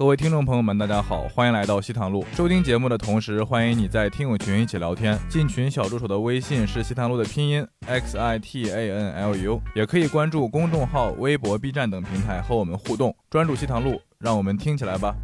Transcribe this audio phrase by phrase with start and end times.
[0.00, 2.24] 各位听众朋友们，大家好，欢迎来到西塘路。
[2.32, 5.18] 收听节目的同时，欢迎你在听友群一起聊天。
[5.28, 13.14] 进群小助手的微信是西塘路的拼音 x i t a n l u，也可以关注公众号、微博、B 站等平台和我们互动。
[13.28, 15.14] 专注西塘路，让我们听起来吧。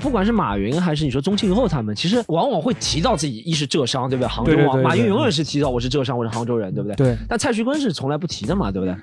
[0.00, 4.28] 不管是马云还是你说宗庆后他们，其实往往会提到自己一是浙商，对不对？
[4.28, 6.94] 杭州啊，对对对对马云永远是提到我是浙商，我是杭州人，对不对？
[6.94, 8.94] 对，但蔡徐坤是从来不提的嘛，对不对？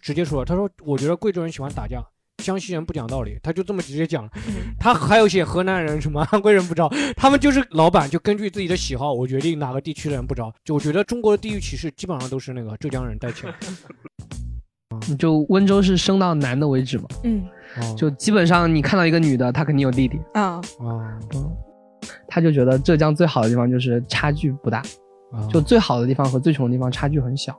[0.00, 2.00] 直接说，他说我觉得贵州人喜欢打架，
[2.40, 4.28] 江西人不讲道理，他就这么直接讲。
[4.80, 10.52] 他还有写河南人什么 安徽人不招，他们就是老板就根据自己的喜好，我决定哪个地区的人不招。
[10.64, 13.54] 就我觉得中国的地域歧视基本上都是那个浙江人带起来。
[15.18, 17.44] 就温州是生到男的为止嘛，嗯
[17.80, 21.18] 哦就基本上你看到一个女的，她肯定有弟弟，啊，啊
[22.28, 24.78] 他就觉得浙江最好的地方就是差距不大，
[25.32, 27.58] 啊就最好的地方和最穷的地方差距很小。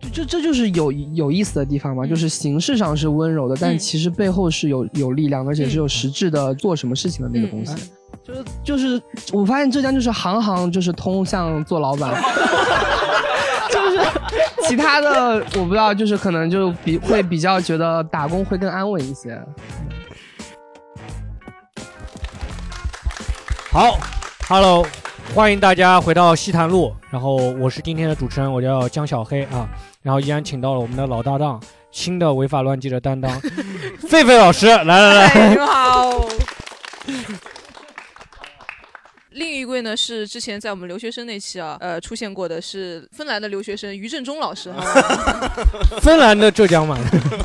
[0.00, 7.74] 就这这就是有有意思的地方嘛，就是形式上是温柔的，但嗯其实背后是有有力量，而且是有实质的做什么事情的那个东西。
[8.22, 12.14] 就是就是，我发现浙江就是行行就是通向做老板，
[13.70, 13.98] 就是
[14.68, 19.40] 其他的我不知道，就是可能就比会比较觉得打工会更安稳一些。
[23.70, 23.98] 好
[24.48, 24.86] ，Hello，
[25.34, 26.92] 欢迎大家回到西坛路。
[27.10, 29.68] 然后我是今天的主持人，我叫江小黑啊。
[30.02, 33.30] 然后依然请到了我们的老搭档，新的违法乱纪的担当，
[34.08, 36.28] 狒狒老师，来来来，哎，你们好。
[39.32, 44.82] 另一位呢是之前在我们留学生那期啊，呃出现过的是芬兰的留学生于正中老师哈。
[46.02, 46.96] 芬兰的浙江嘛，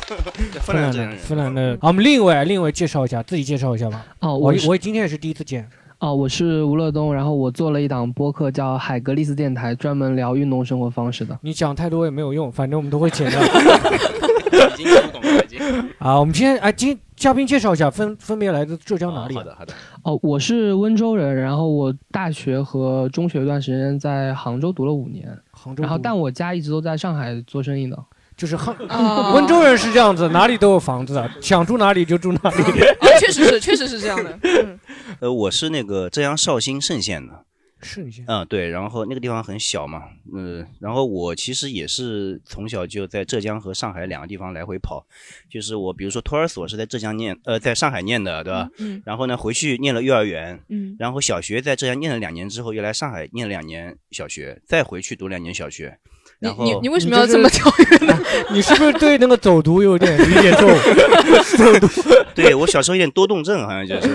[0.62, 1.78] 芬兰的芬兰的。
[1.80, 4.04] 好，我们另一位，另一位介绍一下，自己介绍一下吧。
[4.20, 5.68] 哦，我我今天也是第一次见。
[5.98, 11.38] 哦，我是吴乐东，然后我做了一档播客叫海格力斯电台，专门聊运动生活方式的。
[11.40, 13.40] 你讲太多也没有用，反正我们都会剪掉。
[13.40, 15.58] 已经有广告了，已经。
[15.98, 19.34] 啊，我们今天哎，今嘉宾介绍一下，分分别来自浙江哪里？
[19.34, 19.72] 好的，好的。
[20.02, 25.82] 哦，我是温州人，然后我大学和中学一段时间在杭州读了五年，杭州。
[25.82, 27.98] 然后但我家一直都在上海做生意的。
[28.36, 32.62] 就是杭啊温州人是这样子，哪里都有房子， 想住哪里就住哪里。
[33.00, 34.38] 啊，确实是，确实是这样的。
[34.42, 34.78] 嗯
[35.20, 37.44] 呃，我是那个浙江绍兴嵊县的。
[37.82, 38.24] 嵊县。
[38.26, 40.02] 嗯，对，然后那个地方很小嘛，
[40.34, 45.06] 嗯，然后我其实也是从小就在浙江和上海两个地方来回跑，
[45.50, 48.68] 就是我比如说托儿所是在浙江念，呃，在上海念的，对吧？
[48.78, 55.98] 嗯然后呢，回去念了幼儿园，嗯然后小学在浙江念了两年之后，又来上海念了两年小学，再回去读两年小学。
[56.38, 58.18] 你然后你你为什么要这么跳跃呢？
[58.52, 60.76] 你是不是对那个走读有点理解错误？
[61.56, 61.88] 走读。
[62.34, 64.08] 对我小时候有点多动症，好像就是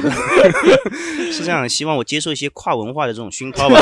[1.34, 1.68] 是这样。
[1.68, 3.80] 希望我接受一些跨文化的这种熏陶吧。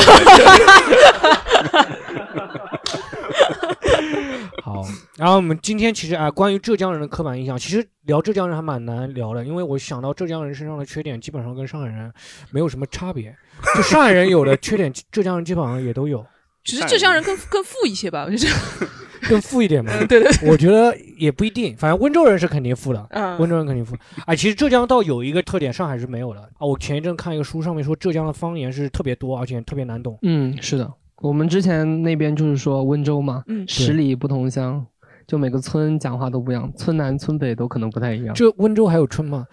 [4.62, 4.86] 好，
[5.18, 12.10] 然后我们今天其实啊，关于浙江人的刻板印象，其实聊浙江人还蛮难聊的，因为我想到浙江人身上的缺点，基本上跟上海人
[12.50, 13.36] 没有什么差别。
[13.76, 16.24] 就上海人有的缺点，浙江人基本上也都有，
[16.62, 18.54] 只是浙江人更更富一些吧，我觉得。
[19.28, 19.92] 更富一点嘛。
[20.00, 23.94] 嗯对对对我觉得也不一定，反正温州人是肯定富的，嗯温州人肯定富。
[24.24, 26.66] 哎，其实浙江倒有一个特点，上海是没有的啊。
[26.66, 30.18] 我前一阵看一个书，上面说浙江的方言是特别多，而且特别难懂。
[30.22, 34.84] 嗯，是的，我们之前那边就是说温州嘛，嗯十里不同乡，
[35.30, 38.34] 就每个村讲话都不一样，村南村北都可能不太一样。
[38.34, 39.46] 这温州还有村吗？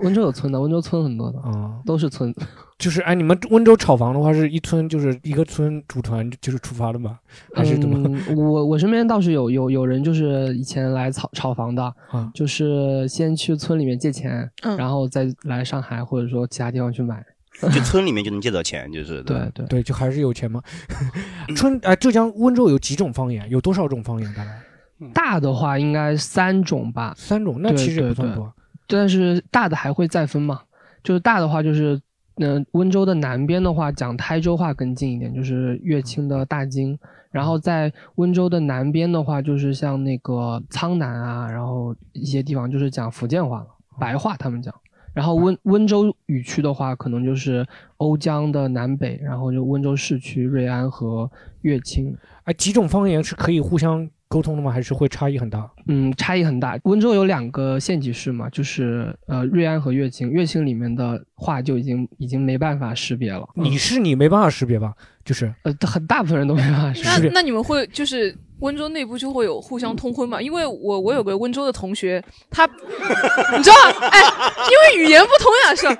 [0.00, 2.32] 温州有村的，温州村很多的，啊，都是村。
[2.78, 7.18] 就是哎，你们温州炒房的话，是一村就是一个村组团就是出发的吗？
[7.52, 7.98] 还是怎么？
[8.28, 17.20] 嗯、我我身边倒是有有有人就是以前来炒炒房的，啊就是先去村里面借钱，嗯然后再来上海或者说其他地方去买。
[17.72, 20.62] 就村里面就能借到钱，就是 对对对，就还是有钱吗。
[21.56, 23.50] 春哎，浙江温州有几种方言？
[23.50, 24.32] 有多少种方言？
[24.34, 24.50] 大概
[25.12, 28.52] 大的话应该三种吧，三种，那其实不算多。
[28.86, 30.60] 但是大的还会再分嘛，
[31.02, 32.00] 就是大的话就是，
[32.36, 36.98] 嗯、温州的南边的话讲台州话更近一点，就是乐清的大金，
[37.30, 43.66] 然后在温州的南边的话，就是像那个苍南啊，然后一些地方就是讲福建话了，
[43.98, 44.74] 白话他们讲。
[45.14, 47.64] 然后温温州语区的话，可能就是
[47.98, 51.30] 瓯江的南北，然后就温州市区、瑞安和
[51.62, 52.16] 乐清。
[52.42, 54.72] 哎，几种方言是可以互相沟通的吗？
[54.72, 55.70] 还是会差异很大？
[55.86, 56.76] 嗯，差异很大。
[56.82, 60.28] 温州有两个县级市嘛，就是呃瑞安和乐清。
[60.28, 63.48] 乐清里面的话就已经已经没办法识别了。
[63.54, 64.92] 你是你没办法识别吧？
[65.24, 67.28] 就是呃，很大部分人都没办法识别。
[67.28, 70.42] 那那你们会就是温州内部就会有互相通婚嘛？
[70.42, 72.20] 因为我我有个温州的同学，
[72.50, 72.66] 他
[73.56, 73.76] 你知道？
[74.10, 74.20] 哎，
[74.68, 75.96] 因为语言不通呀，是吧？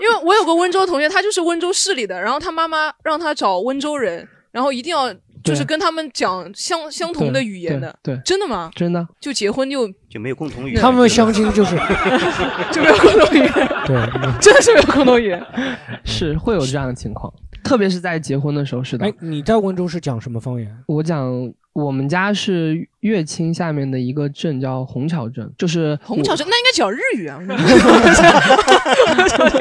[0.00, 5.20] 因为我有个温州同学，他就是温州市里的，然后他妈妈让他找温州人，然后一定要对
[5.50, 7.94] 就是跟他们讲相相同的语言的。
[8.02, 8.70] 对，对真的吗？
[8.74, 9.06] 真的。
[9.20, 10.80] 就结婚就就没有共同语言。
[10.80, 11.76] 他们相亲就是
[12.72, 13.52] 就没有共同语言，
[13.86, 13.96] 对，
[14.40, 15.44] 真的是没有共同语言。
[16.04, 17.32] 是会有这样的情况，
[17.62, 19.06] 特别是在结婚的时候是的。
[19.06, 20.74] 哎，你在温州是讲什么方言？
[20.86, 27.40] 我讲我们家是乐清下面的一个镇叫虹桥镇，就是虹桥镇那应该讲日语啊，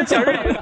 [0.05, 0.55] 讲日语。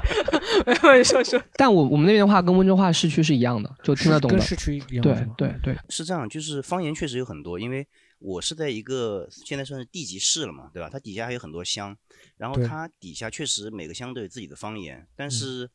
[0.82, 4.36] 没有说说， 但我我们那边的话跟温州话市区是一样的，就听得懂的。
[4.36, 5.02] 跟市区一样。
[5.02, 7.86] 对对对，是这样，就是方言确实有很多，因为
[8.18, 10.88] 我是在一个现在算是地级市了嘛，对吧？
[10.90, 11.96] 它底下还有很多乡，
[12.36, 15.70] 然后它底下确实每个乡都有自己的方言，但是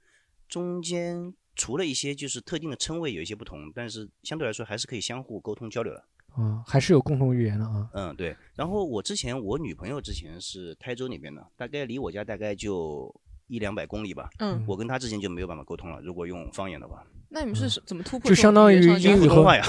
[0.47, 6.03] 中间除了一些就是特定的称谓有一些不同，但是相对来说还是可以相互沟通交流的。
[6.35, 7.87] 啊，还是有共同语言的啊。
[7.93, 8.35] 嗯，对。
[8.55, 13.13] 然后我之前我女朋友之前是台州那边的，大概离我家大概就
[13.47, 14.29] 一两百公里吧。
[14.39, 16.01] 嗯，我跟她之前就没有办法沟通了。
[16.01, 18.27] 如果用方言的话，那你们是怎么突破？
[18.27, 19.63] 就相当于英语和话呀。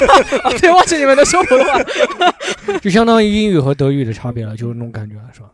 [0.60, 1.78] 对，忘记你们的说普通话。
[2.80, 5.52] 就相当于英语和德语的差别了，就是那种感觉了，是吧？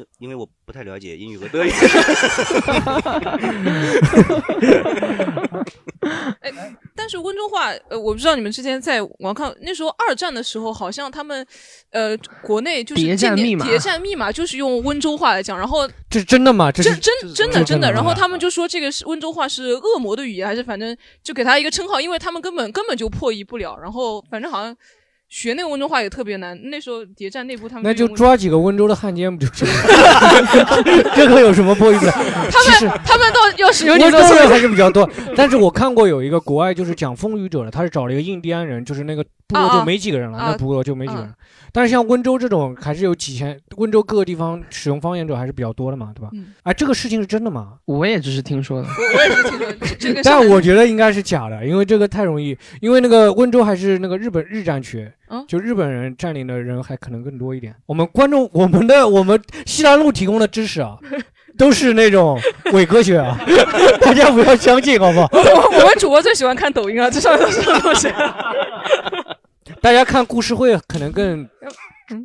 [0.00, 1.70] 这因为我不太了解英语和德语。
[6.40, 6.50] 哎，
[6.96, 11.46] 但是温州话，呃，我不知道你们之前在网看那时候二战的时候，好像他们，
[11.90, 16.72] 呃，国内就是谍战密码，谍战密码就是用温州话来讲，然后这是真的吗？
[16.72, 17.92] 这是真真的真的。
[17.92, 23.76] 然后他们就说这个是温州话是恶魔的语言，还是反正就给他一个称号，因为他们根本根本就破译不了。
[23.76, 24.74] 然后反正好像。
[25.30, 29.64] 学那个温州话也特别难，那时候谍战内部他们那就抓几个温州的汉奸不就是？
[31.14, 32.10] 这个有什么不好意思？
[32.10, 41.32] 他们他们倒要使用温州人还是比较多，但是我看过有一个国外就是讲风雨者的，他是找了一个印第安人，就是那个部落就没几个人了，那部落就没几个人。
[41.72, 46.30] 但是像温州这种还是有几千，温州各个地方使用方言者还是比较多的嘛，对吧？
[46.62, 47.74] 哎，这个事情是真的吗？
[47.84, 50.20] 我也只是听说的，我也是听说这个。
[50.24, 55.10] 但我觉得应该是假的，因为这个太容易，因为那个温州还是那个日本日战区。
[55.46, 57.72] 就日本人占领的人还可能更多一点。
[57.86, 60.96] 我们观众，我们的我们西南路提供的知识啊，
[61.56, 62.36] 都是那种
[62.72, 63.38] 伪科学啊，
[64.02, 65.28] 大家不要相信，好不好？
[65.32, 68.08] 我们主播最喜欢看抖音啊，这上面都是什么东西？
[69.80, 71.48] 大家看故事会可能更。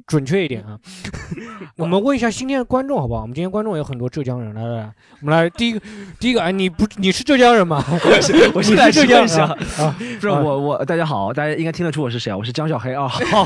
[0.08, 0.80] 准确一点啊，
[1.78, 3.22] 我们问一下今天的观众好不好？
[3.22, 5.82] 我们今天观众有很多浙江人，来来来，我们来第一个，
[6.20, 7.84] 第一个，哎，你不你是浙江人吗？
[8.06, 9.56] 我是我是浙江人啊，
[9.98, 12.38] 不是我我大家好，大家应该听得出我是谁啊？
[12.38, 13.08] 我是江小黑啊。
[13.08, 13.46] 好，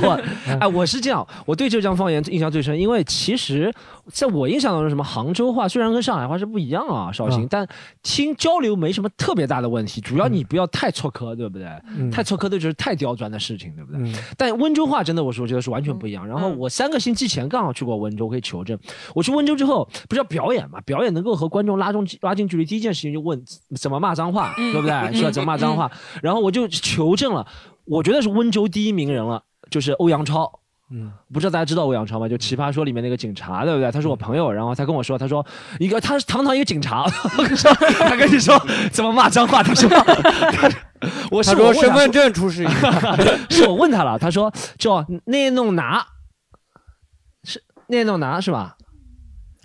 [0.59, 3.73] 哎，我是这样，我对浙江方言印象最深，因为其实
[4.07, 7.67] 在我印象当中，什么杭州话虽然跟上海话是不一样啊，绍兴，但
[8.03, 11.67] 听交流没什么特别大的问题，主要你不要太错科，对不对？
[12.11, 14.11] 太错科的就是太刁钻的事情，对不对？
[14.37, 16.28] 但温州话真的，我说觉得是完全不一样。
[16.29, 18.77] 然后我三个星期前刚好去过温州，可以求证。
[19.15, 20.79] 我去温州之后，不是要表演嘛？
[20.81, 23.43] 表演能够和观众拉中拉近距离，第一件事情就问
[23.75, 25.13] 怎么骂脏话，对不对？
[25.13, 25.31] 是吧？
[25.31, 25.91] 怎么骂脏话？
[26.21, 27.45] 然后我就求证了，
[27.85, 29.41] 我觉得是温州第一名人了，
[29.71, 30.51] 就是欧阳超。
[30.91, 32.27] 嗯，不知道大家知道欧阳超吗？
[32.27, 33.91] 就《奇葩说》里面那个警察，对不对？
[33.91, 35.45] 他是我朋友，然后他跟我说，他说
[35.79, 37.03] 一个他是堂堂一个警察，
[37.37, 38.59] 我跟你说，他跟你说
[38.91, 39.87] 怎么骂脏话，他说，
[41.29, 43.15] 我他说身份证出示一下，
[43.51, 46.03] 是我问他了，他说叫内弄拿。
[47.89, 48.75] 聂诺拿是吧？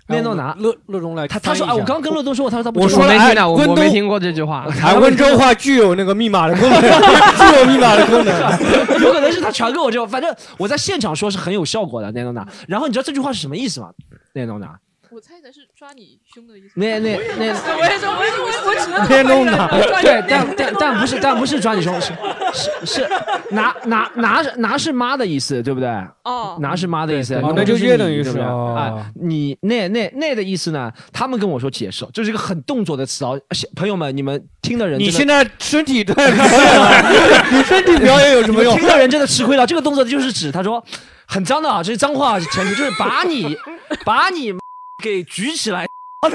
[0.07, 4.67] 聂诺拿，乐乐中来，他他说啊，我刚跟乐东说过，他说他不，我说没听到，我我没听过这句话。
[5.01, 8.33] 温州话具有那个密码的功能， 具有密码的功能，
[9.01, 12.47] 有可能是他传给我之后，反正我在现场说是很有效果的聂诺拿。
[12.67, 13.89] 然后你知道这句话是什么意思吗？
[14.33, 14.77] 聂诺拿。
[15.15, 16.73] 我猜的是抓你胸的意思。
[16.75, 17.45] 那那那，
[17.77, 19.53] 我也说，我我我只能天弄的。
[20.01, 22.11] 对，但但但不是，但不是抓你胸， 是
[22.53, 23.09] 是是
[23.51, 25.87] 拿拿拿拿是妈的意思，对不对？
[26.25, 29.09] 哦，拿是妈的意思，那就约等于是啊。
[29.23, 30.91] 你那那那的意思呢？
[31.13, 33.31] 他们跟我说解释，就是一个很动作的词啊。
[33.73, 38.75] 朋友们，你们听的人，你现在身体对表演，你身体表演有什么用？
[38.77, 39.65] 听的人真的吃亏了。
[39.65, 40.83] 这个动作就是指他说
[41.25, 43.57] 很脏的啊，这是脏话，前提就是把你
[44.03, 44.53] 把你。
[45.01, 45.87] 给举起来，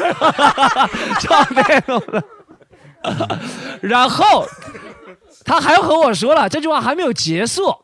[1.21, 2.23] 叫那种的。
[3.81, 4.47] 然后
[5.45, 7.75] 他还和我说了这句话还没有结束，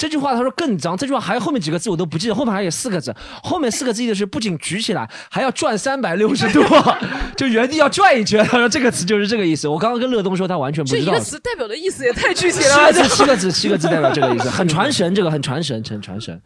[0.00, 6.64] 这句话他说更脏，这句话还有后面几个字我都不记得，后面还有四个字，后面四个字的是不仅举起来，还要转三百六十度，
[7.36, 8.42] 就原地要转一圈。
[8.46, 9.68] 他说这个词就是这个意思。
[9.68, 11.04] 我刚刚跟乐东说他完全不知道。
[11.04, 12.90] 这一个词代表的意思也太具体了。
[12.96, 16.40] 这七个字，七个字代表这个意思，很传神，这个很传神，很传神。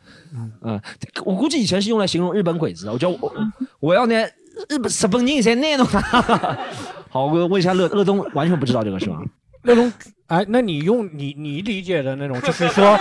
[0.64, 0.80] 嗯，
[1.24, 2.92] 我估计以前是用来形容日本鬼子的。
[2.92, 3.32] 我觉得我
[3.78, 4.24] 我要那
[4.68, 5.86] 日本日本人才那种。
[7.08, 9.20] 好，我问一下乐乐东，完全不知道这个是吗？
[9.62, 9.90] 乐东，
[10.26, 12.98] 哎，那你用你你理解的那种，就是说，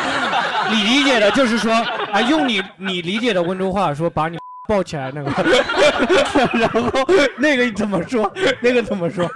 [0.71, 1.71] 你理解的就是说，
[2.11, 5.29] 哎，用你你理解的温州话说，把你抱起来那个，
[6.57, 6.81] 然后
[7.37, 8.31] 那个怎么说？
[8.61, 9.29] 那个怎么说？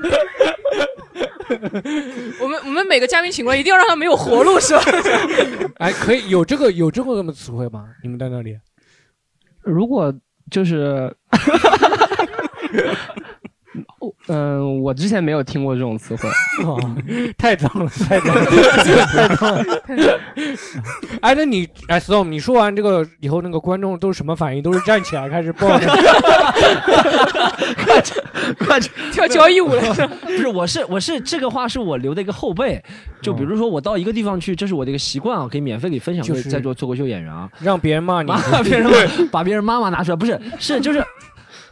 [2.42, 4.82] 我们我们每个嘉宾请过来，一定要让他没有活路，是吧？
[5.80, 7.86] 哎，可以有这个有这么词汇吗？
[8.04, 8.58] 你们在那里？
[9.64, 10.14] 如果
[10.50, 11.14] 就是，
[14.28, 16.30] 嗯，我之前没有听过这种词汇。
[16.66, 16.80] 哦，
[17.38, 19.66] 太脏了， 太脏了，太脏了。
[21.22, 24.62] 哎，那你哎，storm，你说完这个以后，那个观众都是什么反应？
[24.62, 25.88] 都是站起来开始抱着？
[28.60, 29.82] 快去跳交谊舞了。
[30.26, 32.82] 不是，我是我是这个话是我留的一个后背，
[33.22, 38.92] 就比如说我到一个地方去，这是我的一个习惯啊，可以免费给分享给在座脱口秀演员啊，让别人骂你，骂别人骂
[39.32, 41.04] 把别人妈妈拿出来，不是是就是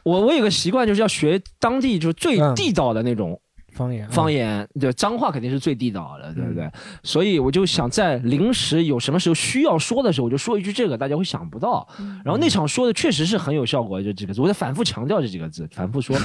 [0.06, 2.54] 我我有个习惯就是要学当地就是最嗯。
[2.56, 3.40] 地道的那种
[3.75, 6.72] 方言，方言，对脏话肯定是最地道的，对不嗯对？
[7.03, 11.86] 所以我就想在临时有什么时候需要说的时候，我就说一句这个，大家会想不到。
[12.24, 16.15] 然后那场说的确实是很有效果，这几个字，我在反复强调这几个字， 反复说。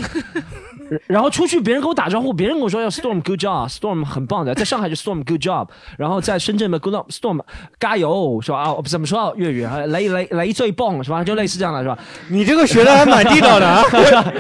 [1.07, 7.41] 然后出去别人跟我打招呼，别人跟我说要 Storm good job，Storm 很棒的，在上海就 Storm good job，然后在深圳嘛 Good Storm
[7.79, 8.59] 加油是吧？
[8.63, 9.79] 啊，怎么说啊粤语啊？
[9.87, 11.23] 来来来最棒是吧？
[11.23, 11.97] 就类似这样的是吧？
[12.29, 13.83] 你这个学的还蛮地道的啊。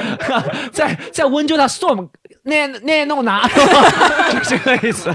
[0.73, 2.09] 在在温州的 Storm
[2.43, 3.47] 那那弄拿，
[4.33, 5.11] 就这个意思。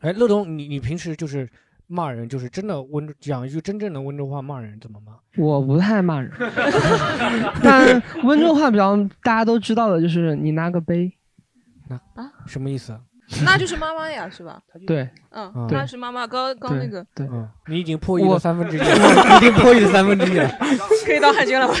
[0.00, 1.48] 哎，乐东，你你平时就是
[1.86, 5.12] 骂人，就是真的温讲一句真正的温州话骂人怎么骂？
[5.42, 6.30] 我不太骂人，
[7.62, 11.12] 但温州话比较大家都知道的就是你拿个杯，
[12.14, 13.00] 啊什么意思啊？
[13.44, 14.60] 那就是妈妈呀，是吧？
[14.86, 16.24] 对嗯嗯，那是妈妈。
[16.28, 20.48] 刚刚那个对，嗯，你已经破译了三分之一了，已经破译了三分之一了。
[21.04, 21.74] 可以当汉奸了吗？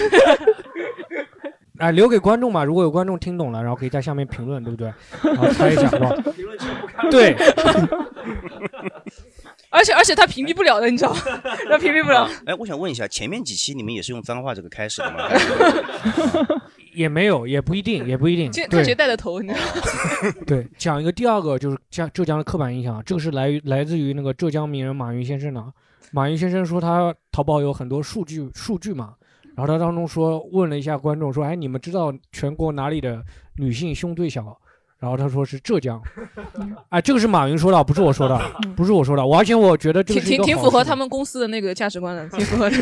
[1.78, 4.92] 哎，留给观众吧，如果有观众听懂了，然后可以在下面评论，对不对？
[5.22, 6.10] 然后猜一下，是吧？
[7.10, 7.34] 对，
[9.70, 11.20] 而且而且他屏蔽不了的，你知道吗？
[11.68, 12.28] 他屏蔽不了。
[12.46, 15.28] 哎，我想问一下，前面几期你们也是用脏话这个开始的吗？
[16.94, 18.50] 也没有，也不一定，也不一定。
[18.50, 19.66] 今看谁带的头，你知道吗？
[20.46, 25.62] 对，讲一个第二个就是江浙江的刻板印象，这个是来于来自于那个浙江名人马云先生的。
[26.12, 29.12] 马云先生说他淘宝有很多数据数据嘛，
[29.56, 33.24] 然后他当中说问了一下观众说，哎，你们知道全国哪里的
[33.56, 34.56] 女性胸最小？
[34.98, 36.00] 然后他说是浙江，
[36.88, 38.40] 哎，这个是马云说的，不是我说的，
[38.74, 42.76] 不是我说的，我而且我觉得这挺挺挺符合他们公司的那个价值观的，挺符合的。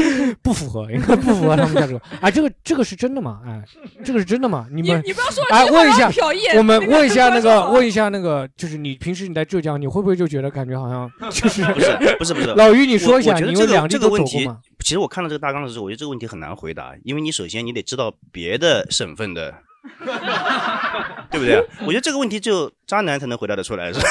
[0.42, 2.02] 不符合，应该不符合他们价值观。
[2.20, 3.40] 哎，这个这个是真的吗？
[3.46, 3.62] 哎，
[4.04, 4.66] 这个是真的吗？
[4.70, 6.10] 你你们你不要说哎，问一下
[6.56, 19.54] 我们问一下那个，问一下那个，就是你平时你在浙江，你会不会就觉得感觉好像 就是不是不是不是，老于，你说一下，你有两地都这个问题走过吗？，其实我看到这个大纲的时候，我觉得这个问题很难回答，因为你首先你得知道别的省份的，
[21.30, 21.64] 对不对？
[21.86, 24.06] 我觉得这个问题只有渣男才能回答得出来，是吧？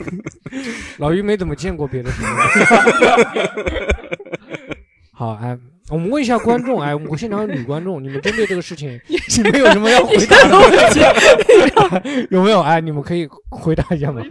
[0.98, 2.36] 老于没怎么见过别的省份。
[5.12, 5.56] 好，哎，
[5.88, 11.00] 我们问一下观众，哎，我们现场有女观众，你们针对这个事情，你们有什么要回答的问题？
[12.30, 12.60] 有没有？
[12.60, 14.22] 哎，你们可以回答一下吗？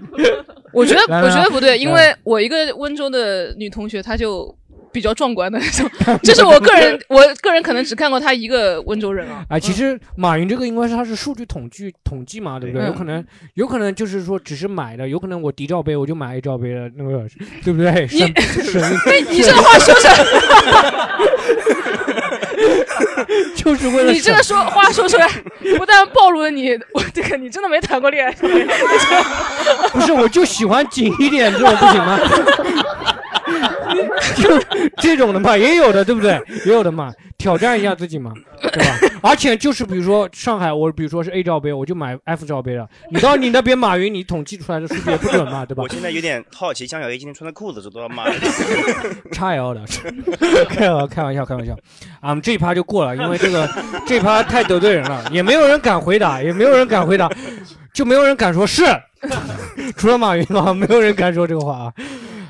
[0.71, 4.55] 我觉得我觉得不对，因来为我一个温州的女同学，她就
[4.95, 5.89] 比较壮观的那种，
[6.23, 9.43] 这是我个人， 我个人可能只看过他一个温州人啊。
[9.49, 12.85] 啊， 其实马云这个应该是他是数据统计统计嘛，对不对？
[12.85, 13.25] 嗯有可能
[13.55, 17.25] 有可能就是说只是买的，有可能我敌罩杯我就买 A 罩杯的那个，
[17.61, 18.07] 对不对？
[18.07, 18.19] 省
[18.63, 20.15] 省哎，你这话说出来，
[23.53, 25.27] 就是为了你这个说话说出来，
[25.77, 28.31] 不但暴露了你，我这个你真的没谈过恋爱。
[29.91, 32.17] 不是，我就喜欢紧一点，这种不行吗？
[34.35, 34.59] 就
[34.97, 36.41] 这种的嘛，也有的，对不对？
[36.65, 38.97] 也有的嘛，挑战一下自己嘛，对吧？
[39.21, 42.87] 而且就是比如说上海，我比如说是 A 罩杯，我就买 F 罩杯了。
[43.11, 45.89] 你到你那边马云，你统计出来的数据也不准嘛，对吧我？
[45.89, 48.25] 现在有点好奇，江小 A 今天穿的裤子是多少码？
[49.31, 49.85] XL 的，
[50.69, 51.73] 开玩开玩笑，开玩笑。
[52.19, 53.69] 啊，我们这一趴就过了，因为这个
[54.05, 57.29] 这一趴太得罪人了，也没有人敢回答，也没有人敢回答，
[57.93, 58.83] 就没有人敢说是，
[59.97, 61.93] 除了马云啊，没有人敢说这个话啊。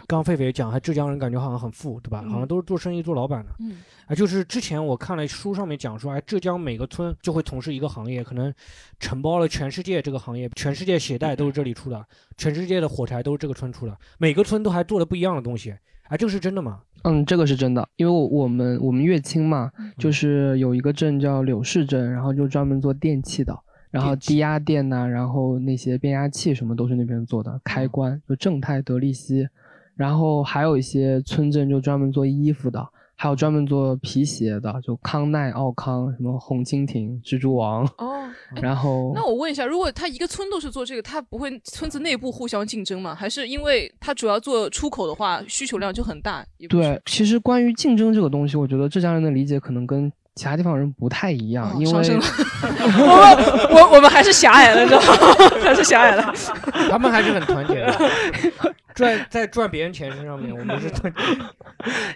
[0.08, 2.24] 刚狒狒讲，还浙江人感觉好像很富，对吧？
[2.30, 3.52] 好像都是做生意做老板的。
[3.60, 8.54] 嗯，啊，就是之前我看了书上面讲说，哎，浙江每个村就会从事一个行业，可能
[9.00, 12.06] 承包了全世界这个行业，全世界鞋带都是这里出的，
[12.38, 15.76] 全世界的火柴都是这个村出的，每个村都还做的不一样的东西。
[16.04, 16.82] 哎，这个是真的吗？
[17.04, 23.58] 嗯，这个是真的，因为我我们我们乐清嘛，就是有一个镇叫柳市镇，然后就专门做电器的，
[23.90, 29.48] 然后低压电呐、然后那些变压器什么都是那边做的，开关就正泰、德力西，
[29.96, 32.86] 然后还有一些村镇就专门做衣服的，
[33.16, 43.16] 还有专门做皮鞋的，就康奈、奥康、什么红蜻蜓、蜘蛛王，哦，哎然后那我问一下，如果他一个村都是做这个，他不会村子内部互相竞争吗？
[43.16, 46.46] 还是因为他主要做出口的话，需求量就很大？
[46.70, 51.92] 对，其实关于竞争这个东西，我觉得浙江人的理解可能跟其他地方人不太一样，哦因为
[53.00, 55.08] 我们我我们还是狭隘了，你知道吗？
[55.64, 56.34] 还是狭隘了。
[56.90, 57.98] 他们还是很团结的，
[58.94, 61.22] 赚在赚别人钱身上面，我们是团结。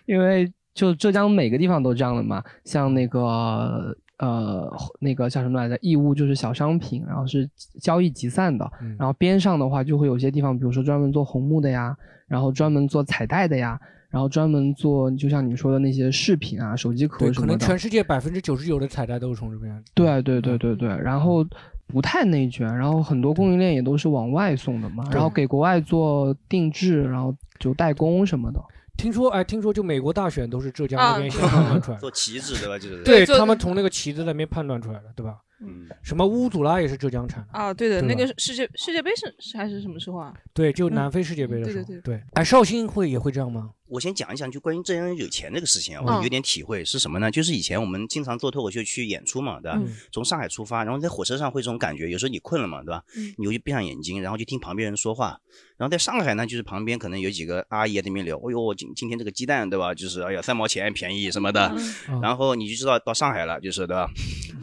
[0.05, 7.49] 因为就浙江每个地方都这样的嘛，像那个呃那个叫什么来着，义乌就是小商品，然后是
[7.81, 11.95] 交易集散的，嗯然后边上的话就会有些地方，比如说专门做红木的呀，
[12.27, 19.83] 然后专门做彩带的呀，然后专门做就像你说的那些饰品啊、手机壳，什么的可能全，世界百分之九十九的彩带都是从这边。
[19.93, 21.45] 对对对对对，然后
[21.87, 28.59] 不太内卷，然后很多供应链也都是往外送的嘛，然后给国外做定制，然后就代工什么的。
[28.97, 32.77] 听说哎，听说就美国大选都是浙江啊那边先判断出来 的，做旗子对吧？
[32.77, 35.37] 就是对他们从那个旗子那边判断出来的，对吧？
[35.61, 40.33] 嗯，什么乌祖拉也是浙江产的，啊，对的，对那个世界世界杯是是还是什么时候啊？
[40.53, 42.23] 对，就嗯南非世界杯的时候，对对对。
[42.33, 43.69] 哎，绍兴会也会这样吗？
[43.89, 47.31] 我先讲一讲，就关于浙江人有钱这个事情我有点体会是什么呢？
[47.31, 49.77] 就是以前我们经常做脱口秀去演出嘛，对吧？
[49.81, 53.03] 嗯从上海出发，然后在火车上会这种感觉，有时候你困了嘛，对吧？
[53.17, 55.39] 嗯你就闭上眼睛，然后就听旁边人说话。
[55.77, 59.93] 然后在上海呢，就是旁边可能有几个阿姨在那边聊，哎呦，今今天这个鸡蛋对吧？
[59.93, 61.73] 就是哎呀三毛钱便宜什么的。
[62.09, 64.07] 嗯然后你就知道到上海了，就是对吧？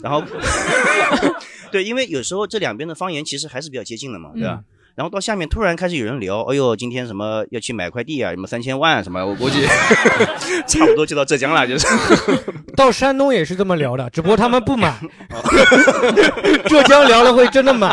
[0.02, 0.22] 然后
[1.72, 4.62] 对，因为有时候这两边的方言其实还是比较接近的嘛，对吧？
[4.96, 9.64] 然后到下面突然开始有人聊，哎呦，今天什么要去买块地啊，什么三千万什么，我估计
[10.66, 11.86] 差不多就到浙江了，就是。
[12.74, 14.92] 到山东也是这么聊的，只不过他们不买。
[16.66, 17.88] 浙江聊了会真的买。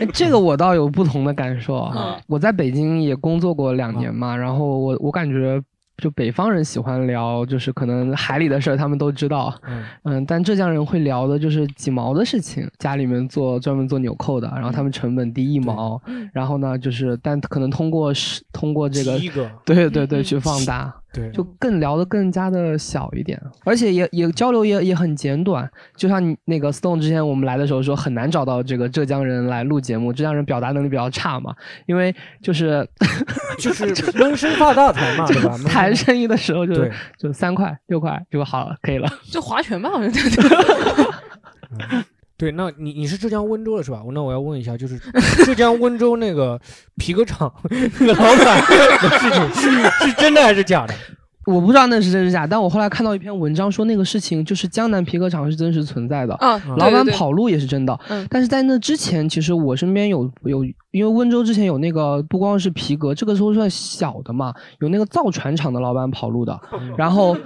[0.00, 1.92] 哎，这个我倒有不同的感受啊。
[1.96, 5.60] 嗯我在北京也工作过两年嘛，然后我我感觉
[5.98, 16.00] 就北方人喜欢聊，就是可能海里的事儿他们都知道，嗯嗯，但浙江人会聊的就是几毛的事情，家里面做专门做纽扣的，然后他们成本低一毛，
[16.32, 20.92] 然后呢就是但可能通过是通过这个个对对对嗯去放大。
[21.12, 25.68] 对，就更聊得更加的小一点，而且也也交流也也很简短。
[25.96, 31.54] 就像你那个 Stone 之前我们来的时候说很难找到这个浙江人来录节目，浙江人表达能力比较差嘛，
[31.86, 32.86] 因为就是
[33.58, 33.86] 就是
[34.18, 35.58] 闷声发大财嘛， 对吧？
[35.66, 39.08] 谈生意的时候就对就三块六块就好了，可以了。
[39.30, 40.12] 就划拳吧，好像。
[42.42, 44.02] 对，那你你是浙江温州的是吧？
[44.12, 44.98] 那我要问一下，就是
[45.46, 46.60] 浙江温州那个
[46.96, 47.52] 皮革厂
[48.00, 48.60] 那个老板
[49.00, 49.70] 的事情是
[50.06, 50.92] 是真的还是假的？
[51.46, 57.96] 我不知道那是真是假，但我后来看到一篇文章说那个事情就是江南皮革厂是真实存在的，啊，嗯老板跑路也是真的。
[58.08, 66.60] 嗯但是在那之前，其实我身边有有，因为温州之前有那个不光是皮革，这个时候算小的嘛，有那个造船厂的老板跑路的，
[66.96, 67.36] 然后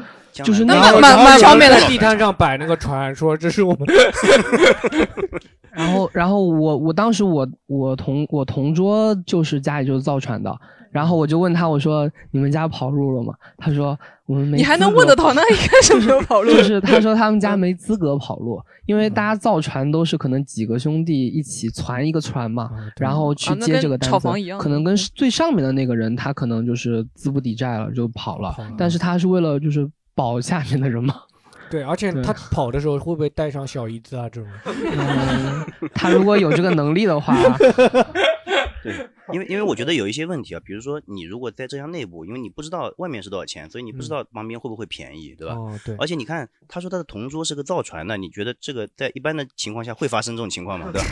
[0.45, 3.87] 就是那那个蛮蛮蛮方便的地摊上摆那个船，说这是我们
[5.73, 10.59] 然后，然后我我当时我我同我同桌就是家里就是造船的，
[10.91, 13.35] 然后我就问他我说你们家跑路了吗？
[13.59, 14.57] 他说我们没。
[14.57, 15.15] 你还能问得？
[15.15, 16.51] 到，那应该是没有跑路。
[16.57, 31.23] 就是他说他们家没资格跑路，因为大家造船都是可能几个兄弟一起攒一个船嘛，然后去接这个单子，炒房一样可能跟最上面的那个人他可能就是资不抵债了就跑了，跑了但是他是为了就是保下面的人吗。
[31.71, 34.49] 对，而且他跑的时候会不会带上小姨子啊这种？
[34.65, 37.35] 嗯，他如果有这个能力的话，
[38.85, 38.95] 对，
[39.33, 45.55] 因为因为我觉得有一些问题啊，比如说你如果在浙江内部，因为你不知道外面是多少钱，所以你不知道旁边会不会便宜，对吧？
[45.55, 50.93] 哦，对，而且你看，他说他的同桌是个造船的，你觉得这个在一般的情况下会发生这种情况吗？
[50.93, 51.09] 对吧？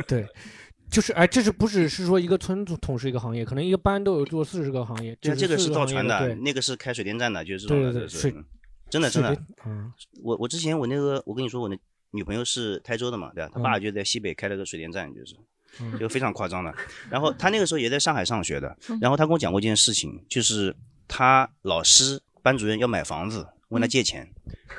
[0.08, 0.26] 对，
[0.92, 8.34] 就是哎，这是不只是说一个村统是一个行业，可能一个班都有做四十个行业，对啊，这个是造船的，那个是开水电站的，就是这种的，对
[8.90, 9.90] 真的真的嗯，
[10.22, 11.78] 我我之前我那个我跟你说我那
[12.10, 13.50] 女朋友是台州的嘛，对吧？
[13.54, 15.34] 她嗯爸就在西北开了个水电站，就是
[15.80, 16.74] 嗯就非常夸张的。
[17.08, 20.76] 然后她那个时候也在上海上学的，然后她跟我讲过一件事情，就是
[21.08, 24.28] 她老师班主任要买房子，问他借钱。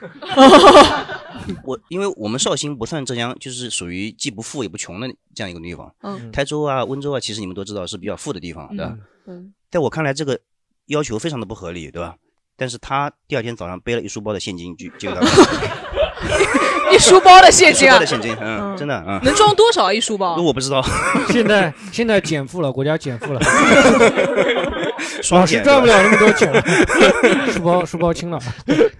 [1.64, 5.94] 我因为我们绍兴不算浙江，就是属于既不富也不穷的这样一个地方。
[6.02, 8.96] 嗯台州啊、温州啊，其实你们都知道是比较富的地方，对吧？
[9.28, 10.40] 嗯，在我看来，这个
[10.88, 12.16] 要求非常的不合理，对吧？
[12.56, 15.22] 但是他第二天早上背了一书包的现金就就给他
[16.94, 20.44] 一书包的现金啊包的，现金，嗯，真的，啊，能装多少啊一书包那？
[20.44, 20.84] 我不知道，
[21.30, 24.73] 现在现在减负了，国家减负了， 双
[25.32, 26.62] 老师减赚不了那么多钱了，
[27.52, 28.40] 书包书包轻了。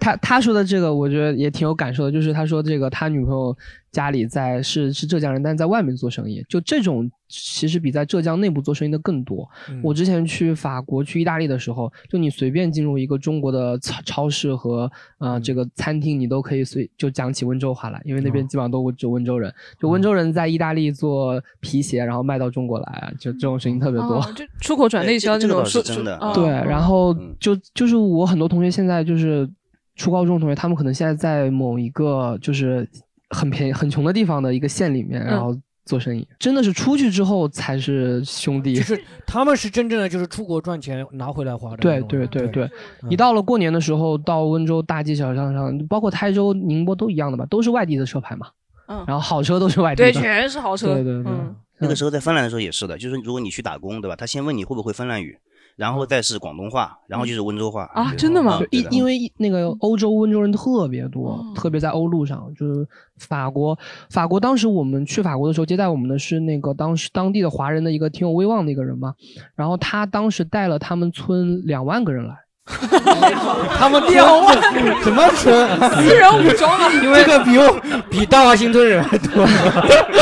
[0.00, 3.56] 他他说的这个，我觉得也挺有感受的，就是他说这个他女朋友
[3.94, 9.48] 家里在是是浙江人，但是在外面做生意，就这种其实比在浙江内部做生意的更多。
[9.70, 9.80] 嗯。
[9.82, 18.48] 我之前去法国、去意大利的时候，就你随便进入一个中国的超超市和呃这个餐厅，你都可以随就讲起温州话来，因为那边哦。
[18.48, 24.16] 基本上都就温州人，就温州人在意大利做皮鞋，然后卖到中国来，啊就这种事情特别多。
[24.16, 26.32] 哦，就出口转内销这个是那种说真的哦。
[26.34, 27.34] 对，然后嗯。
[27.40, 29.48] 就就是我很多同学现在就是
[29.96, 32.88] 初高中同学，他们可能现在在某一个就是
[33.34, 38.74] 很便宜、很穷的地方的一个县里面，然后做生意，真的是出去之后才是兄弟。
[38.74, 42.00] 就是他们是真正的就是出国赚钱拿回来花对。
[42.02, 42.64] 对对对，
[43.02, 48.46] 嗯一到了过年的时候，到温州大街小巷上，包括台州、宁波都一样的吧，都是外地的车牌嘛。
[48.86, 50.12] 嗯然后好车都是外地的。
[50.12, 50.94] 对，全是豪车。
[50.94, 54.14] 对对对嗯那个时候在芬兰的时候也是的，就是如果你去打工，对吧？
[54.14, 55.36] 他先问你会不会芬兰语，
[55.76, 62.86] 然后再是广东话，然后就是温州话啊真的吗嗯因因为那个欧洲温州人特别多，哦特别在欧陆上，就是
[63.18, 63.76] 法国。
[64.10, 69.14] 法国当时我们去法国的时候，接待我们的是那个当时当地的华人的一个挺有威望的一个人嘛，
[69.56, 72.36] 然后他当时带了他们村两万个人来。
[73.76, 74.56] 他们两万
[75.02, 75.68] 什么村？
[76.02, 79.44] 私人武装啊，因为这个比我比大华新村人还多。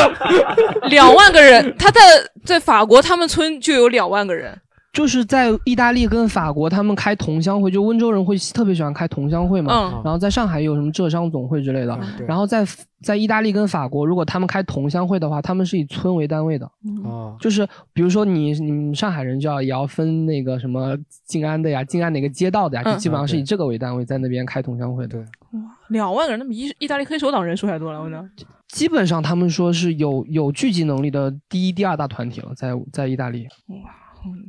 [0.89, 2.01] 两万个人，他在
[2.43, 4.59] 在法国，他们村就有两万个人。
[4.93, 9.73] 就是在意大利跟法国，他们开同乡会，就温州人会特别喜欢开同乡会嘛。
[9.73, 11.99] 嗯然后在上海有什么浙商总会之类的。
[12.15, 12.63] 对然后在
[13.01, 16.65] 在意大利跟法国，如果他们开同乡会的话，他们是以村为单位的。
[17.03, 25.17] 啊，就是比如说你你们上海人就要也要分那个什么静安的呀，静安哪个街道的呀，嗯就基本上是以这个为单位在那边开同乡会的。
[25.17, 25.25] 对，
[25.89, 28.23] 两万个人，那比意意大利黑手党人数还多了，我呢。
[28.67, 33.47] 基本上他们说是有有聚集能力的第一、第二大团体了，在在意大利。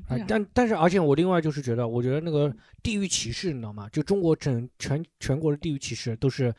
[0.09, 3.89] 哎，但但是，而且我另外就是觉得，我觉得那个地域歧视，你知道吗？
[3.91, 6.55] 就中国整全全国的地域歧视都是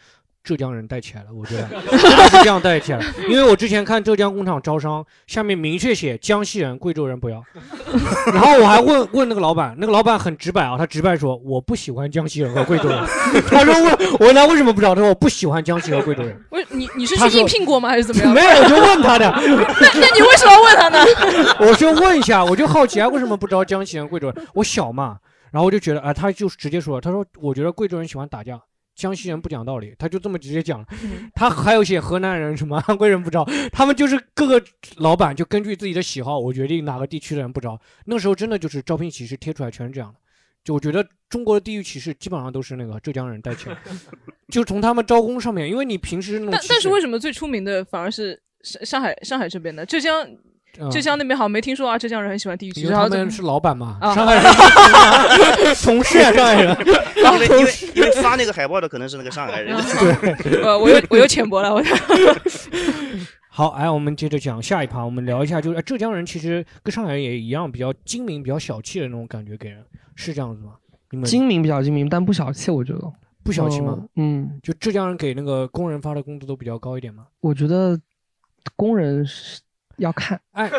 [0.46, 3.06] 浙江人带起来了，我觉得真的是这样带起来了。
[3.28, 7.44] 因为我之前看浙江工厂招商，下面明确写江西人、贵州人不要。
[8.28, 13.04] 然后我还问问那个老板，那个老板很直白啊，他直白说我不喜欢江西人和贵州人。
[13.50, 16.40] 他说问我问他为什么不知道，他说我不喜欢江西和贵州人。
[16.52, 18.32] 为你你是去应聘过吗，还是怎么样？
[18.32, 19.26] 没有，我就问他的。
[19.26, 21.04] 那那你为什么要问他呢？
[21.60, 24.48] 我就问一下，我就好奇啊，为什么不招江西人、贵州人？
[24.54, 25.18] 我小嘛，
[25.52, 28.60] 然后我就觉得啊，他就直接说，他说我觉得贵州人喜欢打架，
[28.96, 30.88] 江西人不讲道理，他就这么直接讲了。
[31.36, 34.64] 他还有写河南人什么 安徽人不招，他们就是各个
[34.98, 37.80] 老板就根据自己的喜好，我决定哪个地区的人不招。
[38.06, 40.20] 那时候真的就是招聘启事贴出来全是这样的。
[40.64, 43.92] 就我觉得中国的地域歧视基本上都是那个浙江人带起来的，
[44.48, 49.86] 就从他们招工上面，因为你平时那种但但是为什么最出名的反而是上上海上海这边的？
[49.86, 50.38] 浙江嗯
[50.92, 52.86] 浙江那边好像没听说啊，浙江人很喜欢地域歧视。
[52.88, 54.44] 因为然后怎么他们是老板嘛，啊上海人
[55.84, 56.78] 同事啊，上海人。
[57.26, 59.76] 因为因为因为发那个海报的可能是那个上海人，
[60.64, 61.82] 呃，我又我又浅薄了，我
[63.50, 69.82] 好，哎，我们接着讲下一趴，我们聊一下，就是、哎浙江人其实跟上海人也一样，比较精明、比较小气的那种感觉，给人
[70.16, 70.74] 是这样子吗？
[71.12, 73.00] 你们精明比较精明，但不小气，我觉得
[73.44, 73.98] 不小气吗？
[74.18, 77.28] 嗯，就浙江人给那个工人发的工资都比较高一点吗？
[77.40, 77.98] 我觉得
[78.76, 79.62] 工人是
[80.00, 80.70] 要看，哎，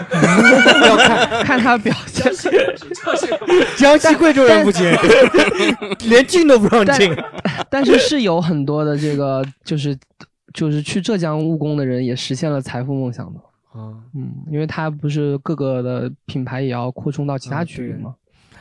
[0.86, 2.30] 要看看他表现。
[3.76, 4.84] 江西 贵州人不行，
[6.08, 7.14] 连进都不让进。
[7.70, 9.96] 但是是有很多的这个，就是
[10.52, 13.40] 就是去浙江务工的人也实现了财富梦想的。
[13.72, 18.14] 啊，嗯，因为他不是各个的品牌也要扩充到其他区域吗？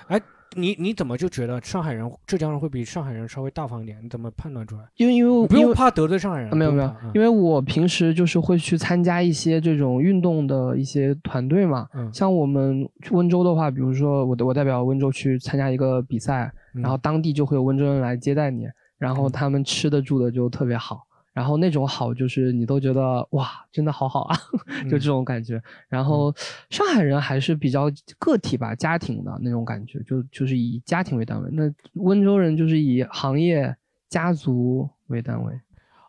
[0.07, 0.21] 哎，
[0.55, 3.97] 你你怎么就觉得上海人、浙江人会比上海人稍微大方一点？
[4.03, 4.83] 你怎么判断出来？
[4.95, 11.87] 因为因为你不用怕得罪上海人，啊没有没有因为我平时就是会去参加一些这种运动的一些团队嘛。
[11.93, 18.65] 嗯像我们去温州的话，比如说我的我代表温州去参加一个比赛，嗯然后当地就会有温州人来接待你，
[18.97, 21.05] 然后他们吃的住的就特别好。
[21.35, 24.37] 然后那种好就是你都觉得哇，真的好好啊，
[24.83, 25.61] 嗯 就这种感觉。
[25.89, 26.33] 然后
[26.69, 31.49] 上海人还是比较个体吧，家庭的那种感觉，就就是以家庭为单位。
[31.51, 33.75] 那温州人就是以行业、
[34.07, 35.53] 家族为单位。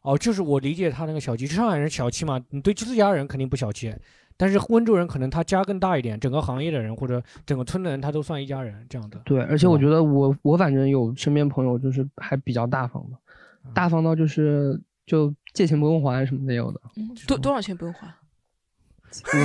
[0.02, 3.92] 哦，就是我理解他那个小气，上海人小气嘛，你对自家人肯定不小气，
[4.36, 9.20] 但是温州人可能他家更大一点，整个行业的人或者整个村的人他都算一家人这样的。
[9.24, 13.18] 对，而且我觉得我我反正有身边朋友就是还比较大方的，
[13.64, 16.80] 嗯大方到就是就借钱不用还什么的也有的。
[17.26, 18.06] 多多少钱不用还？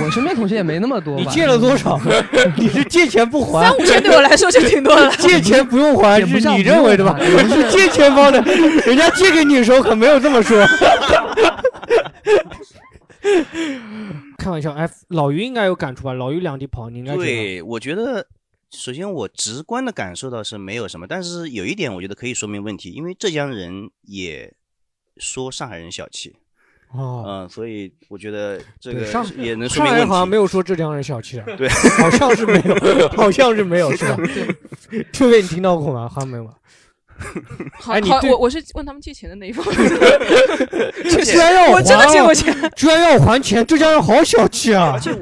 [0.04, 1.22] 我身边同学也没那么多吧。
[1.22, 1.98] 你借了多少？
[2.58, 3.62] 你是借钱不还？
[3.62, 5.10] 三五千对我来说就挺多的了。
[5.16, 7.16] 借钱不用还是你认为的吧？
[7.22, 8.38] 你是借钱方的，
[8.84, 10.62] 人家借给你的时候可没有这么说。
[14.36, 16.12] 开玩笑，哎，老于应该有感触吧？
[16.12, 18.26] 老于两地跑，你应该对，我觉得
[18.72, 24.52] 首先我直观的感受到是没有什么，但是有一点我觉得可以说明问题，因为浙江人也
[25.18, 26.34] 说上海人小气，
[26.92, 34.16] 哦，嗯，所以我觉得这个上也能说上海好像没有说浙江人小气的，对， 好像是没有， 好像是没有，是吧？
[35.12, 36.08] 这位你听到过吗？
[36.08, 36.54] 好像没有吧。
[37.74, 39.64] 好好，哎你我我是问他们借钱的那一方。
[39.72, 42.72] 居然要我真的还啊借过钱。
[42.74, 44.98] 居然要还钱，浙江人好小气啊而！
[45.00, 45.20] 且我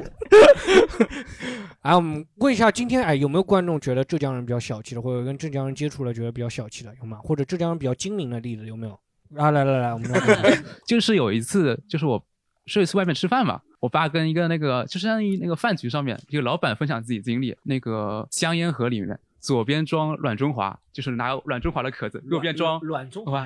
[1.81, 7.19] 哎，我们问一下，今天哎有没有观众觉得浙江人比较小气的，或者跟浙江人接触了觉得比较小气的，有吗？
[7.23, 8.97] 或者浙江人比较精明的例子有没有？
[9.37, 10.11] 啊，来来来，我们
[10.85, 12.23] 就是有一次，就是我
[12.65, 19.19] 是一次外面吃饭嘛，我爸跟一个那个就相当于那个饭局上面，一个老板分享自己经历，那个香烟盒里面。
[19.39, 23.43] 左边装软中华，就是拿软中华的壳子；右边装软中华，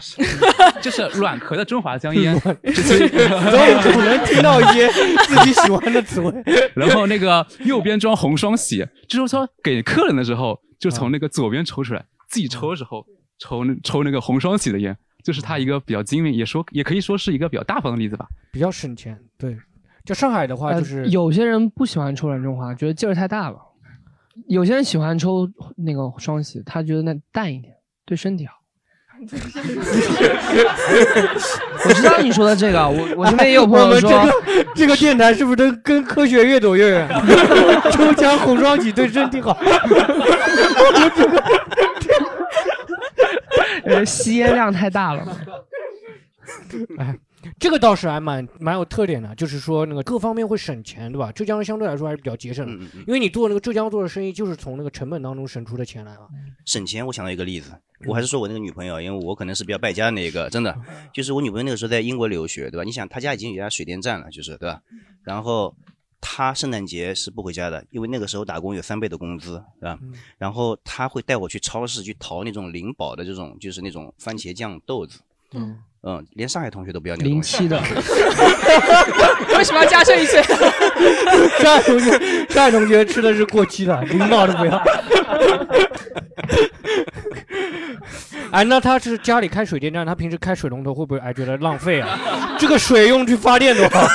[0.81, 2.37] 就是软壳的中华香烟。
[2.37, 2.65] 终于
[4.03, 6.33] 能听到一些自己喜欢的词汇。
[6.75, 13.05] 然后那个右边装红双喜，就是说给客人的时候，就从那个左边抽出来，自己抽的时候
[13.39, 18.27] 抽抽那个红双喜的烟，就是他一个比较精明，也说也可以说是一个比较大方的例子吧。
[18.51, 19.57] 比较省钱，对。
[20.05, 23.57] 就上海的话，就是有些人不喜欢抽软中华，觉得劲儿太大了。
[24.47, 27.73] 有些人喜欢抽那个双喜，他觉得那淡一点，
[28.05, 28.53] 对身体好。
[31.87, 34.11] 我知道你说的这个，我我身边也有朋友说，
[34.75, 37.07] 这个电台是不是跟跟科学越走越远？
[37.91, 39.57] 抽奖红双喜对身体好。
[43.95, 45.37] 呃，吸烟量太大了。
[46.99, 47.17] 哎。
[47.59, 51.31] 这个倒是还蛮蛮有特点的，就是说那个各方面会省钱，对吧？
[51.31, 56.21] 浙江相对来说还是比较节省的，因为你做那个浙江做的生意，就是从那个成本当中省出的钱来嘛。
[56.65, 57.71] 省钱，我想到一个例子，
[58.07, 60.75] 我还是说我那个女朋友，因为我可能是比较败家的那一个，真的，
[61.13, 62.83] 就是我女朋友那个时候在英国留学，对吧？
[62.83, 64.81] 你想，她家已经有家水电站了，就是对吧？
[65.23, 65.75] 然后
[66.27, 69.95] 她圣诞节是不回家的，因为那个时候打工有三倍的工资，是吧？
[70.39, 75.19] 然后他会带我去超市去淘那种灵宝的这种，就是那种番茄酱豆子。
[75.53, 75.77] 嗯。
[76.07, 77.79] 嗯，连上海同学都不要那个零七的，
[79.57, 80.33] 为什么要加这一句？
[81.63, 84.77] 上海同学，上海同学吃的是过期的，灵宝都不要。
[88.51, 92.55] 哎，那他是家里开水电站，他平时开水龙头会不会哎觉得浪费啊？
[92.59, 94.07] 这个水用去发电多好。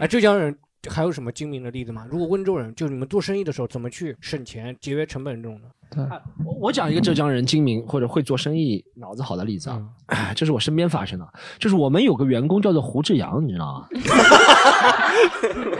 [0.00, 0.56] 哎，浙江人
[0.88, 2.06] 还有什么精明的例子吗？
[2.10, 5.68] 如果温州人，就你们做生意的时候怎么去省钱、节约成本这种的？
[6.42, 9.82] 我我讲一个浙江人精明或者会做生意、脑子好的例子啊，
[10.34, 13.88] 这是我身边发生的，就是我们有个员工叫做胡志阳，你知道吗？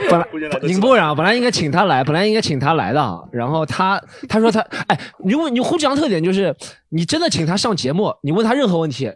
[0.07, 0.27] 本来
[0.61, 6.55] 宁波人啊，本来应该请他来，本来应该请他来的，然后他他说他哎，你问你胡志阳特点就是，
[6.89, 9.11] 你真的请他上节目，你问他任何问题，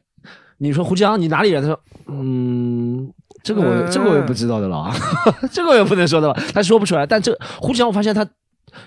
[0.58, 1.62] 你说胡志阳你哪里人？
[1.62, 3.12] 他说嗯，
[3.46, 4.94] 这个我这个我也不知道的了啊，
[5.54, 7.06] 这个我也不能说的吧，他说不出来。
[7.06, 8.26] 但这胡志阳我发现他。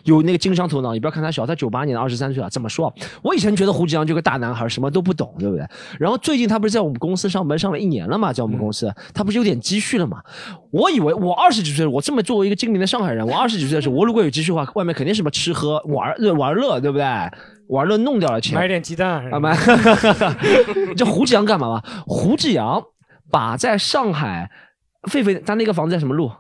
[0.04, 2.50] 有那个经商头脑，你不要看他小，他九八年的二十三岁了。
[2.50, 2.92] 怎么说？
[3.22, 5.66] 我以前觉得胡志阳就个大男孩，什么都不懂，对不对？
[5.98, 10.18] 然后最近他不是在我们公司上班上了一年了嘛，在我们公司，他不是有点积蓄了嘛？
[10.72, 17.06] 我以为我二十几岁，我这么作为一个精明的上海人，我二十几岁的时候，我如果有积蓄的话，外面肯定什么吃喝玩玩乐，对不对？
[17.68, 19.56] 玩乐弄掉了钱，买点鸡蛋啊买。
[20.98, 21.82] 这胡志阳干嘛嘛？
[22.06, 22.82] 胡志阳
[23.30, 24.50] 把在上海，
[25.10, 26.30] 狒狒他那个房子在什么路？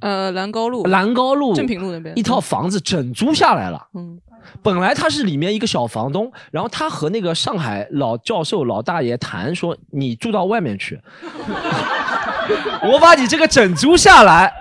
[0.00, 3.86] 呃，兰高路，兰高路，正平路那边一套房子整租下来了。
[3.94, 4.18] 嗯，
[4.62, 11.00] 本来他是里面一个小房东，然后他和那个上海老教授老大爷谈说，你住到外面去，
[12.92, 14.52] 我把你这个整租下来，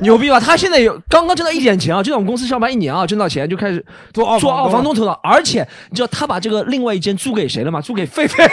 [0.00, 0.40] 牛逼吧？
[0.40, 7.78] 他现在有刚刚挣到一点钱啊，就在我们公司上班一年啊，挣到钱就开始做二做二房东头脑，而且你知道他把这个另外一间租给谁了吗？
[7.82, 8.50] 租给狒狒。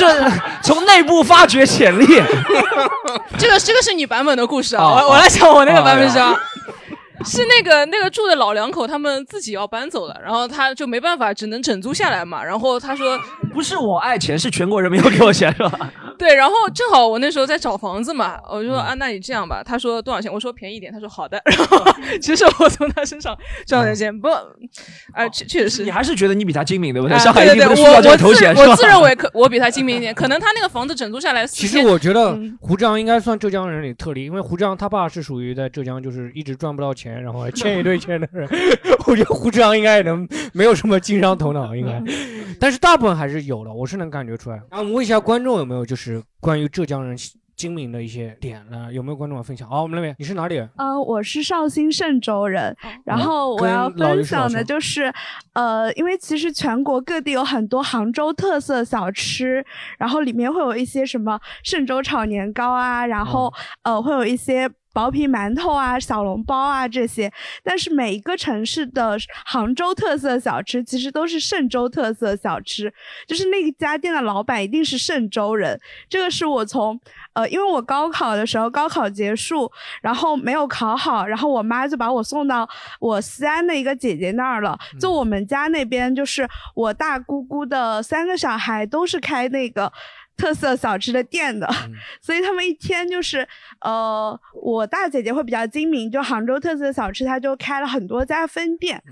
[0.00, 2.06] 这就是 从内部发掘潜力。
[3.38, 6.18] 这个这个是你版本的故事啊，我我来讲我那个版本是。
[7.24, 12.42] 是那个那个住的老两口，他们自己要搬走了，然后他就没办法，只能整租下来嘛。
[12.42, 13.18] 然后他说：
[13.52, 21.40] “不是我爱钱，是全国人民要给我钱，是吧？”对，然后正好我那时候在找房子嘛，我就说：“啊，那你这样吧。”他说：“多少钱？”我说：“便宜点。”他说：“好的。
[21.48, 21.82] ”然后
[22.20, 23.34] 其实我从他身上
[23.66, 24.28] 赚了钱，不，
[25.14, 25.82] 啊，确确实是。
[25.82, 27.18] 你还是觉得你比他精明对不对？
[27.18, 31.46] 上海一定不需要这个头衔，我自认为可我比他精明一点，可能他那个房子整租下来。
[31.46, 37.90] 其实我觉得胡志阳应该算浙江人里特例，因为胡志阳他爸是属于在浙江就是一直赚不到钱，然后欠一堆。
[37.90, 38.48] 亏钱的人，
[39.08, 42.00] 我觉得胡志阳应该也能没有什么经商头脑，应该，
[42.60, 44.62] 但是大部分还是有的，我是能感觉出来。
[44.70, 47.16] 然后问一下观众有没有就是关于浙江人
[47.56, 48.88] 精明的一些点呢？
[48.92, 49.68] 有没有观众要分享？
[49.68, 50.70] 好，我们那边你是哪里人？
[50.76, 52.72] 呃，我是绍兴嵊州人。
[53.04, 55.12] 然后我要分享的就是，
[55.54, 59.66] 呃，因为其实全国各地有很多杭州特色小吃，
[59.98, 64.70] 然后里面会有一些什么嵊州炒年糕啊，然后呃会有一些。
[64.92, 72.92] 薄皮馒头啊，小笼包啊这些，但是每一个城市的杭州特色小吃其实都是嵊州特色小吃，
[73.26, 75.80] 就是那家店的老板一定是嵊州人。
[76.08, 76.98] 这个是我从
[77.34, 79.70] 呃，因为我高考的时候高考结束，
[80.02, 84.78] 然后没有考好，然后我妈就把我送到我西安的一个姐姐那儿了。
[84.98, 89.92] 就我们家那边，就是我大姑姑的三个小孩都是开那个。
[90.36, 91.68] 特色小吃的店的，
[92.22, 93.46] 所以他们一天就是
[93.80, 99.02] 呃，我大姐姐会比较精明，就杭州特色小吃，她就开了很多家分店。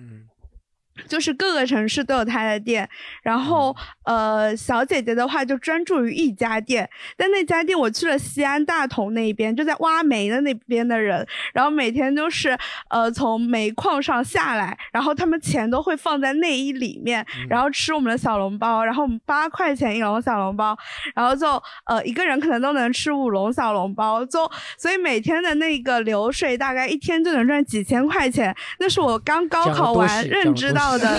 [1.06, 2.88] 就是各个城市都有他的店，
[3.22, 12.56] 然后呃，小姐姐的话就专注于一家店，但那家店我去了西安大同那边，就在挖煤的那边的人，然后每天都是
[12.90, 20.76] 呃从煤矿上下来，然后他们钱都会放在内衣里面，然后吃我们的小笼包，然后我们八块钱一笼小笼包，
[21.14, 30.87] 然后就呃一个人可能都能吃五笼小笼包，就所以每天的那个流水大概一天就能赚几千块钱，那是我刚高考完认知到。
[30.96, 31.18] 的，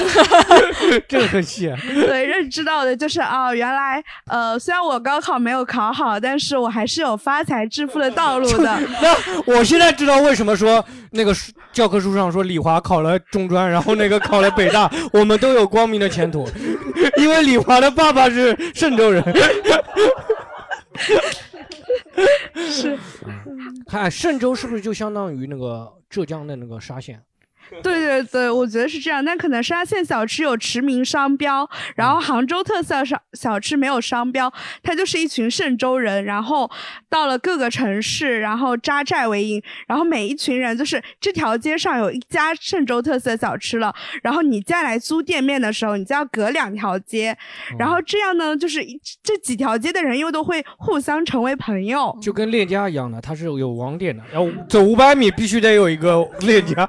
[1.08, 1.72] 这个很细。
[1.94, 8.80] 对，认知到的就是啊，原来呃，虽然我高考没有考好，但是我还是有发财致富的道路的。
[9.02, 11.36] 那我现在知道为什么说那个
[11.74, 16.48] 教科书上说李华考了中专，然后那个考了北大， 我们都有光明的前途，
[17.18, 19.24] 因为李华的爸爸是嵊州人。
[22.56, 22.98] 是，
[23.88, 27.22] 看嵊州是不是就相当于那个浙江的那个沙县？
[27.84, 29.24] 对对对，我觉得是这样。
[29.24, 34.52] 但可能沙县小吃有驰名商标，然后杭州特色小小吃没有商标，
[34.82, 36.70] 它就是一群嵊州人，然后
[37.10, 47.38] 到了各个城市，然后扎寨为营，然后每一群人就是这条街上有一家嵊州特色小吃了，然后你再来租店面的时候，你就要隔两条街，
[47.78, 48.84] 然后这样呢，就是
[49.24, 56.88] 这几条街的人又都会互相成为朋友，就跟链家一样的，它是有网点的，然后 走五百米必须得有一个链家。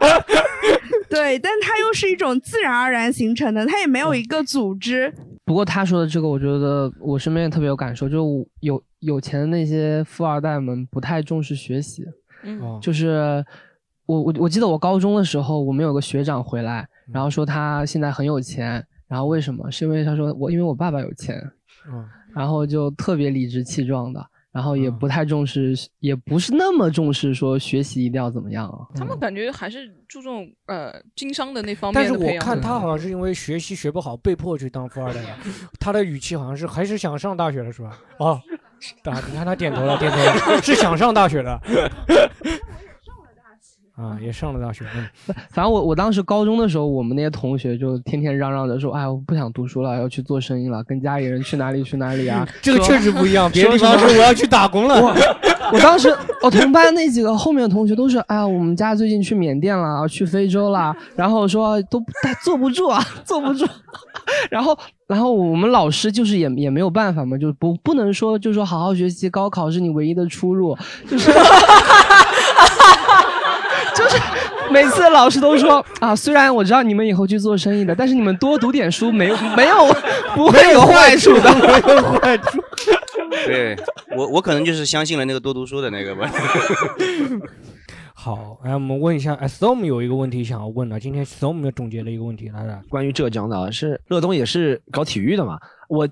[1.11, 5.13] 对，但它又是一种自然而然形成的，它也没有一个组织。
[5.45, 12.05] 不过他说的这个，我觉得我身边也特别有感受，就有有钱的那些富二代们不太重视学习。
[12.45, 13.45] 嗯，就是
[14.07, 19.69] 我我我记得我高中的时候，我们有个学长回来，然后说他现在很有钱，然后为什么？
[19.71, 21.37] 是因为他说我因为我爸爸有钱。
[21.91, 24.25] 嗯，然后就特别理直气壮的。
[24.53, 28.87] 然后也不太重视，也不是那么重视说学习一定要怎么样啊。
[28.95, 31.95] 他们感觉还是注重呃经商的那方面。
[31.95, 35.29] 但是我看他好像是因为学习学不好，被迫去当富二代的。
[35.79, 37.99] 他的语气好像是还是想上大学的是吧？
[38.19, 38.41] 哦，
[39.05, 41.61] 你看他点头了，点头了，是想上大学的。
[44.01, 44.85] 啊，也上了大学。
[44.97, 45.07] 嗯，
[45.51, 52.49] 反正我我当时高中的时候，我们那些同学就天天嚷嚷着说：“哎，我不想读书了，要去做生意了，跟家里人去哪里去哪里啊。
[52.63, 55.15] ”这个确实不一样， 别的地方说我要去打工了。
[55.73, 62.03] 我当时，我同班那几个后面的同学都是：“哎呀，我们家最近去缅甸了，去非洲了。”然后说都
[62.43, 63.67] 坐不住啊，坐不住。
[64.51, 70.77] 然后，然后我们老师就是也也没有办法嘛，就不不能说就说好好学习，高考是你唯一的出路，
[71.09, 71.31] 就是。
[74.11, 79.77] 就 是每次老师都说啊，虽然我知道你们以后去做生意的，但是你们多读点书，没有 没有
[80.35, 82.61] 不会有坏处的，没有坏处。
[83.47, 83.77] 对
[84.17, 86.31] 我我可能就是相信了那个多读书的那个吧。
[88.15, 95.59] 好，来我们问一下，Storm 有一个问题想要问的，今天 Storm 总结了一个问题，来来，关于浙江的，是乐东也是搞体育的嘛？
[95.89, 96.09] 我。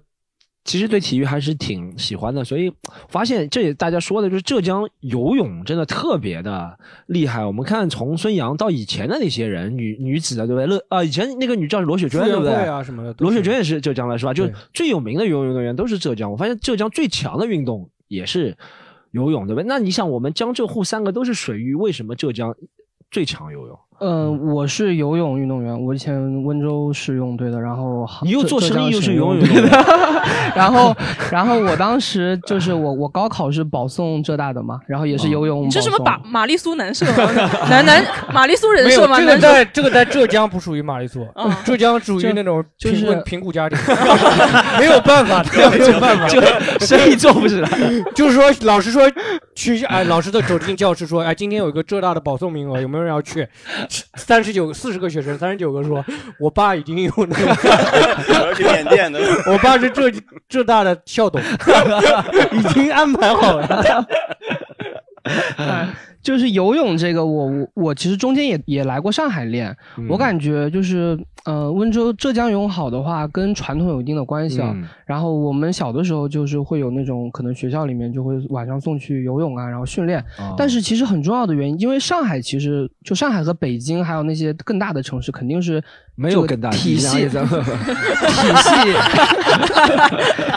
[0.69, 2.71] 其实对体育还是挺喜欢的，所以
[3.09, 7.43] 发现这也大家说的就是浙江游泳真的特别的厉害。
[7.43, 10.67] 我们看从孙杨到以前的那些人，女女子的对不对？
[10.67, 12.53] 乐啊，以前那个女叫罗雪娟对不对？
[12.53, 13.15] 啊什么的。
[13.21, 14.35] 罗雪娟也是浙江的是吧？
[14.35, 16.31] 就最有名的游泳运动员都是浙江。
[16.31, 18.55] 我发现浙江最强的运动也是
[19.13, 19.67] 游泳，对不对？
[19.67, 22.55] 那你想，我们江浙沪三个都是水域，为什么浙江
[23.11, 23.79] 最强游泳？
[24.01, 29.69] 嗯，我是游泳运动员，我以前温州市游泳队的，然后你又做生意又是游泳队的，
[30.55, 30.97] 然后
[31.33, 35.67] 然后我当时就是我我高考是保送浙大的嘛，然后也是游泳。
[35.67, 37.05] 你是什么玛玛丽苏男社
[37.69, 39.19] 男男玛丽苏人设吗？
[39.19, 41.27] 这个在这个在浙江不属于玛丽苏，
[41.65, 43.77] 浙江属于那种就是贫苦家庭，
[44.79, 46.41] 没有办法，没有办法，就
[46.87, 47.69] 生意做不起来。
[48.15, 49.03] 就是说，老实说
[49.59, 53.47] 去哎， 老师都走进教室说，哎，今天有一个浙大的保送名额，有没有人要去？
[54.15, 56.05] 三十九四十个学生，三十九个说，
[56.39, 59.19] 我爸已经有那个，我要去 缅甸的，
[59.51, 60.11] 我爸是浙
[60.49, 61.43] 浙大的校董，
[62.53, 64.07] 已经安排好了。
[66.23, 69.75] 就是游泳这个，我我我其实中间也也来过上海练，
[70.09, 74.75] 我感觉就是，呃，温州浙江游泳好的话，跟传统有一定的关系啊。
[75.07, 80.23] 然后我们小的时候就是会有那种可能学校里面就会晚上送去游泳啊，然后训练。
[80.57, 85.83] 但是其实很重要的原因，因为上海其实就上海和北京还有那些更大的城市肯定是。
[86.21, 88.73] 没有更大体系， 体系，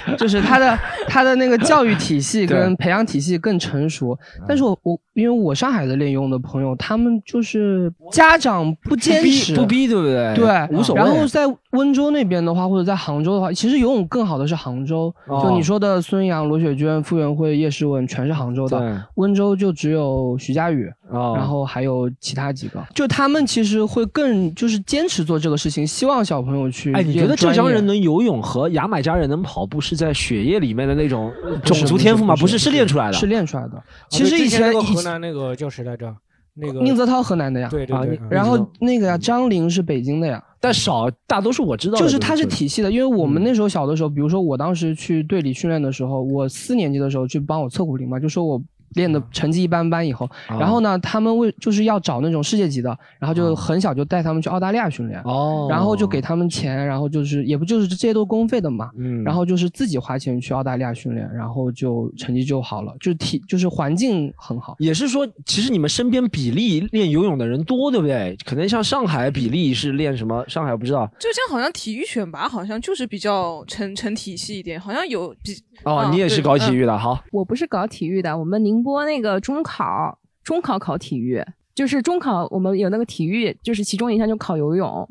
[0.18, 0.76] 就是他的
[1.08, 4.18] 他的那个教育体系跟培养体系更成熟。
[4.48, 10.34] 但是我我因为我上海的练游泳的朋友，他们就是家长不坚持不逼，对不对？
[10.34, 10.99] 对，无所谓。
[10.99, 15.14] 然后在温州那边的话，或者在杭州的话，其实游泳更好的是杭州。
[15.28, 19.02] 哦就你说的孙杨、罗雪娟、傅园慧、叶诗文，全是杭州的。
[19.16, 22.84] 温州就只有徐嘉余，哦然后还有其他几个。
[22.94, 26.94] 就他们其实会更就是坚持做这个事情，希望小朋友去。
[26.94, 31.32] 哎，你觉得浙江人能游泳和牙买加人能跑步是在血液里面的那种
[31.64, 32.36] 种族天赋吗？
[32.36, 33.14] 不是，是练出来的。
[33.14, 33.78] 是练出来的。
[33.78, 36.14] 啊其实以前河南那个叫谁来着？
[36.54, 48.62] 那个宁泽涛河南的呀，啊对对对，然后那个呀，张琳是北京的呀，但少大多数我知道就是它是都是体系的，因为我们那时候小的时候，比如说我当时去队里训练的时候，我四年级的时候去帮我测骨龄嘛，就说我。
[48.96, 64.76] 练的成绩一般般以后，啊然后呢，他们为就是要找那种世界级的，然后就很小就带他们去澳大利亚训练，哦然后就给他们钱，然后就是也不就是这些都公费的嘛，嗯然后就是自己花钱去澳大利亚训练，然后就成绩就好了，就体就是环境很好。
[64.80, 68.36] 也是说，其实你们身边比例练游泳的人多，对不对？
[68.46, 70.44] 可能像上海比例是练什么？
[70.48, 71.06] 上海我不知道。
[71.20, 77.20] 浙江好像体育选拔好像就是比较成成体系一点，好像有比哦，嗯你也是搞体育的，好。
[77.32, 81.44] 我不是搞体育的，我们宁波那个中考，中考考体育，
[81.76, 85.08] 就是中考我们有那个体育，就是其中一项就考游泳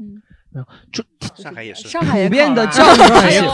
[0.52, 1.04] 没有就。
[1.36, 3.46] 上海也是，上海也 普遍的教育体系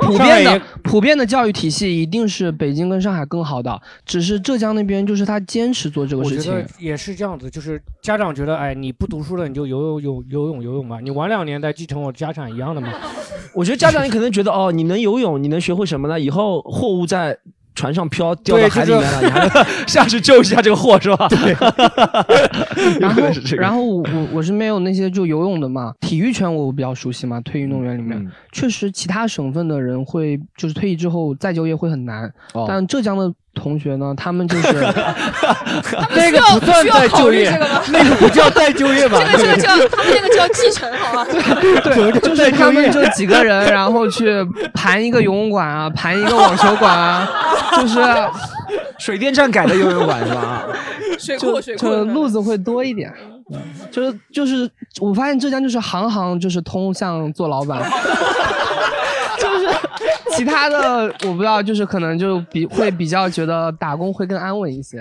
[0.00, 6.70] 普遍的普遍的教育体系一定是北京跟上海更好的，只是浙江那边就是他坚持做这个事情我觉得。
[6.78, 12.92] 也是这样子，就是家长觉得，哎，你不读书了，你就游游游游泳游泳吧，你晚两年再继承我家产一样的嘛。
[13.54, 16.20] 我觉得家长你可能觉得哦，你能游泳，你能学会什么呢？
[16.20, 17.38] 以后货物在
[17.78, 21.28] 船上漂掉到海里面了，你还能 下去救一下这个货是吧？
[21.28, 21.56] 对，
[22.98, 23.22] 然后。
[23.56, 28.30] 然后我我我是没有那些就游泳的嘛，体育圈我比较熟悉嘛，退役运动员里面，嗯。
[28.50, 32.64] 确实其他省份的人会就是退役之后再就业会很难，哦。
[32.66, 34.72] 但浙江的同学呢，他们就是
[36.14, 37.50] 那个不算再就业，
[37.88, 39.18] 那个不叫再就业吧？
[39.32, 41.26] 这个这个叫他们那个叫继承，好吧？
[41.82, 44.32] 对，就是他们就几个人，然后去
[44.74, 47.28] 盘一个游泳馆啊，盘一个网球馆啊，
[47.76, 47.98] 就是
[48.98, 50.64] 水电站改的游泳馆是吧？
[51.18, 53.12] 水就库水库就路子会多一点。
[53.90, 54.68] 就是就是，
[55.00, 58.57] 我发现浙江就是行行就是通向做老板，就是
[60.36, 65.00] 其他的我不知道，就是可能就比会比较觉得打工会更安稳一些。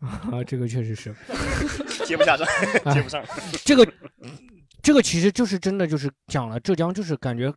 [0.00, 1.14] 啊，这个确实是，
[2.04, 2.46] 接不下上，
[2.92, 3.22] 接不上。
[3.64, 3.86] 这个
[4.82, 7.52] 这个其实就是真的就是讲了浙江，就是感觉，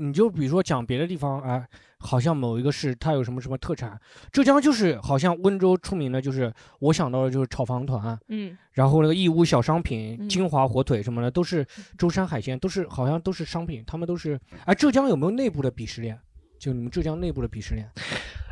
[0.00, 1.64] 你就比如说讲别的地方啊、
[1.98, 4.00] 好像某一个市它有什么什么特产，
[4.32, 11.66] 浙江就是好像温州出名的，就是我想到的就是炒房团，嗯，然后那个义乌小商品、嗯金华火腿什么的，都是
[11.98, 14.40] 舟山海鲜，都是好像都是商品，他们都是。
[14.64, 16.18] 哎，浙江有没有内部的鄙视链？
[16.58, 17.86] 就你们浙江内部的鄙视链？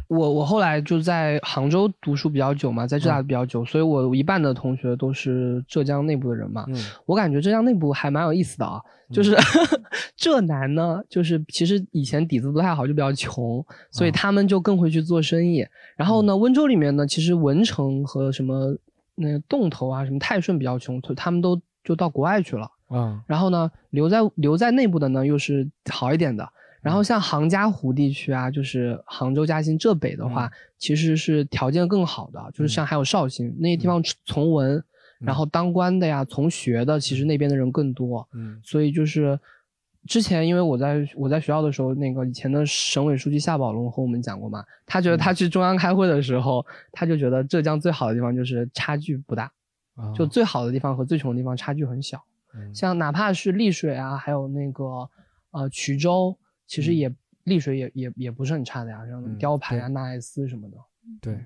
[0.09, 6.65] 我我后来就在杭州读书比较久嘛，在浙大比较久，所以我一半的同学都是浙江内部的人嘛。
[6.69, 8.81] 嗯我感觉浙江内部还蛮有意思的啊，
[9.13, 9.37] 就是、
[10.17, 15.67] 浙南呢，就是其实以前底子不太好，就比较穷，所以他们就更会去做生意。
[15.97, 18.75] 然后呢，温州里面呢，其实文成和什么
[19.15, 22.67] 那个洞头啊，什么泰顺比较穷，他们都就到国外去了。
[22.91, 26.49] 嗯，然后呢，留在留在内部的呢又是好一点的。
[26.81, 34.83] 然后像杭嘉湖地区啊，就是杭州、嘉兴浙北的话，其实是条件更好的，就是像还有绍兴那些地方从文，
[35.19, 38.27] 然后当官的呀、从学的，其实那边的人更多。
[38.33, 38.61] 嗯。
[38.63, 39.39] 所以就是
[40.07, 49.51] 之前因为我在我在学校的时候，那个以前的省委书记夏宝龙和我们讲过嘛，他觉得他去中央开会的时候，他就觉得浙江最好的地方就是差距不大，
[49.97, 52.23] 啊就最好的地方和最穷的地方差距很小。
[52.55, 52.73] 嗯。
[52.73, 54.85] 像哪怕是丽水啊，还有那个
[55.51, 56.39] 呃衢州，
[56.69, 57.13] 其实也、
[57.45, 60.77] 丽水也也也不是很差的呀，像嗯雕牌啊、纳爱斯什么的，
[61.21, 61.37] 对。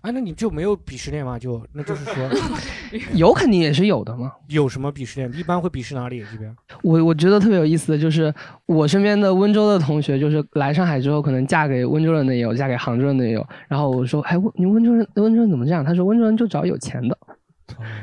[0.00, 1.38] 啊，那你就没有鄙视链吗？
[1.38, 2.30] 就那就是说，
[3.12, 4.32] 有肯定也是有的嘛。
[4.48, 5.30] 有什么鄙视链？
[5.38, 6.24] 一般会鄙视哪里？
[6.32, 8.34] 这边我我觉得特别有意思的就是，
[8.64, 13.46] 我身边的温州的同学，就是来上海之后，可能嫁给温州人的也有，嫁给杭州人的也有。
[13.68, 15.84] 然后我说，哎，温你温州人温州人怎么这样？
[15.84, 17.18] 他说温州人就找有钱的，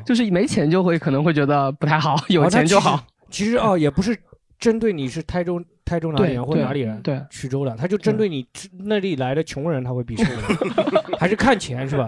[0.05, 2.91] 就是没钱就会可能会觉得不太好，有哦钱就好。。
[2.91, 2.97] 那
[3.31, 4.15] 其实其实哦，也不是
[4.59, 8.45] 针对你是台州台州哪里对人或对哪里人，对衢州的，他就针对你
[8.85, 12.07] 那里来的穷人，他会鄙视你， 还是看钱是吧？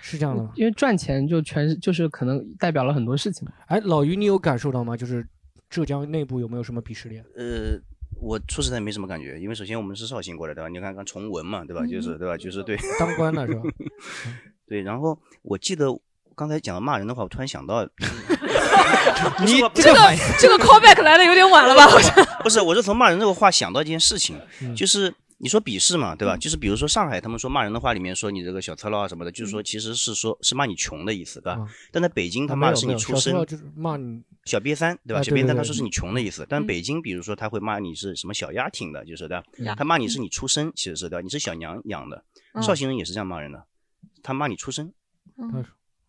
[0.00, 0.52] 是这样的吗？
[0.54, 3.52] 因为赚钱就全是就是可能代表了很多事情嘛。
[3.66, 4.96] 哎，老于，你有感受到吗？
[4.96, 5.26] 就是
[5.68, 7.22] 浙江内部有没有什么鄙视链？
[7.36, 7.78] 呃，
[8.20, 10.68] 我说实在没什么感觉，因为首先我们是绍兴过来的，对吧？
[10.68, 11.84] 你看看崇文嘛，对吧？
[11.84, 12.36] 就是对吧？
[12.36, 13.62] 就是对当官的是吧？
[14.66, 15.86] 对，然后我记得
[16.34, 17.86] 刚才讲到骂人的话，我突然想到，
[19.44, 21.86] 你这个这个 callback 来的有点晚了吧？
[21.86, 26.36] 好像 不是，我是从骂人这个话想到一件事情，嗯就是你说鄙视嘛，对吧？
[26.36, 31.60] 就是比如说上海，他们说骂人的话里面说你这个小赤佬啊什么的，就是说其实是说是骂你穷的意思，对吧？
[31.92, 35.22] 但在北京，他骂的是你出身，就是骂你小瘪三，对吧？
[35.22, 42.22] 小瘪三他说是你穷的意思，但北京比如说他会骂你是什么小丫挺的，就是对吧，他骂你是你出身，其实是对吧，你是小娘养的。
[42.60, 43.62] 绍兴人也是这样骂人的，
[44.22, 44.92] 他骂你出身，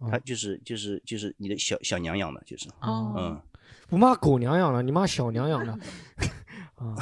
[0.09, 3.41] 他就是就是就是你的小小娘养的，就是嗯，
[3.87, 5.77] 不骂狗娘养的，你骂小娘养的。
[6.79, 6.95] 啊，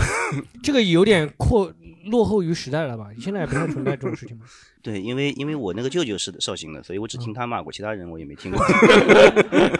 [0.63, 1.71] 这个有点扩
[2.05, 3.11] 落后于时代了吧？
[3.19, 4.43] 现在也不太存在这种事情吗？
[4.81, 8.59] 对，因为因为我那个舅舅是绍兴的，所以我只听他骂过，其他人我也没听过。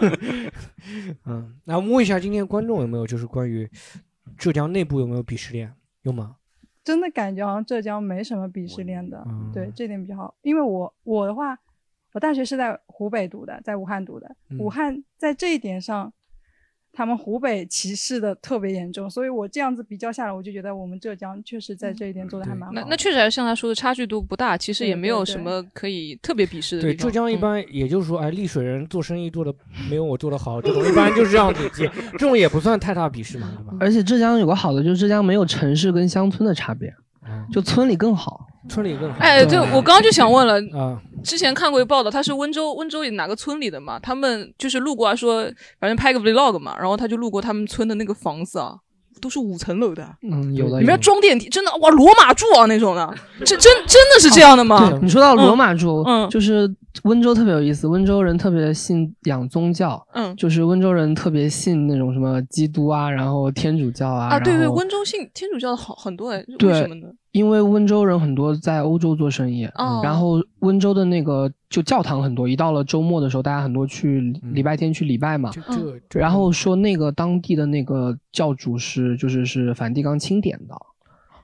[1.26, 3.68] 嗯，那我们问一下今天观众有没有就是关于
[4.36, 5.74] 浙江内部有没有鄙视链？
[6.02, 6.36] 有吗？
[6.84, 10.32] 真的感觉好像浙江没什么鄙视链的，对，这点比较好。
[10.42, 11.58] 因为我我的话，
[12.12, 14.28] 我大学是在湖北读的，在武汉读的，
[14.58, 16.12] 武汉在这一点上。
[16.90, 22.74] 他们湖北歧视的特别严重，所以我这样子比较下来，我就觉得我们浙江确实在这一点做的还蛮好。
[22.74, 26.82] 那那确实还是像他说的差距都不大，其实也没有什么可以特别鄙视的。
[26.82, 29.54] 对，浙江一般也就是说，哎，丽水人做生意做的
[29.88, 31.70] 没有我做的好，这种一般就是这样子，
[32.12, 33.76] 这种也不算太大鄙视嘛，对吧？
[33.78, 36.92] 而且浙江有个好的就是浙江没有城市跟乡村的差别，
[37.52, 38.46] 就村里更好。
[38.68, 39.16] 村里更好。
[39.20, 43.98] 哎，对，我刚刚就想问了，啊，之前看过一报道，他是温州温州哪个村里的嘛？
[43.98, 45.44] 他们就是路过啊说，
[45.80, 48.74] 反正拍个 vlog 嘛，然后他就路过他们村的那个房子啊，
[49.22, 54.98] 都是五层楼的，嗯，有的，里面装电梯，真的哇，罗马柱啊那种的，这真真的是这样的吗？
[55.00, 56.74] 你说到罗马柱，嗯，就是。
[57.04, 64.30] 温州特别有意思，温州人特别信仰宗教，嗯，就是温州人特别信那种什么基督啊，然后天主教啊。
[64.30, 67.06] 啊，对对，温州信天主教的好很多哎，为什么呢？
[67.32, 69.68] 因为温州人很多在欧洲做生意，
[70.02, 74.20] 然后温州的那个就教堂很多，一到了周末的时候，大家很多去
[74.54, 75.50] 礼拜天去礼拜嘛。
[76.14, 80.74] 然后说那个当地的那个教主是就是是梵蒂冈钦点的。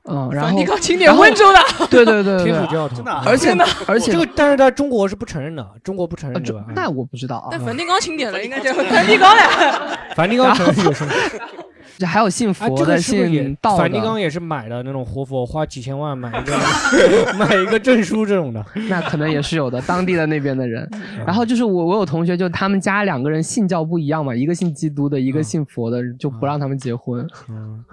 [0.06, 1.58] 嗯，然后梵蒂冈钦点温州的，
[1.88, 7.48] 对对对对，天主教真的，而且呢，而且这个，但是在中国是不承认的，中国不承认这个，那我不知道啊。
[7.50, 10.74] 但梵蒂冈钦点的应该叫梵蒂冈呀，梵蒂冈承认。
[11.98, 13.78] 这还有信佛的，信道的。
[13.78, 16.56] 梵蒂冈也是买的那种活佛，花几千万买一个，
[17.38, 18.64] 买一个证书这种的。
[18.88, 20.88] 那可能也是有的，当地的那边的人。
[21.26, 27.26] 然后就是我，我有同学，就他们家两个人信教不一样嘛，一个信基督的，一个信佛的，就不让他们结婚。
[27.48, 27.84] 嗯，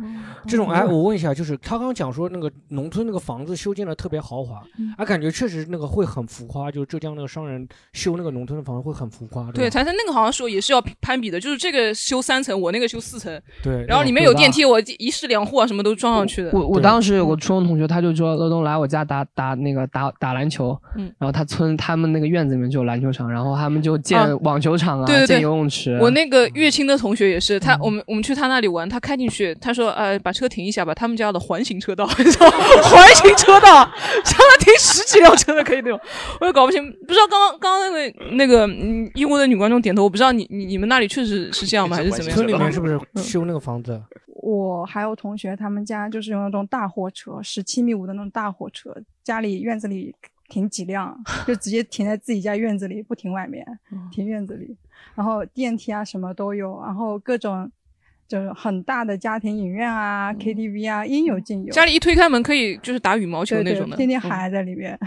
[0.48, 4.62] 这种哎，我问一下，就是他刚刚讲说那个农村那个房子修建的特别豪华，
[4.98, 9.52] 啊，感觉确实那个会很浮夸，就是浙江那个商人修那个农村的房子会很浮夸。
[9.52, 13.42] 对，财神那个好像说也是要攀比的，就是这个修三层，我那个修四层。
[13.62, 13.81] 对。
[13.88, 16.50] 然后里面有电梯，我一室两户啊，什么都装上去的。
[16.54, 25.98] 我我当时有个初中同学，他就说：“乐东来我家打打那个打打篮球。”嗯，然后他村他们那个院子里面就有篮球场，然后他们就建网球场啊，建游泳池。
[26.02, 33.70] 我那个乐清的同学也是，他我们我们去他那里玩，他开进去，他说：“呃，把车停一下吧，他们家的环形车道， 环形车道，
[34.26, 36.00] 上面停十几辆车的可以那种。”
[36.42, 41.96] 我也搞不清，不知道刚刚刚刚那个那个嗯，义乌的女观众点头，我不知道你你你们那里确实是这样吗？
[41.98, 42.36] 还是怎么样？
[42.36, 44.02] 村里面是不是修那个房子？
[44.26, 50.16] 我还有同学，他们家就是用那种大货车，十七米五的那种大货车，家里院子里
[50.50, 51.16] 停几辆，
[51.46, 53.64] 就直接停在自己家院子里，不停外面，
[54.12, 54.76] 停院子里。
[55.14, 57.72] 然后电梯啊什么都有，然后各种
[58.28, 61.72] 就是很大的家庭影院啊、KTV 啊，应有尽有。
[61.72, 64.98] 家里一推开门可以就是打羽毛球那种的，天天孩在里面。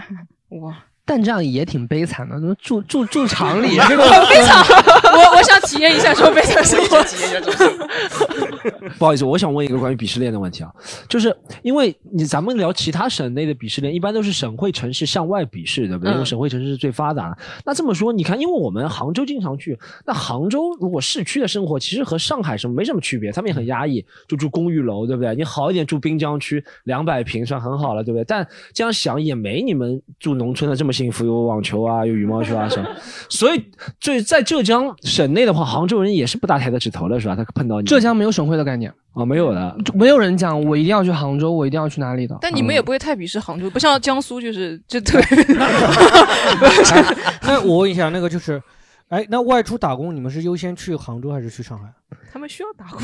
[0.61, 0.77] 哇。
[1.07, 4.65] 但这样也挺悲惨的，住住住厂里， 很悲惨。
[5.13, 7.03] 我我想体验一下这种悲惨生活。
[8.97, 10.71] 不好意思，我想问一个关于鄙视链的问题啊，
[11.07, 16.11] 就是因为你咱们聊其他省内的鄙视链，一般都是省会城市向外鄙视，对不对？
[16.13, 17.37] 因为省会城市是最发达的。
[17.63, 25.35] 那这么说，你看，因为我们杭州经常去，那杭州如果市区的生活，其实和上海什么没什么区别，他们也很压抑，就住公寓楼，对不对？
[25.35, 28.23] 你好一点住滨江区，两百平算很好了，对不对？
[28.23, 30.95] 但这样想也没你们住农村的这么。
[30.95, 32.89] 幸福有网球啊，有羽毛球啊什么，
[33.27, 33.61] 所以
[33.99, 37.35] 最在浙江省内的话，杭州人也是不大抬得起头的，是吧？
[37.35, 42.37] 他碰到你，浙江没有省会的概念啊，没有的，没有人讲我一定要去杭州，我一定要去哪里的。
[42.41, 45.45] 但你们也不会太鄙视杭州，不像江苏就是就特别。
[47.43, 48.61] 那我问一下，那个就是。
[49.09, 51.85] 哎，那外出打工，你们是优先去杭州还是去上海？
[52.33, 52.99] 他们需要打工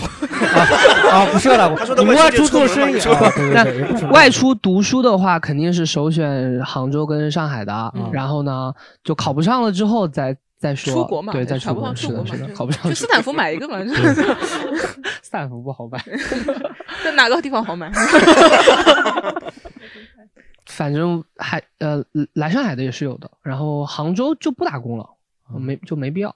[1.11, 1.77] 啊，不需要打工。
[1.95, 2.99] 你们外出做生意，
[3.53, 7.93] 那外出读书的话，肯定是首选杭州跟上海的。
[8.11, 8.73] 然后呢，
[9.03, 10.93] 就考不上了之后再再说。
[10.93, 12.87] 出国嘛，对，再出国是的，是的，考不上。
[12.87, 13.83] 去斯坦福买一个嘛，
[15.23, 15.97] 斯坦福不好买。
[17.03, 17.91] 在哪个地方好买？
[20.67, 22.03] 反正还呃，
[22.33, 23.29] 来上海的也是有的。
[23.41, 25.09] 然后杭州就不打工了。
[25.59, 26.29] 没就没必要，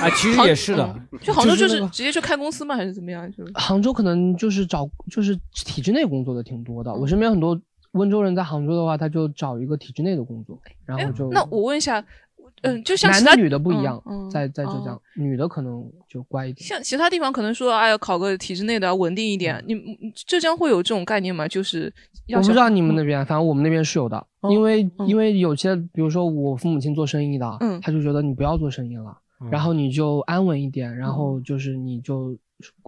[0.00, 0.94] 啊，其实也是的。
[1.20, 2.76] 去杭州就是直接去开公司吗？
[2.76, 3.28] 还是怎么样？
[3.32, 7.60] 就杭州可能就是找就是体制内工作的挺多的，我身边很多
[7.92, 10.56] 温州人在杭州的话，他就找一个体制内的工作，
[10.86, 12.00] 然后就那我问一下，
[12.64, 16.66] 嗯，就像其他男的女的不一样嗯，嗯在在浙江哦，女的可能就乖一点。
[16.66, 19.62] 像其他地方可能说，哎呀，考个体制内的稳定一点。
[19.66, 21.46] 你你浙江会有这种概念吗？
[21.46, 21.92] 就是
[22.26, 29.16] 要我不知道你们那边，反正我们那边是有的，哦因为因为有些，比如说我父母亲做生意的，嗯他就觉得你不要做生意了，
[29.50, 32.36] 然后你就安稳一点，然后就是你就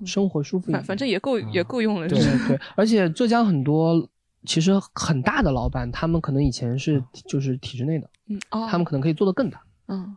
[0.05, 0.79] 生活舒服一点。
[0.79, 4.09] 反反正也够也够用了，对是吧对，而且浙江很多
[4.47, 9.61] 其实很大的老板，他们可能以前是就是体制内的，嗯哦他们可能可以做得更大。
[9.89, 10.17] 嗯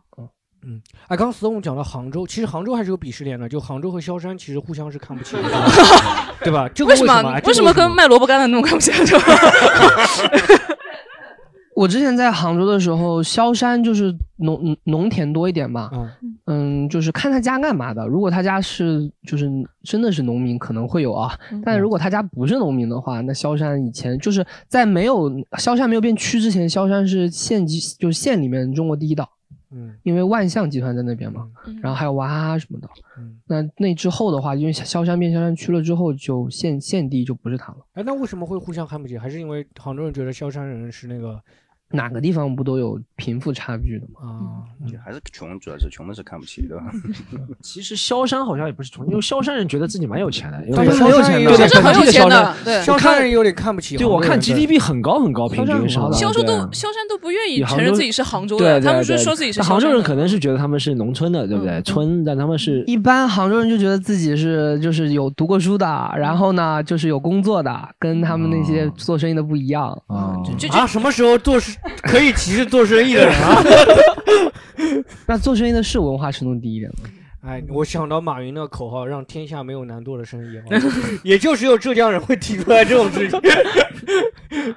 [0.62, 5.42] 嗯，哎，刚刚 Stone 讲到杭州，其实杭州还是有鄙视链的，就杭州和萧山其实互相是看不起的，
[6.44, 6.68] 对吧？
[6.74, 7.30] 这个为什什么？
[7.30, 8.98] 哎为什么跟卖萝卜干的那种看不起来？
[11.74, 15.88] 我之前在杭州的时候，萧山就是农农农田多一点嘛，
[16.44, 18.06] 嗯，就是看他家干嘛的。
[18.06, 19.50] 如果他家是就是
[19.82, 21.34] 真的是农民，可能会有啊。
[21.64, 29.26] 但如果他家不是农民的话，那萧山以前就是在没有萧山没有变区之前，萧山是县级就是县里面中国第一岛。
[29.72, 31.48] 嗯，因为万象集团在那边嘛，
[31.80, 32.88] 然后还有娃哈哈什么的。
[33.18, 37.78] 嗯，那那之后的话，因为萧山变萧山区了之后，就县县地就不是他了。
[37.92, 39.16] 哎，那为什么会互相看不起？
[39.16, 41.40] 还是因为杭州人觉得萧山人是那个
[41.90, 44.20] 哪个地方不都有贫富差距的吗？
[44.22, 46.84] 啊，就还是穷，主要是穷的是看不起，对吧？
[47.60, 56.10] 其实萧山好像也不是穷，因为萧山人觉得自己蛮有钱的，因为但是很有钱的，萧山也有对很有钱的萧对山萧山人有点看不起对，我看 GDP 很高很高，平均是吧？
[56.12, 61.82] 萧山都对萧山都不愿意承认自己是杭州对的，他对对们是说自己是但杭州人可能是觉得他们是农村的，对不对？
[61.82, 65.86] 村，但他们是一般杭州人就觉得自己是就是有读过书的，
[66.16, 70.36] 然后呢就是有工作的，跟他们那些做生意的不一样啊。
[70.58, 73.62] 就啊，什么时候做事 可以歧视做生意的人啊？
[75.26, 77.10] 那做生意的是文化程度低一点吗？
[77.42, 80.62] 哎，我想到马云那个口号，让天下没有难做的生意，哦
[81.24, 83.40] 也就只有浙江人会提出来这种事情，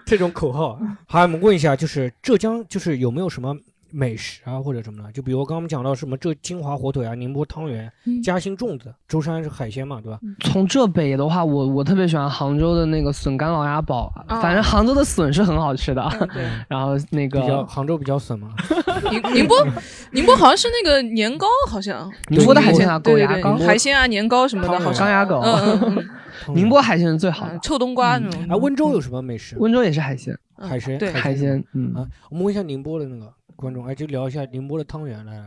[0.06, 0.80] 这种口号。
[1.06, 3.54] 好，我们问一下，就是浙江，就是有没有什么
[3.94, 5.12] 美食啊，或者什么的？
[5.12, 7.91] 就比如刚刚我们讲到什么浙金华火腿啊、宁波汤圆、
[8.24, 10.20] 嘉兴粽子、舟山是海鲜嘛，对吧？
[10.41, 16.04] 从浙北的话，我我特别喜欢杭州的那个笋干老鸭煲，哦反正杭州的笋是很好吃的。
[16.68, 18.50] 然后那比较个杭州比较笋嘛，
[19.12, 19.56] 宁宁波，
[20.12, 22.12] 宁波好像是那个年糕，好像。
[22.30, 25.04] 宁波的海鲜啊，狗对对对牙膏、海鲜啊，年糕什么的，好像。
[25.06, 25.39] 钢牙狗。
[25.41, 25.96] 嗯嗯
[26.48, 27.60] 嗯， 宁波海鲜是最好的。
[27.60, 28.48] 臭冬瓜那种。
[28.50, 29.56] 啊，温州有什么美食？
[29.60, 31.94] 温州也是海鲜，海鲜，海鲜，嗯。
[31.94, 33.32] 啊，我们问一下宁波的那个
[33.64, 35.41] 观众，哎，就聊一下宁波的汤圆来。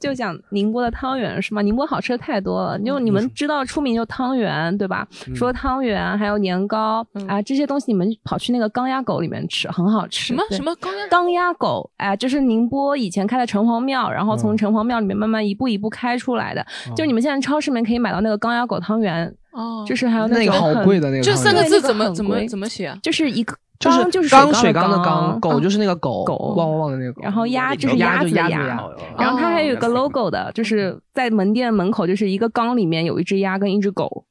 [0.00, 1.60] 就讲宁波的汤圆是吗？
[1.60, 5.06] 宁波好吃的太多了，就你们知道出名就汤圆对吧？
[5.28, 10.28] 嗯除了汤圆，还有年糕啊这些东西，你们跑去那个钢鸭狗里面吃，很好吃。
[10.28, 11.90] 什么什么钢鸭钢鸭狗？
[11.98, 16.66] 哎，就是宁波以前开的城隍庙，然后从嗯城隍庙里面慢慢一步一步开出来的。
[16.96, 19.32] 就你们现在超市里面可以买到那个钢鸭狗汤圆。
[19.52, 22.96] 哦就是还有那个好贵的那个这三个字怎么怎么怎么写啊？
[23.02, 27.22] 就是一个就是缸就是缸水水缸的缸缸，狗就是那个狗，狗汪汪汪的那个狗。
[27.22, 28.82] 然后鸭就是鸭子的鸭鸭子鸭，
[29.18, 34.24] 然后它还有个 logo 的，就是在门店门口，就是一个缸里面有一只鸭跟一只狗。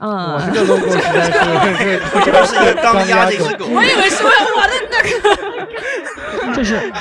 [0.00, 4.30] 嗯，这个 logo 实在是这 个是一个缸鸭的一只狗我以为是我
[4.66, 5.54] 的那个。
[6.54, 6.92] 就是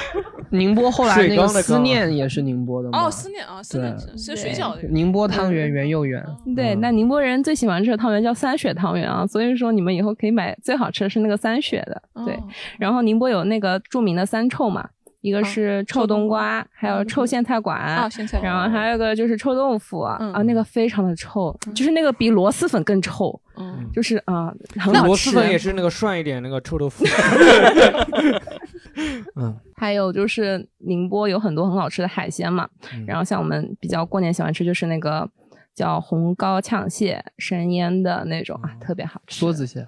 [0.54, 3.06] 宁波后来那个思念也是宁波的嘛。
[3.06, 4.88] 哦，思念啊，思念是水饺的。
[4.90, 6.24] 宁波汤圆圆又圆。
[6.56, 12.02] 对，那宁波人最喜欢吃的汤圆叫三雪汤圆啊，所以说你们以后可以买最好吃的是那个三雪的。
[12.26, 12.40] 对，
[12.78, 14.88] 然后宁波有那个著名的三臭嘛。
[15.22, 25.08] 一个是臭冬瓜，还有臭苋菜馆，啊苋菜然后还有一个就是臭豆腐啊，那个非常的臭，就是那个比螺蛳粉更臭，嗯，就是啊，很好吃。
[25.08, 27.06] 螺蛳粉也是那个涮一点那个臭豆腐。
[29.36, 32.68] 嗯，还有就是宁波有很多很好吃的海鲜嘛，
[33.06, 35.30] 然后像我们比较过年喜欢吃就是那个
[35.74, 39.46] 叫红膏呛蟹生腌的那种啊，特别好吃。
[39.46, 39.88] 梭子蟹，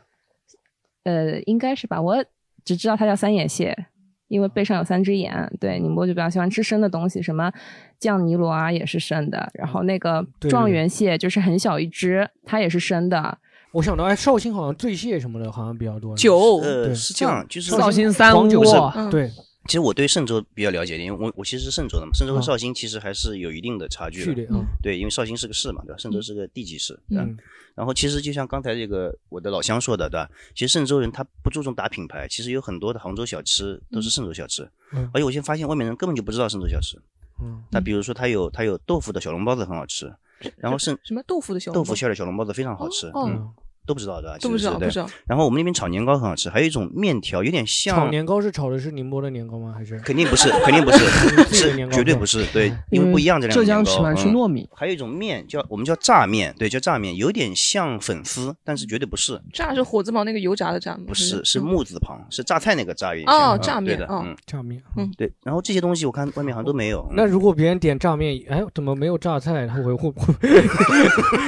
[1.04, 2.24] 呃，应该是吧，我
[2.64, 3.88] 只知道它叫三眼蟹。
[4.28, 7.54] 因为背上有三只眼，对宁波就比较喜欢吃生的东西，什么
[8.00, 13.38] 酱泥螺啊也是生的，然后那个状元蟹就是很小一只，它也是生的。
[13.76, 16.16] 我想到，哎，绍兴好像醉蟹什么的，好像比较多。
[16.16, 19.30] 酒呃，是这样，就是绍兴三黄酒窝是对。
[19.66, 24.26] 其实我对嵊州比较了解，因为我我其实是嵊州的嘛，嵊州和啊绍兴其实还是有一定的差距的。
[24.26, 25.98] 距离嗯对，因为绍兴是个市嘛，对吧？
[25.98, 27.24] 嵊州是个地级市，对吧？
[27.28, 27.38] 嗯
[27.76, 30.30] 然后其实就像刚才这个我的老乡说的，对吧？
[30.56, 34.64] 其实嵊州人他不注重打品牌，其实有很多的杭州小吃都是嵊州小吃，
[34.94, 36.98] 嗯而且我现在发现外面人根本就不知道嵊州小吃。
[37.44, 40.14] 嗯，那比如说它有它有豆腐的小笼包子很好吃，
[40.56, 43.08] 然后是什么豆腐的小笼包豆腐馅儿的小笼包子非常好吃。
[43.08, 43.52] 哦，
[43.86, 44.38] 都不知道对吧？
[44.42, 45.08] 都不知道其实是不知道。
[45.28, 49.74] 然后我们那边炒年糕很好吃，还有一种面条，有点像炒年糕是炒的是宁波的年糕吗？
[49.78, 50.98] 还是肯定不是，肯定不是，
[51.54, 53.84] 是绝对不是，对，因为不一样这两浙种年糕。
[53.84, 61.04] 江喜欢吃嗯糯米，还有一种面叫我们叫炸面，对，叫炸面，有点像粉丝，但是绝对不是，炸是火字旁那个油炸的炸吗？
[61.08, 65.32] 不是，是嗯木字旁，是榨菜那个榨有点哦炸面哦对的嗯，炸面，嗯，对。
[65.44, 67.08] 然后这些东西我看外面好像都没有。
[67.16, 69.68] 那如果别人点炸面，哎，怎么没有榨菜？
[69.68, 70.34] 他会会会，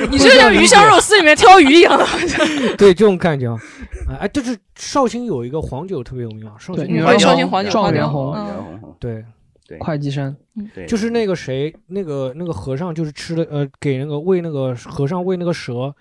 [0.10, 2.06] 你这像鱼香肉丝里面挑鱼一样的。
[2.78, 3.60] 对这种感觉啊，
[4.20, 7.18] 哎，就是绍兴有一个黄酒特别有名啊，绍兴女儿
[7.48, 8.36] 红状元红，
[9.00, 9.24] 对。
[9.68, 10.34] 对，会稽山，
[10.74, 10.86] 对。
[10.86, 15.94] 就是那个谁，那个那个和尚，就是吃的呃，给那个喂那个和尚喂那个蛇，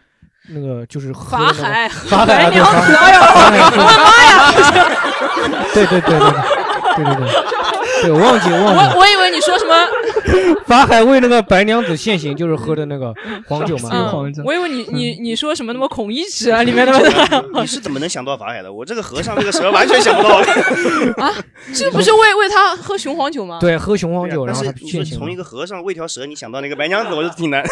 [0.50, 1.88] 那个就是法海。
[1.88, 3.82] 法海啊，对娘子哎呦法海我的妈
[4.22, 4.86] 呀！
[5.74, 6.30] 对对对对
[6.94, 7.26] 对对对
[8.02, 9.74] 对，我忘记我忘记我我以为你说什么，
[10.66, 13.12] 法海为那个白娘子现形，就是喝的那个
[13.46, 16.92] 黄酒嘛，嗯，我以为你你你说什么那么孔乙己啊里面的
[17.60, 18.72] 你是怎么能想到法海的？
[18.72, 20.36] 我这个和尚这个蛇完全想不到。
[21.16, 21.32] 啊，
[21.74, 23.58] 这不是为为他喝雄黄酒吗？
[23.60, 27.64] 对，喝雄黄酒，然后但是你说他现形从一个和尚喂条蛇，你想到那个白娘子，我就挺难。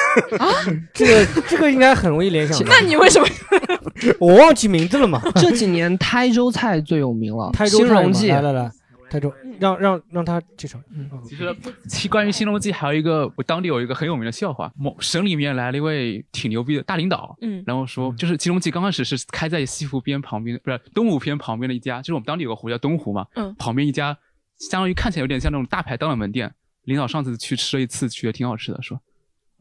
[0.92, 2.66] 这个这个应该很容易联想到。
[2.68, 3.26] 那你为什么？
[4.18, 5.22] 我忘记名字了嘛？
[5.36, 8.70] 这几年台州菜最有名了，台州菜嘛新荣记，来来来，
[9.14, 10.78] 台州让让让他介绍。
[10.90, 11.56] 嗯其实
[11.88, 24.18] 其关于新隆记还有一个，我当地有一个很有名的笑话，某省里面来了一位挺牛逼的大领导，嗯然后说就是新荣记刚开始是开在西湖边旁边，不是东湖边旁边的一家，就是我们当地有个湖叫东湖嘛，嗯旁边一家
[24.58, 26.52] 相当于看起来有点像那种大排档的门店。
[26.84, 29.00] 领导上次去吃了一次，觉得挺好吃的，说，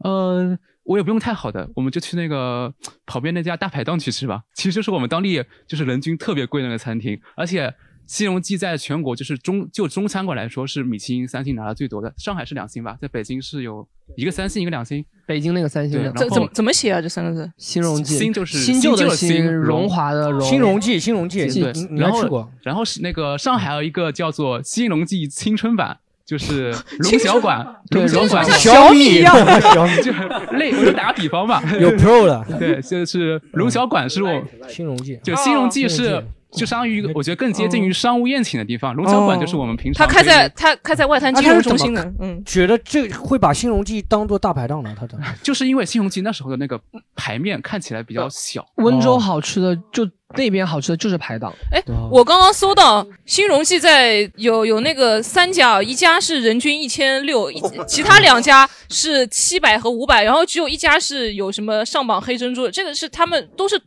[0.00, 2.70] 呃，我也不用太好的，我们就去那个
[3.06, 4.42] 旁边那家大排档去吃吧。
[4.52, 7.74] 其实就是我们当地就是人均特别贵的那个餐厅，而且
[8.06, 13.86] 西荣记在全国就是中就中餐馆来说是米其林三星拿的最多的，上海是两星吧，在北京是有
[14.16, 15.04] 一个三星一个两星。
[15.26, 17.00] 北京那个三星的，怎怎么怎么写啊？
[17.00, 17.50] 这三个字？
[17.56, 22.50] 新荣记，新就是新旧的新新，荣华的荣，新荣记，新荣记，对然后？
[22.62, 25.98] 然后是那个上海还有一个叫做新荣记青春版。
[26.26, 36.24] 就是 龙小馆，对龙小馆小米一样小米 就是类，我就打个比方吧，有 Pro 的对，就是龙小馆是我新荣记，就新荣记哦是
[36.56, 44.94] 就相当于一个我觉得更接近于商务宴请的地方，龙小馆就是我们平常他开在他开在外滩啊金融中心的，嗯，觉得这会把新荣记当做大排档呢？
[44.98, 46.80] 他的 就是因为新荣记那时候的那个
[47.16, 49.18] 牌面看起来比较小，温州哦。
[49.18, 57.50] 好吃的就那边好吃的就是排档，哎，我刚刚搜到新荣记在有有那个三家，一家是人均一千六，
[57.86, 63.80] 其他两家是七百和五百，然后只有一家是有什么上榜黑珍珠，这个是他们都是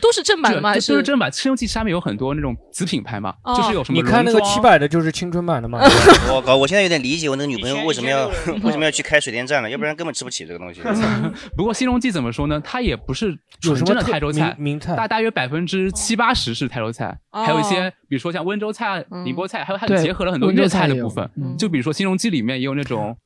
[0.00, 0.74] 都是正版的吗？
[0.74, 1.30] 都是正版。
[1.32, 5.78] 新荣记下面有很多那种子品牌嘛，哦就是有什么你看那个七百的，就是青春版的嘛。
[6.32, 8.26] 我靠，我现在有点理解我那个女朋友为什么要
[8.62, 10.80] 为什么要去开水电站了，要不然根本吃不起这个东西。
[11.56, 12.60] 不过新荣记怎么说呢？
[12.64, 21.28] 它也不是纯正的有什么特台州菜，名名菜大大约百分之七八十是台州菜，哦还有一些比如说像温州菜、宁波菜，还有它结合了很多温州粤菜的部分。
[21.58, 23.16] 就比如说新荣记里面也有那种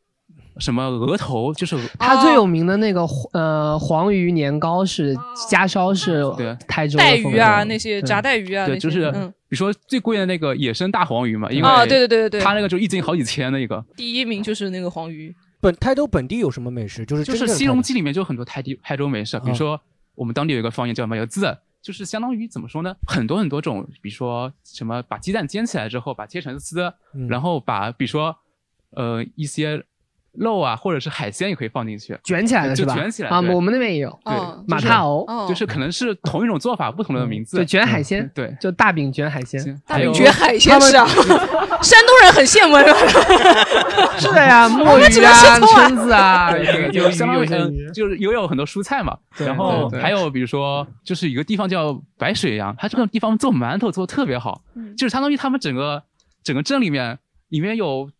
[0.59, 5.17] 什么鹅头，就是它最有名的那个呃黄鱼年糕是
[5.49, 6.57] 家烧是对。
[6.67, 12.41] 台州带鱼啊，那些炸带鱼啊，对，就是嗯，比如说最贵的那个野生大黄鱼嘛，因为啊对对对对对。
[12.41, 13.85] 它那个就一斤好几千的一个。
[13.97, 17.05] 第一名就是那个黄鱼，本台州本地有什么美食？
[17.05, 19.81] 就是就是西荣记里面就有很多台地台州美食，比如啊说
[20.15, 22.95] 我们当地有一个方言叫什么“有字，就是相当于怎么说呢？
[23.07, 27.29] 很多很多种，比如说什么把鸡蛋煎起来之后，把切成丝，嗯。
[27.29, 28.37] 然后把比如说
[28.91, 29.83] 呃一些
[30.33, 32.95] 肉啊或者是海鲜也可以放进去，卷起来的就是吧？
[32.95, 41.07] 卷起来啊，我们那边也有，对哦马踏藕，就是可能是同一种做法，不同的名字，对卷海鲜，对，就大饼卷海鲜，大饼卷海鲜是啊，
[41.83, 42.99] 山东人很羡慕是吧？
[44.19, 56.03] 是的呀，墨我们只鱼啊、蛏子啊， 对有就相当于有些嗯就是也有很多蔬菜嘛，对然后还有比如说就是一个地方叫白水洋，它这个地方做馒头做的特别好，嗯就是相当于他们整个
[56.45, 57.19] 整个镇里面
[57.49, 58.11] 里面有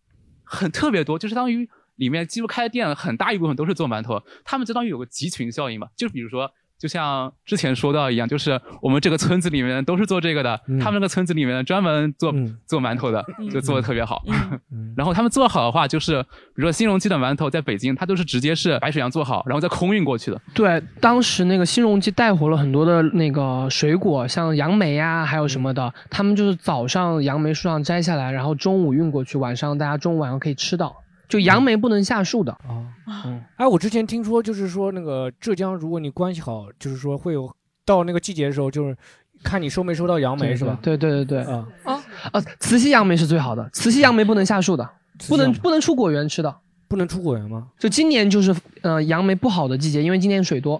[0.43, 6.49] 很特别多，就是相当于里面几乎开的店很大一部分都是做馒头，他们相当于有个集群效应嘛，就比如说。
[6.79, 12.33] 就像之前说到一样，就是我们这个村子里面都是做这个的，嗯他们那个村子里面专门做、
[12.65, 13.21] 做馒头的，
[13.51, 14.23] 就做的特别好。
[14.95, 20.41] 然后他们做好的话，就是比如说新荣记的馒头在北京，它都是直接是白水洋做好，然后再空运过去的。
[20.53, 30.95] 对，当时那个新荣记带火了很多的那个水果，像杨梅呀、还有什么的，他们就是早上杨梅树上摘下来，然后中午运过去，晚上大家中午晚上可以吃到。
[31.29, 32.57] 就杨梅不能下树的。
[32.67, 37.49] 嗯，哎，我之前听说，就是说那个浙江，如果你关系好，就是说会有
[37.85, 38.97] 到那个季节的时候，就是
[39.43, 40.77] 看你收没收到杨梅，是吧？
[40.81, 41.43] 对对对对。
[41.43, 42.03] 啊，啊，
[42.33, 44.89] 啊，慈溪杨梅是最好的，慈溪杨梅不能下树的，
[45.29, 46.53] 不能不能出果园吃的。
[46.87, 47.67] 不能出果园吗？
[47.77, 50.75] 就今年就是呃杨梅不好的季节，因为今年水多。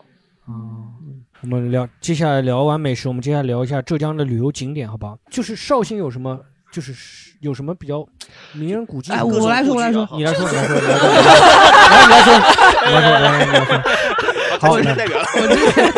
[0.45, 0.89] 啊
[1.41, 5.17] 我们聊，接下来聊完美食，我们接下来聊一下浙江的旅游景点，好不好？
[5.29, 6.37] 就是绍兴有什么，
[6.71, 6.93] 就是
[7.39, 8.05] 有什么比较
[8.53, 9.11] 名人古迹？
[9.11, 10.83] 哎，我来说，我来说，你来说，你来说，来，
[12.05, 12.33] 你来说，
[12.85, 13.71] 你来说，来，你来说。
[14.59, 15.25] 好，我代表了。
[15.33, 15.93] 我之前，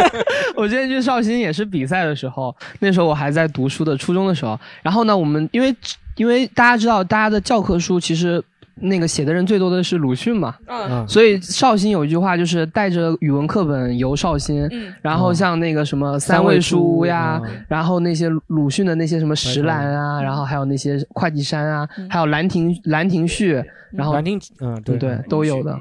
[0.56, 4.60] 我之前去绍兴也是比赛的时候，那时候我还在读书的初中的时候。
[4.82, 5.76] 然后呢，我们因为
[6.16, 8.44] 因为大家知道，大家的教科书其实。
[8.76, 23.62] 那个写的人最多的是鲁迅嘛，嗯，所以绍兴有一句话就是带着语文课本游绍兴，嗯，然后像那个什么三味书屋呀，然后那些鲁迅的那些什么石兰啊，然后还有那些会稽山啊，还有兰亭兰亭序，
[23.92, 24.98] 然后兰亭，嗯，对。
[24.98, 25.76] 对，都有的。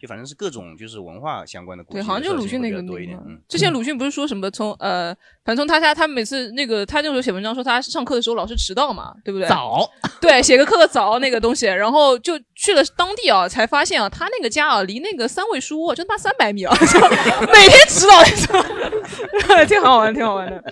[0.00, 3.18] 就反正是各种就是文化相关的故事，对，好像就鲁迅那个多一点。
[3.26, 9.46] 嗯之前鲁迅不是说什么从呃，反正从他家，他每次那个他那时候写文章说他上课的时候老是迟到嘛，对不对？
[9.48, 9.90] 早，
[10.20, 16.74] 对，写个课早那个东西，然后就去了当地啊，才发现啊，他那个家啊离那个三味书屋就他妈三百米啊，
[17.52, 20.64] 每天迟到， 挺好玩，挺好玩的。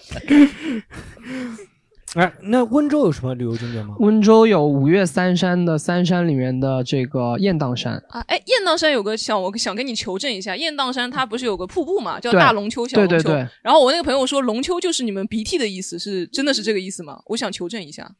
[2.14, 3.94] 哎，那温州有什么旅游景点吗？
[3.98, 8.20] 温州有五岳三山的三山里面的这个雁荡山啊。
[8.28, 13.48] 哎，雁荡山有个想，我想跟你求证一下，雁荡山它不是有个瀑布嘛，叫大龙湫、小龙湫。
[13.62, 17.20] 然后我那个朋友说，龙湫就是你们鼻涕的意思，是真的是这个意思吗？
[17.26, 18.12] 我想求证一下。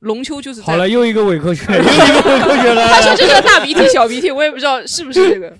[0.00, 2.86] 龙湫就是好了，又一个伪科学， 又一个伪科学了。
[2.86, 5.52] 他说这是大鼻涕、小鼻涕，我也不知道是不是这个。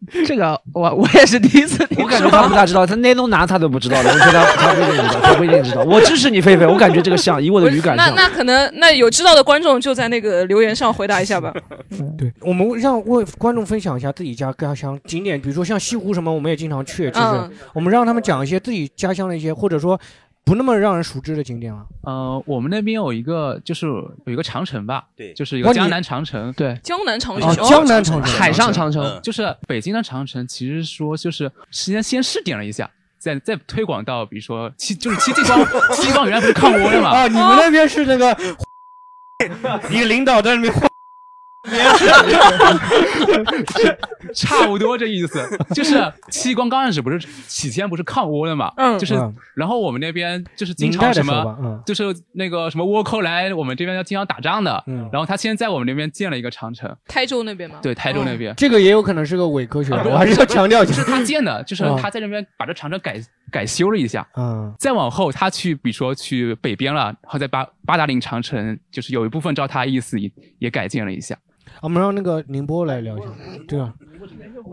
[0.26, 5.82] 这个我我也是第一次听， 我感觉他不大知道，他那龙南他都不知道的，我觉得他不一定知道，他不一定知道。
[5.82, 7.94] 我支持你，菲菲，我感觉这个像，以我的语感。
[7.96, 11.52] 那那可能那有知道的观众就在那个留言上回答一下吧。
[12.16, 20.00] 对，我们让为观众分享一下自己家家乡景点，比如说像西湖什么，我们也经常去，其实我们让他们讲一些自己家乡的一些，或者说。
[20.44, 21.86] 不那么让人熟知的景点了。
[22.02, 30.46] 呃，我们那边有一个，就是有一个长城吧，对，就是一个江南长城，对，江南长城，哦江南长城，海上长城，就是北京的长城。
[30.48, 35.64] 其实说就是先先试点了一下，再再推广到，比如说西，就是七激光，
[35.94, 37.10] 七激光原来不是抗倭的嘛？
[37.10, 38.36] 啊，你们那边是那个，
[39.90, 40.74] 一个领导在那边。
[44.34, 46.00] 差不多这意思，就是
[46.30, 49.14] 戚光刚开始不是起先不是抗倭的嘛，嗯，就是
[49.54, 51.82] 然后我们那边就是经常什么，嗯。
[51.84, 57.76] 就是那个什么倭寇来我们这边要经常打仗的，嗯，然后他先在我们那边建了一个长城，台州那边吗？
[57.82, 71.36] 对，台州那边，这个也有可能是个伪科学，我还是要强调，就是他建的，就是他在那边把这长城改改修了一下，嗯，再往后他去，比如说去北边了，然后在八八达岭长城，就是有一部分照他意思也也改建了一下。
[71.82, 73.26] 我们让那个宁波来聊一下，
[73.66, 73.92] 对啊，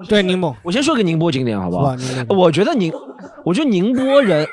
[0.10, 1.96] 对宁波，我先说个宁波景点好不好？
[2.30, 2.92] 我觉得宁，
[3.46, 4.46] 我觉得宁波人，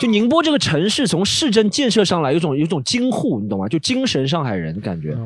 [0.00, 3.66] 就宁波这个城市从市政建设上来，有种有种京沪，你懂吗？
[3.68, 5.16] 就精神上海人感觉，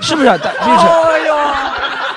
[0.00, 0.28] 是不是？
[0.28, 0.36] 哎
[1.26, 1.34] 呦，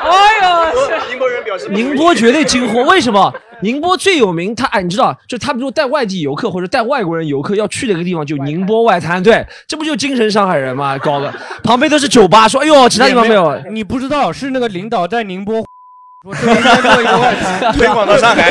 [0.02, 3.34] 哎呦，宁波人表示，宁波绝对京沪，为什么？
[3.62, 10.98] 宁波最有名，他哎，你知道，就他比如带外地游客或者带外国人游客要去的一个地方，就宁波外滩，对，这不就精神上海人吗？
[10.98, 11.34] 搞的，
[11.64, 13.60] 旁边都是酒吧，说哎呦，其他地方没有。
[13.72, 15.64] 你不知道，是那个领导在宁波，
[16.26, 18.50] 我这边做一个外滩，推广到上海，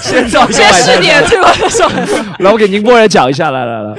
[0.00, 2.04] 先找先试点，推广到上海。
[2.38, 3.94] 来，我给宁波人讲一下，来来来。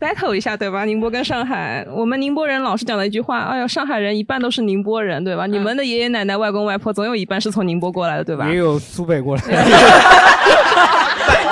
[0.00, 0.84] Battle 一下对吧？
[0.84, 5.46] 宁波跟上海，我们宁波人老是讲的一句话，哎呦，上海人一半都是宁波人，对吧？
[5.46, 8.48] 你们的爷爷奶奶、外公外婆总有一半是从宁波过来的，对吧？
[8.48, 9.42] 也有苏北过来。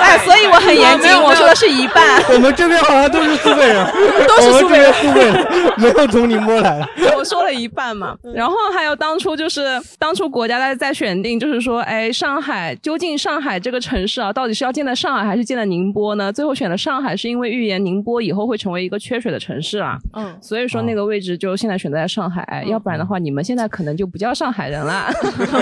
[0.07, 2.21] 哎，所以我很严谨，我说的是一半。
[2.31, 3.85] 我们这边好像都是苏北 人，
[4.25, 5.47] 都是苏北人，苏北人
[5.77, 6.87] 没有从宁波来的。
[7.17, 16.31] 我说了一半嘛，然后还有当初就是当初国家在在选定，就是说，哎，上海究竟上海这个城市啊，到底是要建在上海还是建在宁波呢？
[16.31, 19.97] 最后选了上海，是因为预言宁波以后会成为一个缺水的城市啊。
[20.15, 25.07] 嗯，所以说那个位置就现在选择在上海，要不然的话，你们现在可能就不叫上海人了。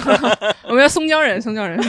[0.67, 1.79] 我们要松江人，松江人。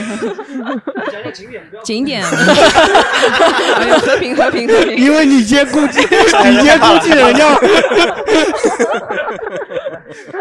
[1.35, 2.23] 景点景点。
[4.07, 7.45] 和平和平和平，因为你先估计，你先估计人家。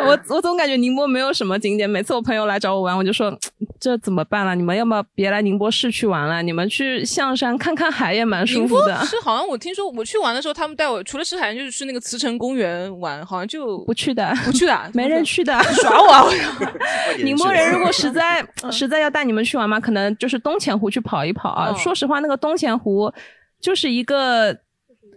[0.06, 3.38] 我我总感觉宁波没有什么景点，每次我朋友来找我玩，我就说
[3.80, 4.56] 这怎么办了？
[4.56, 6.42] 你们要么别来宁波市区玩了？
[6.42, 8.96] 你们去象山看看海也蛮舒服的。
[9.06, 16.12] 是好像我听说我去玩的时候，他们带我除了吃海就是去那个慈城公园玩，好像就不去的，不去的， 没人去的，耍我。
[16.12, 16.26] 啊
[17.24, 21.74] 宁波人如果实在实在要带你们去玩嘛，可能就是东钱湖去跑一跑啊。
[21.76, 23.12] 说实话，那个东钱湖
[23.60, 24.58] 就是一个。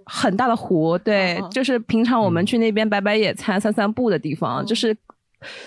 [0.09, 4.65] 很大的湖，对，就是平常我们去那边摆摆野餐、散散步的地方。
[4.65, 4.97] 就是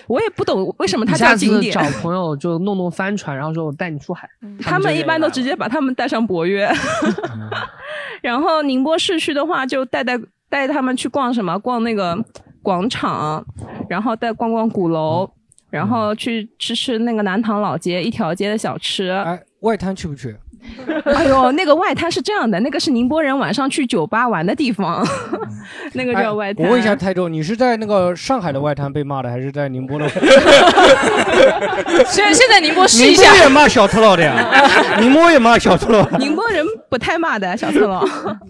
[0.06, 1.72] 我也不懂为什么他叫景点。
[1.72, 4.28] 找朋友就弄弄帆船，然后说我带你出海。
[4.60, 6.68] 他们一般都直接把他们带上博约。
[8.20, 10.18] 然后宁波市区的话，就带带
[10.50, 11.58] 带他们去逛什么？
[11.60, 12.18] 逛那个
[12.62, 13.44] 广场，
[13.88, 15.30] 然后带逛逛鼓楼。
[15.70, 19.08] 然后去吃吃那个南塘老街一条街的小吃。
[19.08, 20.36] 哎，外滩去不去？
[21.04, 25.06] 哎呦，那个外滩是这样的，那个是宁波人晚上去酒吧玩的地方，
[25.94, 26.64] 那个叫外滩。
[26.66, 30.08] 我问一下泰州，你是在那个上海的外滩被骂的，还是在宁波的？
[32.06, 33.22] 现 现在宁波试一下。
[33.22, 36.08] 宁波也骂小赤佬的呀，宁波也骂小赤佬。
[36.18, 38.04] 宁波人不太骂的小赤佬。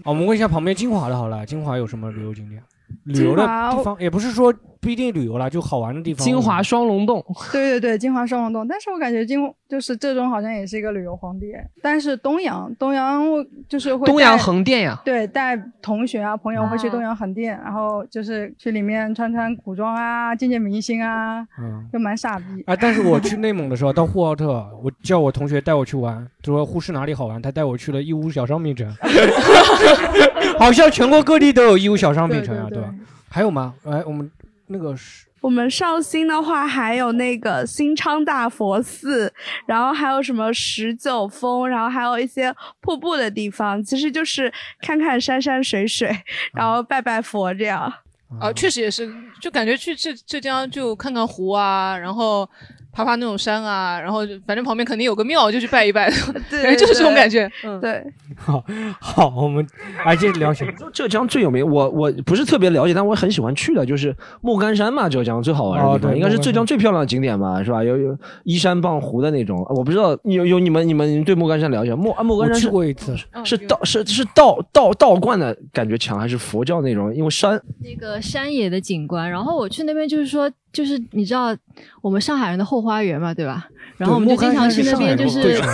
[0.04, 2.62] 我们问一下旁边金华的，好了，金华有什么旅游景点？
[3.04, 4.52] 旅游的地方也不是说
[4.82, 6.24] 不一定旅游啦，就好玩的地方。
[6.24, 8.66] 金华双龙洞，对对对，金华双龙洞。
[8.66, 11.54] 但是我感觉金就是浙中好像也是一个旅游荒地。
[11.80, 22.44] 但是东阳，东阳我就是会东阳横店呀，对，带同学啊朋友会去东阳横店，然后就是去里面穿穿古装啊，见见明星啊，嗯，就蛮傻逼。
[22.66, 28.92] 啊，但是我去内蒙的时候到呼和浩特，我叫我同学带我去玩，说呼市哪里好玩，他带我去了义乌小商品城。
[30.58, 32.92] 好像全国各地都有义乌小商品城啊，对吧？
[33.28, 33.72] 还有吗？
[33.84, 34.30] 哎，我们
[34.72, 39.32] 那个是，我们绍兴的话还有那个新昌大佛寺，
[39.66, 46.10] 然后还有什么十九峰，然后还有一些瀑布的地方，其实就是看看山山水水，
[46.54, 47.92] 然后拜拜佛这样。
[48.40, 52.48] 啊，确实也是，就感觉去浙浙江就看看湖啊，然后。
[52.92, 56.10] 爬爬那种山啊，然后反正旁边肯定有个庙，就去拜一拜，
[56.50, 57.50] 对，就是这种感觉。
[57.64, 58.04] 嗯，对。
[58.36, 58.62] 好，
[59.00, 59.66] 好，我们
[60.04, 67.82] 哎，接着聊起 浙江最有名，我我不是特别了解，但我很喜欢去的，就是莫干山嘛，浙江最好玩的地方，应该是浙江最漂亮的景点吧，是吧？
[67.82, 71.94] 有有依山傍湖的那种，我不知道有有你们你们对莫干山了解？
[71.94, 77.14] 莫啊莫干山去过一次，是道是是道道道观的感觉强，还是佛教那种？
[77.14, 80.50] 因为山那个山野的景观，然后我去那边就是说。
[80.72, 81.54] 就是你知道
[82.00, 83.66] 我们上海人的后花园嘛，对吧？
[83.98, 85.68] 然后我们就经常去那边，就是啊，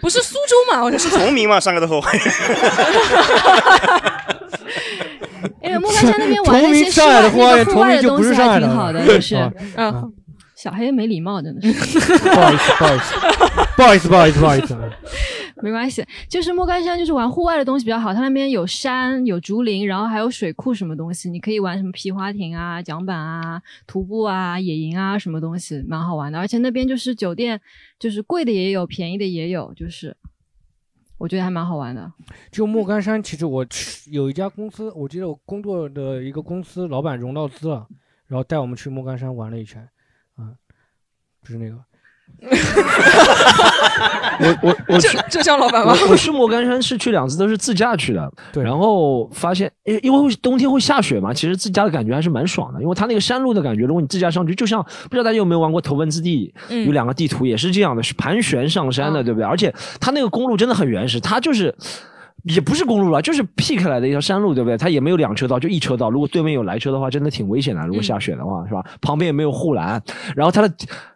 [0.00, 0.82] 不是苏州嘛？
[0.82, 2.22] 我是 崇明嘛，上海的后花园。
[5.62, 9.34] 因为莫干山那边玩那些户外户外的东西还挺好的，就是
[9.76, 10.12] 嗯，
[10.54, 11.98] 小黑没礼貌，真的是。
[12.18, 12.72] 不好意思，
[13.76, 14.92] 不好意思，不好意思，不好意思，不好意思。
[15.62, 18.12] 没关系，就是莫干山，就是玩户外的东西比较好。
[18.12, 26.38] 它那边有山，有竹林，然后还有水库，什么东西，你可以玩什么皮划艇啊、桨板啊、徒步啊、野营啊，什么东西，蛮好玩的。
[26.38, 27.60] 而且那边就是酒店，
[27.98, 30.16] 就是贵的也有，便宜的也有，就是
[31.18, 32.12] 我觉得还蛮好玩的。
[32.50, 37.86] 就莫干山，其实我去有一家公司，我记得我工作的一个公司老板融到资了，
[38.26, 39.88] 然后带我们去莫干山玩了一圈，
[40.34, 40.52] 啊，
[41.42, 41.78] 就是那个。
[44.40, 45.94] 我我我去浙江老板吗？
[46.10, 48.30] 我去莫干山是去两次，都是自驾去的。
[48.52, 52.82] 对，然后发现，因因为冬天会下雪嘛，其实自驾的感觉还是蛮爽的。
[52.82, 59.46] 因为它那个山路的感觉，如果你自驾上去，就像不知道大家有没有玩过头文字 D，有两个地图也是这样的，是盘旋上山的，对不对？
[59.48, 61.74] 而且它那个公路真的很原始，它就是
[62.44, 64.76] 也不是公路了，就是劈开来的一条山路，对不对？
[64.76, 66.10] 它也没有两车道，就一车道。
[66.10, 67.86] 如果对面有来车的话，真的挺危险的。
[67.86, 68.84] 如果下雪的话，是吧？
[69.00, 70.02] 旁边也没有护栏，
[70.36, 70.72] 然后它的。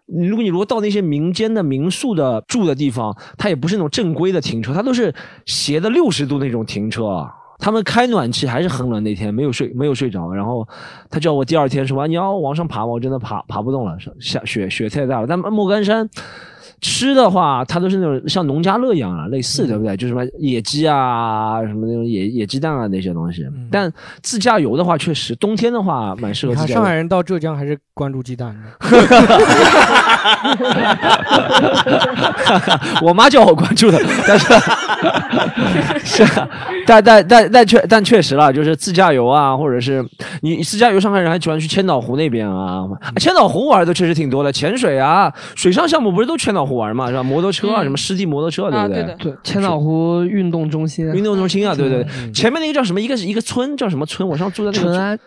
[0.07, 5.15] 如果你如果到那些民间的民宿的住的地方，它也不是那种正规的停车，它都是
[5.45, 7.29] 斜的六十度那种停车。
[7.59, 10.33] 他们开暖气还是很冷，那天没有睡没有睡着。
[10.33, 10.67] 然后
[11.11, 15.27] 他叫我第二天说：“你要往上爬吗？”我真的爬爬不动了，下雪雪太大了。
[15.27, 16.09] 但莫干山。
[16.81, 19.97] 吃的话，它都是那种像农家乐一样啊，类似对不对？
[19.97, 23.45] 就什么野鸡啊，什么那种野野鸡蛋啊那些东西。
[23.71, 26.55] 但自驾游的话，确实冬天的话蛮适合。
[26.55, 28.61] 自驾上海人到浙江还是关注鸡蛋的。
[33.03, 34.47] 我妈叫我关注的，但是
[36.25, 36.27] 是，
[36.87, 40.05] 但但但但确但确实了，就是自驾游啊，或者是
[40.43, 42.85] 你自驾游，上海人还喜欢去千岛湖那边啊。
[43.17, 46.68] 千岛湖玩的确实挺多的，潜水啊，水上项目不是都千岛。
[46.77, 47.23] 玩嘛是吧？
[47.23, 49.17] 摩托车啊，什么湿地摩托车，对不对？
[49.19, 52.33] 对，千岛湖运动中心，运动中心啊，对对对。
[52.33, 53.01] 前面那个叫什么？
[53.01, 54.29] 一个是一个村，叫什么村？
[54.29, 55.19] 我上次住在那个淳安，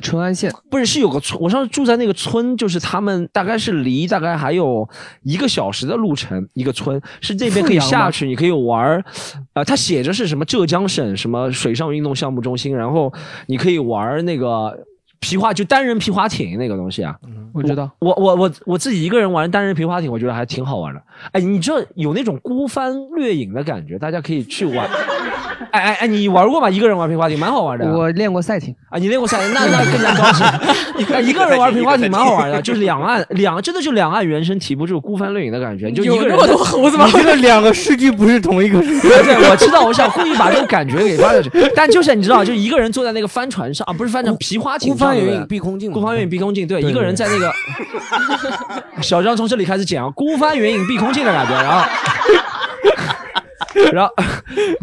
[0.00, 1.40] 淳安县不是是有个村。
[1.40, 4.88] 我上次住在那个村，就是他们大概是离大概还有
[5.22, 9.04] 一个小时的路程，一个村是这边可以下去，你可以玩儿。
[9.54, 13.12] 呃，它写着是什么浙江省什么水上运动项目中心，然后
[13.46, 14.72] 你可以玩那个。
[15.24, 17.16] 皮划就单人皮划艇那个东西啊，
[17.54, 21.02] 我知道，我我我我自己一个人玩单人皮划艇，我觉得还挺好玩的。
[21.32, 24.86] 哎，你知道有那种孤帆掠影的感觉，大家可以去玩。
[25.70, 26.70] 哎哎哎，你玩过吗？
[26.70, 27.86] 一个人玩皮划艇蛮好玩的。
[27.86, 30.42] 我练过赛艇啊，你练过赛艇，那那更加高级。
[31.28, 35.90] 一个人玩皮划艇蛮好玩的，就是两岸两真的就两岸猿声啼不住，孤帆掠影的感觉。
[35.90, 36.36] 就一个人。
[36.44, 37.06] 多猴子吗？
[37.06, 38.80] 你这个两个诗句不是同一个。
[38.80, 41.50] 对 对，我知道，我想故意把这个感觉给发下去。
[41.74, 44.98] 但就是你知道，就一个人坐在那个帆船上啊，不是帆船，皮划艇上。
[44.98, 45.90] 孤帆远影碧空尽。
[45.90, 47.52] 孤帆远影碧空尽，对，一个人在那个。
[49.02, 51.84] 小张从这里开始讲孤帆远影碧空尽的感觉，然后，
[53.92, 54.14] 然后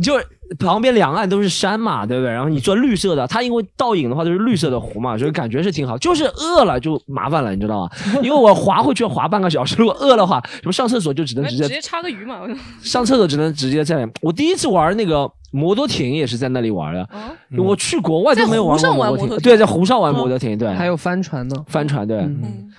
[0.02, 0.20] 就。
[0.60, 2.32] 旁边两岸都是山嘛，对不对？
[2.32, 5.98] 然后你做绿色的，它因为倒影的话都是绿色的湖嘛，所以感觉是挺好。
[5.98, 7.90] 就是饿了就麻烦了，你知道吗？
[8.22, 12.42] 因为我滑回去要滑半个小时，如果饿的话，什么上厕所就只能直接直接插个鱼嘛。
[12.84, 14.08] 上厕所只能直接在。
[14.22, 17.08] 我第一次玩那个摩托艇也是在那里玩的。
[17.58, 19.38] 我去国外都没有玩过摩托艇。
[19.40, 20.68] 对，在湖上玩摩托艇，对。
[20.74, 21.66] 还有帆船呢。
[21.68, 22.28] 帆船，对。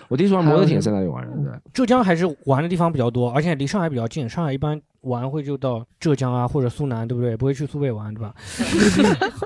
[0.08, 1.32] 我第一次玩摩托艇在那里玩的。
[1.36, 1.52] 对。
[1.72, 4.28] 浙江还是玩的地方比较多，而且离上海比较近。
[4.28, 7.36] 上海一般玩会就到浙江啊，或者苏南，对不对？
[7.36, 8.34] 不会去苏北玩，对吧？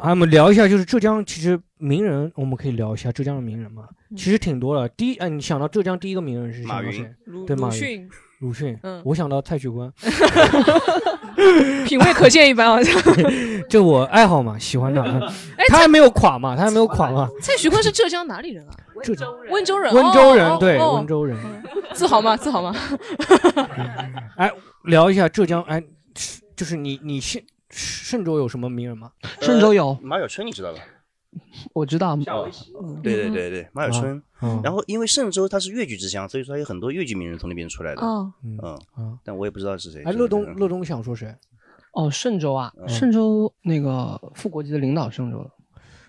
[0.00, 3.84] 啊，我们聊一下，就是浙江其实名人，我们可以聊一下浙江的名人嘛。
[4.16, 4.88] 其实挺多的。
[4.90, 7.04] 第一，哎，你想到浙江第一个名人是马云？
[7.46, 8.08] 对，马云。
[8.40, 9.90] 鲁迅，嗯，我想到蔡徐坤，
[11.86, 12.94] 品味可见一斑，好像。
[13.68, 15.02] 就我爱好嘛，喜欢他。
[15.68, 17.28] 他还没有垮嘛，他还没有垮嘛。
[17.40, 18.70] 蔡徐坤是浙江哪里人啊？
[19.02, 19.92] 浙江温州人。
[19.94, 21.36] 温州人，对，温州人。
[21.94, 22.36] 自豪吗？
[22.36, 22.74] 自豪吗？
[24.36, 24.52] 哎，
[24.84, 25.82] 聊一下浙江，哎，
[26.54, 29.10] 就是你，你嵊嵊州有什么名人吗？
[29.40, 30.78] 嵊州有马晓春，你知道吧？
[31.72, 32.16] 我知道，
[33.02, 34.22] 对对对对，马晓春。
[34.62, 38.02] 然后因为嵊州它是越剧之乡，所以说有很多越剧名人从那边出来的。
[38.02, 38.58] 嗯
[38.98, 40.02] 嗯，但我也不知道是谁。
[40.04, 41.34] 哎，乐东，乐东想说谁？
[41.92, 45.50] 哦，嵊州啊，嵊州那个副国级的领导，嵊州的。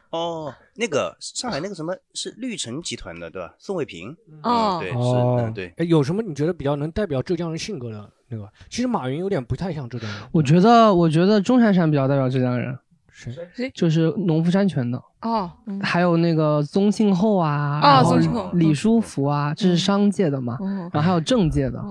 [0.09, 3.53] 哦，那个上海那个什么是绿城集团的，对吧？
[3.57, 4.15] 宋卫平。
[4.43, 5.73] 哦，对，是，对。
[5.78, 8.49] 哎，有什么你觉得比较能代表浙江人性格的那个？
[8.69, 10.21] 其实马云有点不太像浙江人。
[10.32, 12.78] 我觉得，我觉得钟珊珊比较代表浙江人。
[13.09, 13.71] 谁？
[13.73, 15.51] 就是农夫山泉的哦，
[15.82, 20.57] 还有那个宗庆后啊，啊，宗庆后、李书福啊，这是商界的嘛，
[20.93, 21.84] 然后还有政界的。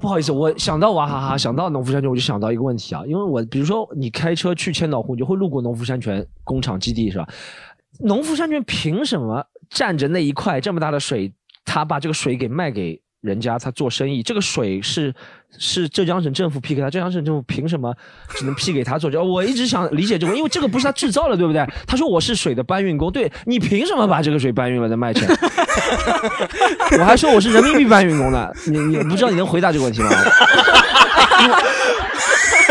[0.00, 7.28] 不好意思，我想到娃哈哈，想到农夫山泉，我就想到一个问题啊，因为我比如说你开车去千岛湖，你就会路过农夫山泉工厂基地是吧？
[8.00, 11.32] 农夫山泉凭什么占着那一块这么大的水，
[11.64, 13.00] 他把这个水给卖给？
[13.22, 15.14] 人家他做生意，这个水是
[15.56, 17.94] 是浙江省政府批给他，浙江省政府凭什么
[18.34, 19.10] 只能批给他做？
[19.24, 21.64] 我一直想理解这个，因为这个不是他制造的，对不对？
[21.86, 25.28] 他说我是水的搬运工，对你凭什么把这个水搬运了再卖钱？
[26.98, 30.10] 我还说我是人民币搬运工呢，你你不知道你能回答这个问题吗？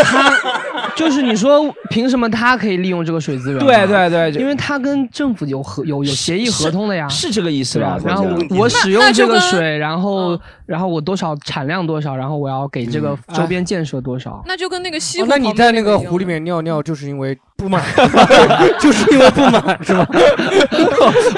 [0.03, 0.35] 他
[0.95, 3.59] 就是你说凭什么他可以利用这个水资源？
[3.59, 7.97] 对对对，因为他跟政府有合有有协议合同的呀，是这个意思吧？
[8.05, 14.43] 然后我使用这个水，然后然后我多少产量多少，然后我要给这个周边建设多少？
[14.45, 17.83] 那就跟那个西湖，那你在那个湖里面尿尿就是因为不满，
[18.81, 20.07] 就是因为不满 是吧？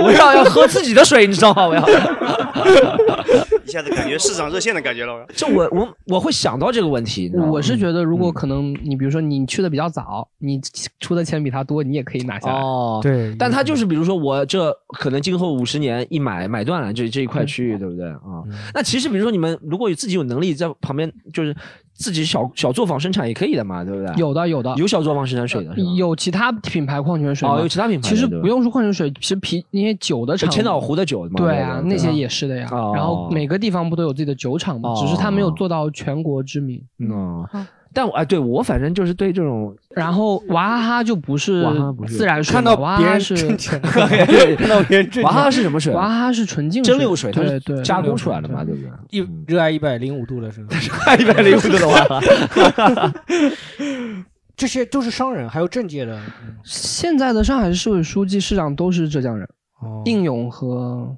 [0.02, 1.68] 我要要喝自己的水，你知道吗？
[1.68, 1.84] 我要。
[3.66, 5.26] 一下子感觉市场热线的感觉了。
[5.36, 7.32] 就我我我会想到这个问题。
[7.36, 10.60] 我是觉得，如果可能，你比如说你去的比较早，你
[11.00, 12.54] 出的钱比他多，你也可以拿下来。
[12.60, 13.34] 哦，对。
[13.38, 18.44] 但他就是比如说我这可能今后五十年一买买断了这这一块区域，对不对啊？
[18.74, 21.56] 那其实比如说你们如果有自己有能力在旁边，就是
[21.94, 24.14] 自己小小作坊生产也可以的嘛，对不对？
[24.18, 28.10] 有的有的有小作坊生产水的，有其他品牌矿泉水哦，有其他品牌。
[28.10, 32.68] 其实不用说矿泉水，其实啤那些酒的厂，千岛湖的酒嘛，对啊，那些也是的呀。
[32.94, 34.94] 然后每个地方不都有自己的酒厂吗？
[34.96, 36.82] 只是它没有做到全国知名。
[37.00, 37.46] 嗯，
[37.94, 41.64] 但我哎，对我反正就是对这种，然后娃哈哈就不是
[42.08, 43.36] 自然水，看到娃哈哈是
[44.58, 45.94] 看到别人娃哈哈是什么水？
[45.94, 48.90] 娃哈哈是纯净蒸馏水，它是，加工出来的嘛，对不对？
[49.12, 50.76] 一热爱一百零五度的是吧？
[51.16, 53.14] 一百零五度的娃哈哈。
[54.56, 56.22] 这些都是商人，还有政界的。
[56.64, 59.48] 现在的上海市市委书记、市长都是浙江人。
[59.82, 61.16] 哦，应勇和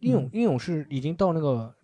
[0.00, 1.74] 应勇，应勇是已经到那个。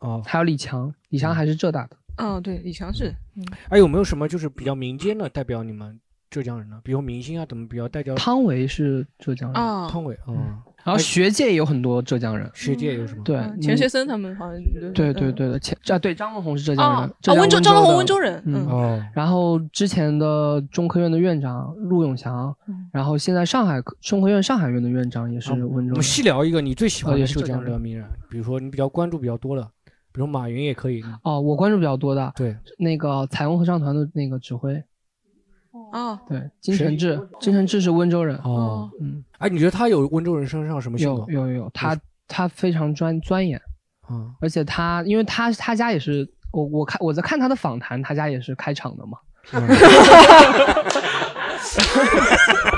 [0.00, 1.96] 哦，还有李强，李强还是浙大的。
[2.16, 3.14] 嗯，对，李强是。
[3.68, 5.98] 哎，有没有什么就是比较民间的代表你们
[6.30, 6.80] 浙江人呢？
[6.82, 8.14] 比如明星啊，怎么比较代表？
[8.14, 9.62] 汤唯是浙江人。
[9.62, 10.58] 啊，汤唯，嗯。
[10.84, 13.22] 然后学界也有很多浙江人，学界有什么？
[13.22, 14.60] 对，钱学森他们好像。
[14.92, 17.02] 对对对的，钱啊，对，张文宏是浙江人。
[17.02, 18.42] 啊，温州张文宏温州人。
[18.44, 19.00] 嗯哦。
[19.14, 22.52] 然后之前的中科院的院长陆永祥，
[22.92, 25.92] 然后现在上海中科院上海院的院长也是温州。
[25.92, 29.70] 我们细聊一个你最喜欢的浙江的名人，比如说你比较关注比较多的，
[30.12, 31.02] 比如马云也可以。
[31.22, 32.32] 哦，我关注比较多的。
[32.36, 32.56] 对。
[32.78, 34.82] 那个彩虹合唱团的那个指挥。
[35.92, 38.36] 哦，对，金承志，金承志是温州人。
[38.44, 41.24] 哦，嗯，哎，你觉得他有温州人身上什么性格？
[41.32, 41.98] 有有有，他
[42.28, 43.60] 他非常专钻研，
[44.10, 49.18] 嗯，而且他，因为他他家也是，我我看我在看他的访谈，他家也是开厂的嘛。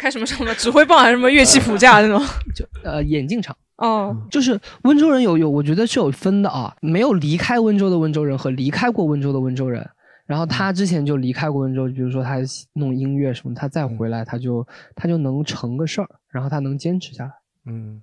[0.00, 0.52] 开什么什么？
[0.56, 2.18] 指挥棒还是什么乐器谱架那种？
[2.56, 3.56] 就呃眼镜厂。
[3.76, 9.88] 哦，就是温州人有有，我觉得是有分的啊，没有离开温州的温州人和离开过温州的温州人。
[10.26, 12.36] 然后他之前就离开过温州，比如说他
[12.74, 17.32] 弄音乐什么，他再回来他就他就能成个事儿，然后他能坚持下来。
[17.66, 18.00] 嗯，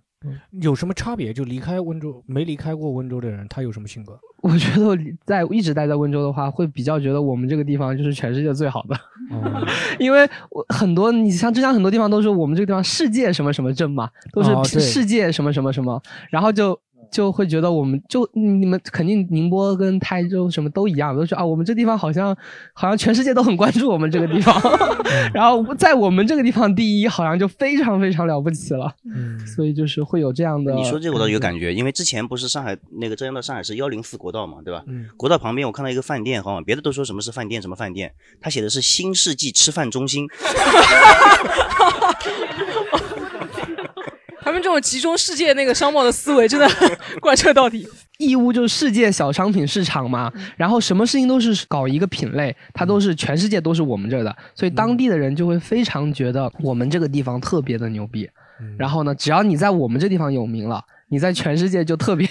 [0.61, 1.33] 有什么差别？
[1.33, 4.19] 就离开温州没离开过温州的人，他有什么性格？
[4.43, 8.95] 我觉得在一直待在温州的话，会比较觉得我们这个地方就是全世界最好的，
[9.99, 16.79] 因为我很多你像浙江很多地方都是我们这个地方世界什么什么镇嘛，都是世界什么什么什么，然后就。
[17.11, 22.35] 就会觉得我们就你们肯定宁波跟台州什么都一样，都是啊，我们这地方好像
[22.73, 24.55] 好像全世界都很关注我们这个地方，
[25.33, 30.73] 然后在我们这个地方第一，好像就非常非常了不起了，嗯，所以就是会有这样的。
[30.73, 34.83] 你说这个我倒有感觉，因为之前不是上海那个浙江到上海是幺零四国道嘛，对吧？
[34.87, 40.27] 嗯国道旁边我看到一个饭店，好像别的都说什么是饭店什么饭店，他写的是新世纪吃饭中心。
[44.47, 46.65] 他们这种集中世界那个商贸的思维真的
[47.19, 47.85] 贯彻到底。
[48.17, 58.29] 义乌就是世界小商品市场嘛，然后什么事情都是搞一个品类，它都是全世界都是我们这儿的，所以当地的人就会非常觉得我们这个地方特别的牛逼。
[58.77, 62.25] 然后呢，只要你在我们这地方有名了，你在全世界就特别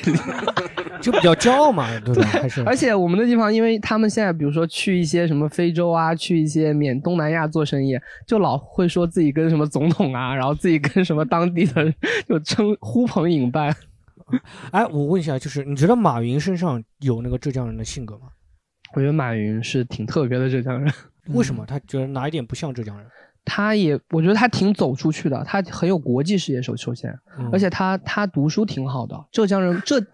[1.02, 2.22] 就比较骄傲嘛，对吧？
[2.28, 11.94] 还是而且我们的地方，因为他们现在比如说去一些什么非洲啊，去一些缅东南亚做生意，就老会说自己跟什么总统啊，然后自己跟什么当地的人
[12.28, 13.74] 就称呼朋引伴。
[14.72, 18.28] 哎，我问一下，就是你觉得马云身上有那个浙江人的性格吗？
[18.94, 20.92] 我觉得马云是挺特别的浙江人。
[21.28, 21.64] 为什么？
[21.66, 23.06] 他觉得哪一点不像浙江人？
[23.44, 26.60] 他也，我觉得他挺走出去的，他很有国际视野。
[26.60, 29.16] 首首先，嗯而且他他读书挺好的。
[29.30, 30.04] 浙江人，浙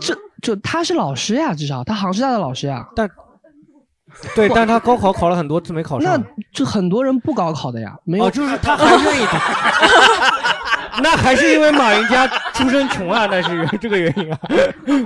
[0.00, 2.88] 浙就他是老师呀，至少他杭师大的老师呀。
[2.96, 3.08] 但
[4.34, 6.20] 对，但他高考考了很多次没考上。
[6.20, 9.26] 那就很多人不高考的呀，没有，哦，就是他还愿意
[11.02, 14.38] 那还是因为马云家出身穷啊，那是这个原因啊。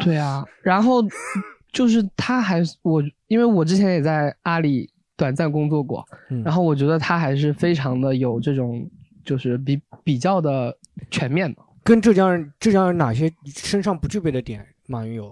[0.02, 1.02] 对啊，然后
[1.72, 8.88] 就是他还我，因为我之前也在阿里短暂工作过，嗯然后我觉得他还是非常的有这种，
[9.24, 10.74] 就是比比较的
[11.10, 11.60] 全面的。
[11.84, 15.28] 跟浙江人，浙江人哪些身上不具备的点，马云有？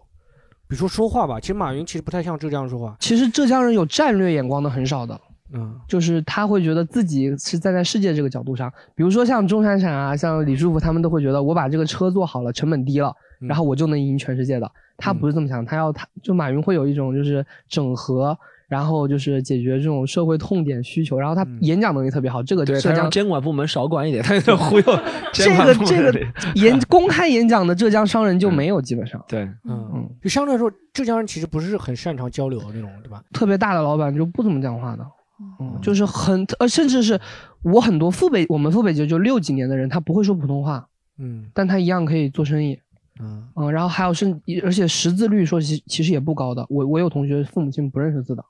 [0.68, 2.96] 比如说说话吧，其实马云其实不太像浙江人说话。
[3.00, 5.20] 其实浙江人有战略眼光的很少的，
[5.52, 14.70] 嗯，就是他会觉得自己是站在世界这个角度上，比如说像钟闪闪啊，像李书福他们都会觉得我把这个车做好了，成本低了，嗯然后我就能赢全世界的。
[14.96, 18.38] 他不是这么想，他要他就马云会有一种就是整合。
[18.72, 21.58] 然后就是解决这种社会痛点需求，然后他嗯。
[21.60, 24.84] 演讲能力特别好，这个对，浙江他监管部门少管一点，他就忽悠
[25.30, 26.26] 这个这个
[26.56, 33.22] 演公开演讲的浙江商人就没有，基本上对，嗯，就相对来说，浙江人其实不是很擅长交流那种，对吧？
[33.34, 35.04] 特别大的老板就不怎么讲话的，
[35.60, 37.20] 嗯，就是很呃，甚至是
[37.62, 40.88] 我很多父辈，我们父辈就就六几年的人，他不会说普通话，
[41.18, 41.44] 嗯。
[41.52, 42.78] 但他一样可以做生意，
[43.20, 43.44] 嗯。
[43.54, 48.44] 嗯，然后还有甚而且识字率说其其实也不高的，我我有同学父母亲不认识字的，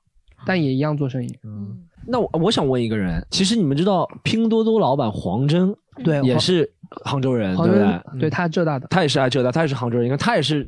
[0.45, 1.77] 但也一样做生意，嗯。
[2.05, 6.69] 那我我想问一个人，其实你们知道拼多多老板黄峥对也是
[7.03, 8.19] 杭州人，对不对？
[8.21, 10.67] 对他浙大的，他也是爱浙大，他也是杭州人，你看他也是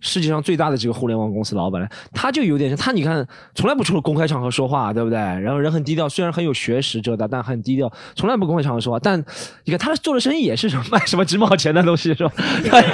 [0.00, 5.18] 世界上最大的这个互联网公司老板，他就有点像他，你看从来不出公开场合说话，对不对？
[5.18, 8.98] 然后人很低调，虽然很有学识，浙大，但很低调，从来不公开场合说话。
[9.02, 9.22] 但
[9.64, 12.32] 你看他做的生意也是什么卖什么几毛钱的东西，是吧？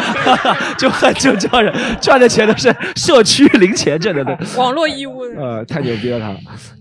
[0.79, 6.35] 就很就这样人赚的钱都是社区零钱挣的，对网络义乌，呃，太牛逼了他，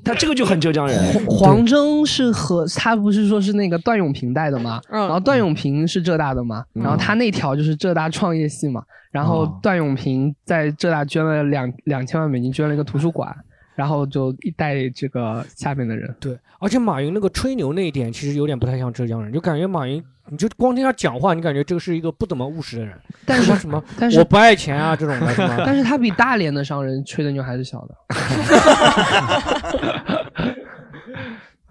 [0.03, 0.97] 他这个就很浙江人。
[1.27, 4.81] 黄峥是和他不是说是那个段永平带的吗？
[4.89, 13.35] 嗯然后段永平是浙大的嘛，嗯然后他那条就是浙大创业系嘛，然后哦段永平在浙大捐了两两千万美金，捐了一个图书馆，
[13.75, 16.15] 然后就一带这个下面的人。
[16.19, 22.97] 对，而且马云那个吹牛那一点，其实有点不太像浙江人，就感觉马云，你就光听他讲话，你感觉这个是一个不怎么务实的人。
[23.25, 25.35] 但是他什么， 但是我不爱钱啊这种的？
[25.65, 27.95] 但是他比大连的商人吹的牛还是小的。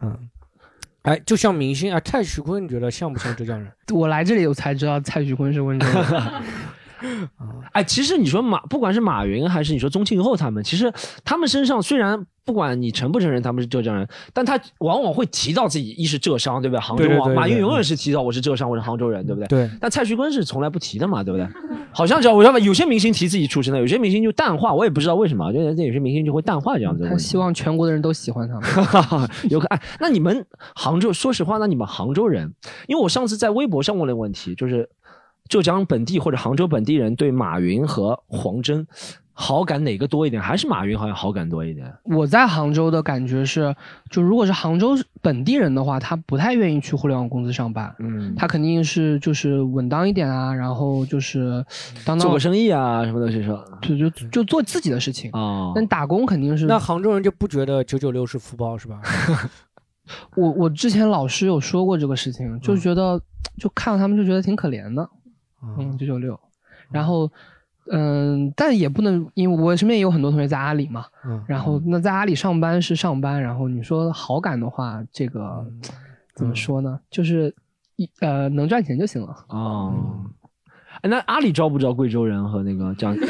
[1.02, 3.72] 哎，就像明星啊，蔡徐坤，你觉得像不像浙江人？
[3.92, 6.42] 我来这里我才知道蔡徐坤是温州的。
[7.72, 10.92] 哎，其实你说马，不管是马云还是你说宗庆后他们，其实
[11.24, 16.80] 他们身上虽然不管你承不承认他们是浙江人，但他往往会提到自己一是浙商，对不对？
[16.80, 19.46] 杭州话，对对对对马云永远是提到我是浙商，我是杭州人，对不对？
[19.48, 19.70] 对。
[19.80, 21.46] 但蔡徐坤是从来不提的嘛，对不对？
[21.92, 27.22] 好像只要我知道有些明星提自己出身的，有些明星就淡化，我也不知道为什么，就有些明星就会淡化这样子的问题。
[27.22, 29.28] 他希望全国的人都喜欢他们。
[29.50, 30.44] 有可哎，那你们
[30.74, 32.52] 杭州，说实话，那你们杭州人，
[32.86, 34.88] 因为我上次在微博上问了个问题，就是
[35.50, 38.86] 浙江本地或者杭州本地人对马云和黄峥
[39.32, 40.40] 好感哪个多一点？
[40.40, 41.92] 还是马云好像好感多一点？
[42.04, 43.74] 我在杭州的感觉是，
[44.10, 44.90] 就如果是杭州
[45.20, 47.92] 本地人的话，他不太愿意去互联网公司上班。
[47.98, 51.64] 嗯，他肯定是就是稳当一点啊，然后就是
[52.04, 53.64] 当当做个生意啊，什么东西是吧？
[53.82, 59.00] 就就就做自己的事情啊但打工肯定是那杭州人就不觉得九九六是福报是吧？
[60.36, 63.18] 我我之前老师有说过这个事情，就觉得
[63.56, 65.08] 就看到他们就觉得挺可怜的。
[65.62, 66.38] 嗯，九九六。
[66.90, 67.30] 然后，
[67.90, 71.06] 嗯，但也不能，因为我身边也有很多同学在阿里嘛。
[71.24, 71.42] 嗯。
[71.46, 75.66] 然后，那在阿里上班是上班，然后你说好感的话，这个
[76.34, 77.00] 怎么说呢？
[77.10, 77.54] 就是
[77.96, 79.36] 一呃，能赚钱就行了。
[79.48, 80.24] 哦。
[81.02, 83.16] 哎，那阿里招不招贵州人和那个讲？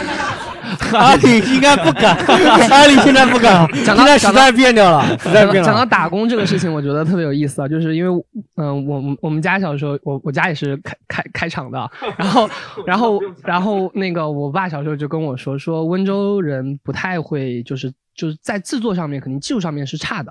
[0.92, 2.16] 阿里应该不敢，
[2.70, 5.16] 阿里现在不敢，讲到时代变掉了。
[5.64, 8.24] 讲到打工这个事情，我觉得特别有意思啊，就是因为，
[8.56, 12.48] 嗯，我我们家小时候，我我家也是开开开厂的，然后
[12.86, 20.30] 然后然后那个我爸小时候就跟我说，说温州人不太会，就是就是在制作上面肯定技术上面是差的。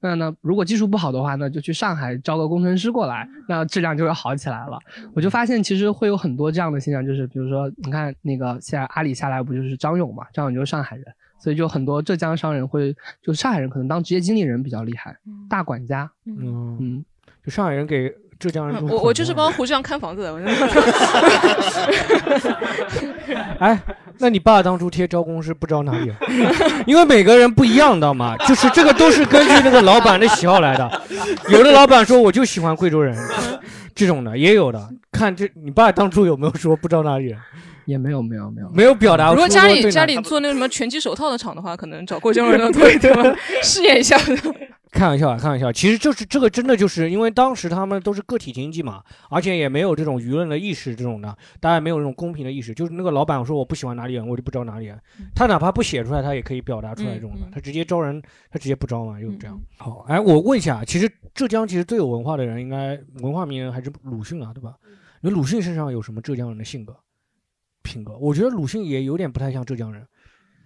[0.00, 4.76] 那呢，如果技术不好的话呢，就去上海招个工程师过来，那质量就会好起来了。
[5.14, 10.24] 我就发现其实会有很多这样的现象，就是比如说，你看那个现在阿里下来不就是张勇嘛？
[10.32, 11.04] 张勇就是上海人，
[11.38, 12.92] 所以就很多浙江商人会，
[13.22, 15.16] 就上海人可能当职业经理人比较厉害，
[15.48, 16.10] 大管家。
[16.26, 17.04] 嗯嗯，
[17.44, 18.88] 就上海人给浙江人。
[18.88, 20.34] 我我就是帮胡志阳看房子的。
[23.60, 23.80] 哎。
[24.20, 26.12] 那你爸当初贴招工是不招哪里？
[26.88, 28.36] 因为每个人不一样，知道吗？
[28.48, 31.02] 就是这个都是根据那个老板的喜好来的。
[31.48, 33.16] 有的老板说我就喜欢贵州人，
[33.94, 34.88] 这种的也有的。
[35.12, 37.38] 看这，你爸当初有没有说不招哪里人？
[37.88, 39.30] 也没有，没有，没有，没有表达。
[39.32, 43.14] 如果家里家里做那个什么拳击手套的厂的话，可能找贵州人的多一 点，
[43.62, 44.14] 试验一下。
[44.92, 52.74] 开玩笑啊，开玩笑，其实就是这个，真的就是因为当时他们都是个体经济嘛，而且也没有这种舆论的意识，这种的，大家没有这种公平的意识。
[52.74, 54.98] 就是那个老板说我不喜欢哪里人，我就不招哪里人。
[55.34, 57.48] 他哪怕不写出来，他也可以表达出来这种的。
[57.50, 58.20] 他直接招人，
[58.50, 59.58] 他直接不招嘛，就是这样。
[59.78, 64.74] 好，哎，我问一下，其实浙江其实最有文化的人，应该文化名人还是鲁迅啊，对吧？
[65.20, 66.96] 你鲁迅身上有什么浙江人的性格、
[67.88, 68.16] 品格？
[68.18, 70.06] 我觉得鲁迅也有点不太像浙江人。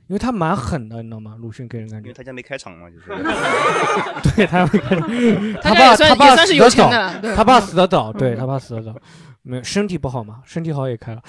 [0.09, 1.37] 因为他蛮狠的，你知道吗？
[1.39, 3.07] 鲁迅给人感觉，因为他家没开厂嘛，就是。
[4.35, 5.09] 对他没开厂，
[5.63, 6.91] 他爸他爸死的早，
[7.35, 8.95] 他爸死的早，对他爸死的早，
[9.43, 11.23] 没有身体不好嘛，身体好也开了。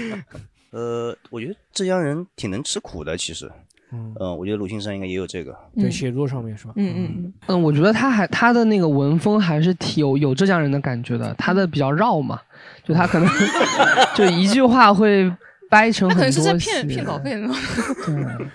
[0.72, 3.50] 呃，我觉得浙江人挺能吃苦的，其实。
[3.92, 6.72] 嗯，我觉得鲁迅身上应该也有这个，对写作上面是吧？
[6.76, 12.40] 嗯嗯嗯，我觉得他还他的那个文风还是挺有有浙江人的感觉的，他的比较绕嘛，
[12.84, 13.28] 就他可能
[14.16, 15.30] 就一句话会。
[15.70, 17.48] 掰成他可能是在骗骗稿费呢。
[18.04, 18.46] 对，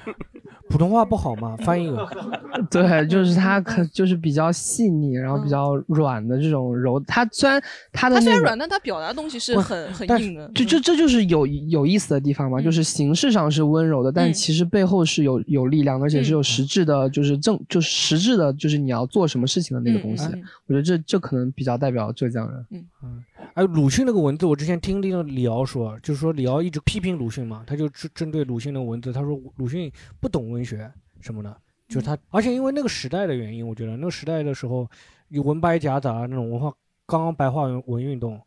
[0.69, 1.91] 普通话不好嘛，翻译。
[2.69, 6.99] 对，就是他可就是比较细腻，然后比较软的这种柔。
[7.01, 7.61] 他虽然
[7.91, 10.49] 他的他虽然软，但他表达的东西是很很硬的。
[10.55, 20.25] 就这这就是有有意思的地方嘛，就是形式上是温柔的，但其实背后是有有力量，而且是有实质的，就是正就是实质的，就是你要做什么事情的那个东西。
[20.65, 22.65] 我觉得这这可能比较代表浙江人。
[22.71, 23.23] 嗯嗯。
[23.57, 34.87] 哎，鲁迅那个文字，我之前听那个李敖说，就是说李敖一直批评鲁迅嘛，他就针针对鲁迅的文字，他说鲁迅不懂文学什么的，就是他，而且因为那个时代的原因，我觉得那个时代的时候
[35.29, 36.71] 有文白夹杂那种文化，
[37.07, 38.39] 刚刚白话文运动，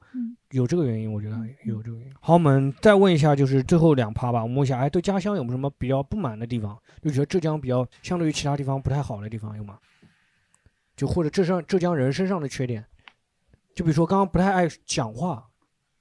[0.53, 2.15] 有这个原因，我觉得有这个原因。
[2.20, 6.78] 好，我们再问一下，就是最后两趴吧，我们问一下，哎，对家乡有没有什么比较不满的地方？
[7.03, 9.77] 就觉得浙江比较相对于其他地方不太好的地方有吗？
[10.95, 12.85] 就或者浙江浙江人身上的缺点？
[13.81, 15.43] 就比如说刚刚不太爱讲话，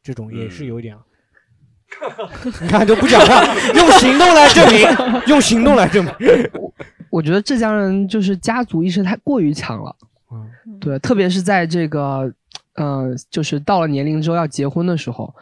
[0.04, 0.98] 这种也是有一点。
[2.62, 3.42] 你看都不讲话，
[3.74, 6.14] 用行动来证明， 用行动来证明。
[7.10, 9.96] 我觉得浙江人就是家族意识太过于强了。
[10.30, 12.30] 嗯，对，特别是在这个，
[12.74, 15.34] 嗯，就是到了年龄之后要结婚的时候，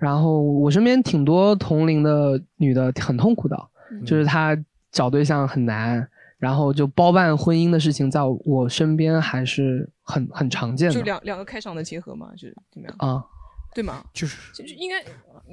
[0.00, 3.56] 然后我身边挺多同龄的女的很痛苦的，
[4.04, 4.58] 就是她
[4.90, 6.08] 找对象很难。
[6.44, 10.94] 然后就包办婚姻的事情，在我身边还是很很常见的。
[10.94, 13.24] 就两两个开场的结合嘛，就是怎么样啊？
[13.74, 14.04] 对吗？
[14.12, 14.36] 就是
[14.76, 15.02] 应该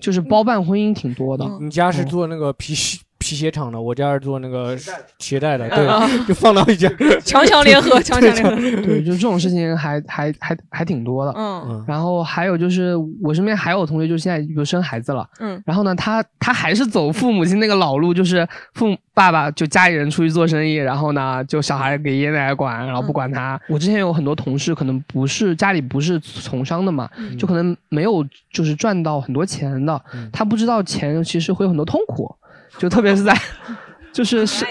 [0.02, 1.48] 就是包办婚姻挺多的。
[1.62, 2.76] 你家是做那个皮
[3.22, 4.76] 皮鞋厂的，我家是做那个
[5.20, 6.92] 鞋带的，对，就放到一家，
[7.24, 8.82] 强强联合， 强强联合。
[8.82, 11.32] 对，就这种事情还还还还挺多的。
[11.38, 23.62] 嗯，然后还有就是我身边还有同学，就现在比如生孩子了，嗯，然后呢，他他还是走父母亲那个老路，就是父爸爸就家里人出去做生意，然后呢，就小孩给爷爷奶奶管，然后不管他。
[23.70, 27.08] 我之前有很多同事，可能不是家里不是从商的嘛，
[27.38, 30.02] 就可能没有就是赚到很多钱的，
[30.34, 32.36] 他不知道钱其实会有很多痛苦。
[32.78, 33.36] 就特别是在，
[34.14, 34.66] 就是是，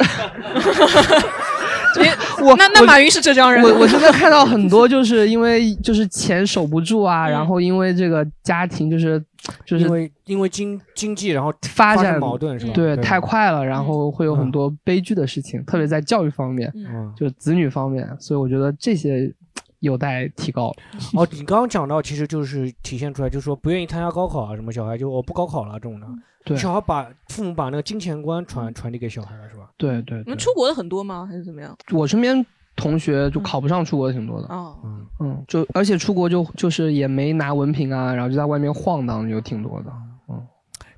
[2.42, 9.22] 我那那马云是浙江人，我我真的看到很多，就是因为就是钱守不住啊，然后因为这个家庭就是
[9.64, 12.72] 就是因为因为经经济然后发展矛盾是吧？
[12.74, 16.72] 对，太快了，然后会有很多悲剧的事情，特别在教育方面，
[17.16, 19.32] 就子女方面，所以我觉得这些
[19.80, 20.72] 有待提高。
[21.14, 26.06] 哦，你刚刚讲到，其实就是体现出来，就是说不愿意参加高考啊，什么小孩就我不高考了这种的。
[26.44, 29.70] 对，小孩把父母把那个金钱观传传递给小孩了，是吧？
[29.76, 30.18] 对对。
[30.24, 31.26] 你们出国的很多吗？
[31.28, 31.76] 还是怎么样？
[31.92, 32.44] 我身边
[32.76, 34.48] 同学就考不上出国的挺多的。
[34.48, 34.76] 哦，
[35.20, 39.92] 嗯，就而且出国就就是也没拿文凭啊，然后就在外面晃荡，有挺多的。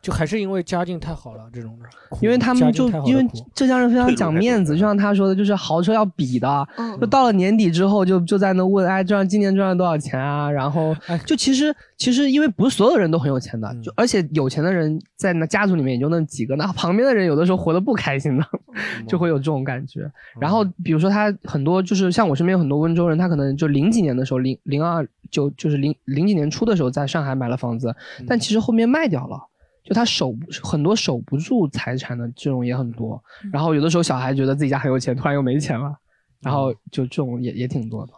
[0.03, 1.89] 嗯，就还是因为家境太好了，这种的。
[2.21, 10.51] 因为他们就因为浙江人非常讲面子，就像他说的，就是豪车要比的，嗯就到了年底之后就就在那问，哎，赚今年赚了多少钱啊？
[10.51, 18.45] 然后就其实其实因为不是所有人都很有钱的，就而且有钱的人在那家族里面也就那几个，那旁边的人有的时候活得不开心的，
[19.09, 20.01] 就会有这种感觉。
[20.41, 27.95] 然后比如说他很多就是像我身边有很多温州人，他可能就零几年的时候，零零二就就是零零几年初的时候在上海买了房子，
[28.27, 29.49] 但其实后面卖掉了。
[29.85, 33.23] 就他守很多守不住财产的这种也很多，
[33.53, 35.93] 然后有的时候小孩觉得自己家很有钱，突然又没钱了，
[36.41, 38.13] 然后就这种也也挺多的。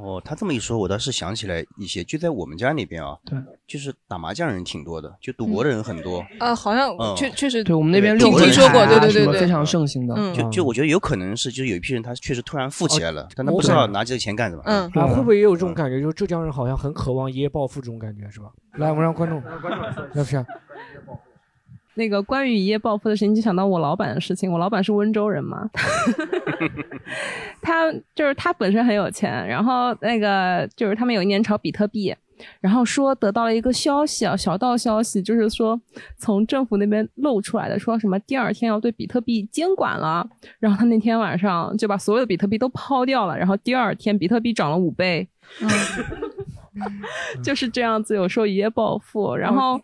[0.00, 6.24] 哦，他这么一说，我倒是想起来一些，就在我们家那边啊，对，就是打麻将人挺多的，就赌博的人很多。
[6.38, 10.14] 啊，好像嗯确确实，对我们那边听六合听说过，彩啊对对对对，非常盛行的。
[10.16, 14.62] 嗯就就我觉得有可能是，就是有一批人他确实突然富起来了，但他不知道拿这个钱干什么。
[14.66, 16.00] 嗯啊，会不会也有这种感觉？
[16.00, 18.46] 就是浙江人好像很渴望一夜暴富这种感觉，是吧？
[18.74, 19.42] 来，我们让观众，
[20.14, 20.46] 要不然
[21.98, 24.50] 那个关于一夜暴富的事情，就想到我老板的事情。
[24.50, 25.68] 我老板是温州人嘛，
[27.60, 32.14] 他就是他本身很有钱，然后那个就是他们有一年炒比特币，
[32.60, 35.78] 然后说得到了一个消息啊，小道消息，就是说
[36.16, 40.24] 从政府那边露出来的，说什么第二天要对比特币监管了，
[40.60, 45.28] 然后他那天晚上就把所有的比特币都抛掉了，然后第二天比特币涨了五倍，
[47.42, 49.80] 就是这样子，有时候一夜暴富，然后。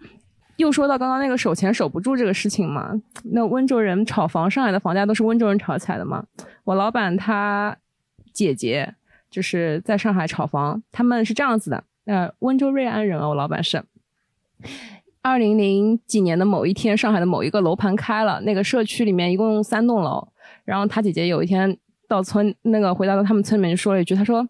[0.56, 2.92] 又说到刚刚那个守钱守不住这个事情嘛，
[3.24, 6.24] 那温州人炒房，上海的房价都是温州人炒起来的嘛。
[6.64, 7.76] 我老板他
[8.32, 8.94] 姐姐
[9.30, 13.82] 就是在上海炒房，他们是这样子的，呃，温州瑞安人啊，我老板是。
[15.22, 20.28] 二零零几年的某一天，上海的某一个楼盘开了，那个社区里面一共三栋楼，
[20.64, 21.76] 然后他姐姐有一天
[22.06, 24.46] 到村那个回到他们村里面就说了一句，他说，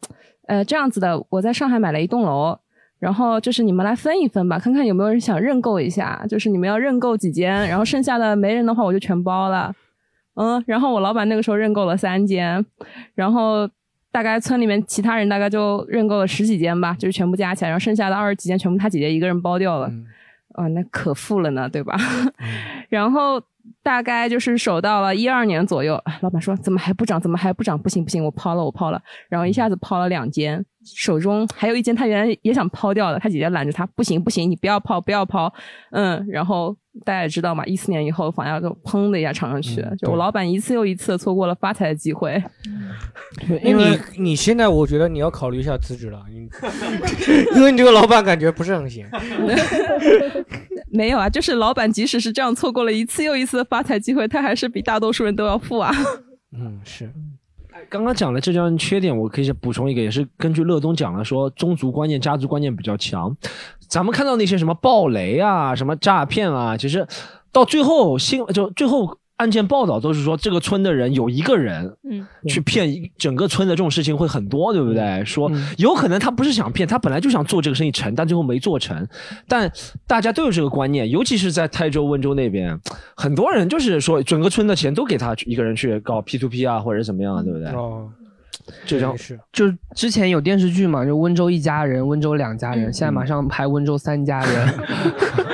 [0.49, 2.59] 呃，这样子的，我在上海买了一栋楼。
[2.99, 6.25] 然后就是你们来分一分吧，看看有没有人想认购一下。
[6.29, 9.75] 就是你们要认购几间，然后剩下的没人的话，我就全包了。
[10.37, 12.65] 嗯，然后我老板那个时候认购了三间，
[13.15, 13.69] 然后
[14.11, 19.91] 大概村里面其他人大概就认购了十几间吧，就是全部加起来，然后剩下的二十几间全部他姐姐一个人包掉了。
[20.55, 21.97] 啊、那可富了呢，对吧？
[22.89, 23.43] 然后
[23.83, 27.21] 大概就是守到了一二年左右，哎老板说怎么还不涨？
[27.21, 27.79] 怎么还不涨？
[27.79, 35.53] 不行不行，我抛了我抛了，然后一下子抛了两间，手中还有一间他原来也想抛掉的，他姐姐拦着他，不行不行，你不要抛不要抛，
[35.91, 42.43] 嗯，然后大家也知道嘛，一四年以后房价就砰的一下涨上去，就我老板一次又一次的错过了发财的机会。
[43.49, 46.49] 那你你现在我觉得你要考虑一下辞职了，你
[47.57, 49.05] 因为你这个老板感觉不是很行。
[50.93, 55.93] 没有啊，就是老板即使是这样错过了一次又一次的发财机会，他还是比大多数人都要富啊。
[56.57, 57.11] 嗯，是。
[57.89, 63.37] 刚刚讲的这张缺点，我可以补充一个，也是根据乐东讲的，说宗族观念、家族观念比较强。
[63.89, 67.07] 咱们看到那些什么暴雷啊、什么诈骗啊，其实
[67.53, 75.23] 到最后新就最后案件报道都是说这个村的人有一个人，嗯，去骗一整个村的这种事情会很多，对不对？
[75.27, 79.07] 说有可能他不是想骗，他本来就想做这个生意成，但最后没做成。
[79.47, 79.71] 但
[80.07, 82.81] 大家都有这个观念，尤其是在泰州、温州那边，
[83.15, 87.69] 很多人就是说整个村的钱都给他一个人去搞 P to P 啊，或者怎么样，对不对？
[87.73, 88.09] 哦，
[88.87, 89.39] 就这张是。
[89.53, 94.75] 就之前有电视剧嘛，就温州一家人、温州两家人，嗯现在马上拍温州三家人。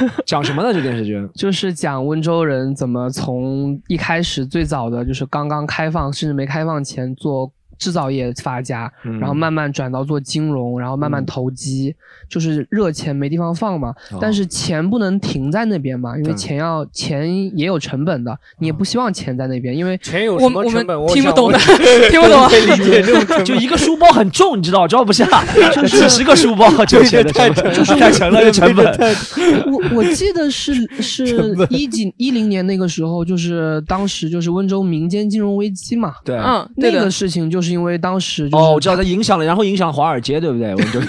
[0.26, 0.72] 讲什么呢？
[0.72, 1.26] 这电视剧？
[1.34, 9.18] 就是讲温州人怎么从一开始最早的就是刚刚开放甚至没开放前做制造业发家，嗯。
[9.18, 11.94] 然后慢慢转到做金融，然后慢慢投机，
[12.28, 13.88] 就是热钱没地方放嘛。
[14.12, 21.58] 哦但是钱不能停在那边嘛，因为嗯钱要钱也有成本的，你也不希望钱在那边，因为钱有什么成本我听不懂的，
[22.10, 25.26] 听不懂可以 理解这种成本就一个书包很重，你知道装不下，
[25.72, 28.86] 就是几十个书包就钱的成本，就是太沉了，这成本。
[29.70, 40.74] 我我记得是是一几一零年那个时候，就是当时就是温州民间金融危机嘛，对嗯那个事情就是因为当时哦，我知道它影响了，然后影响华尔街，对不对？
[40.74, 41.00] 温州，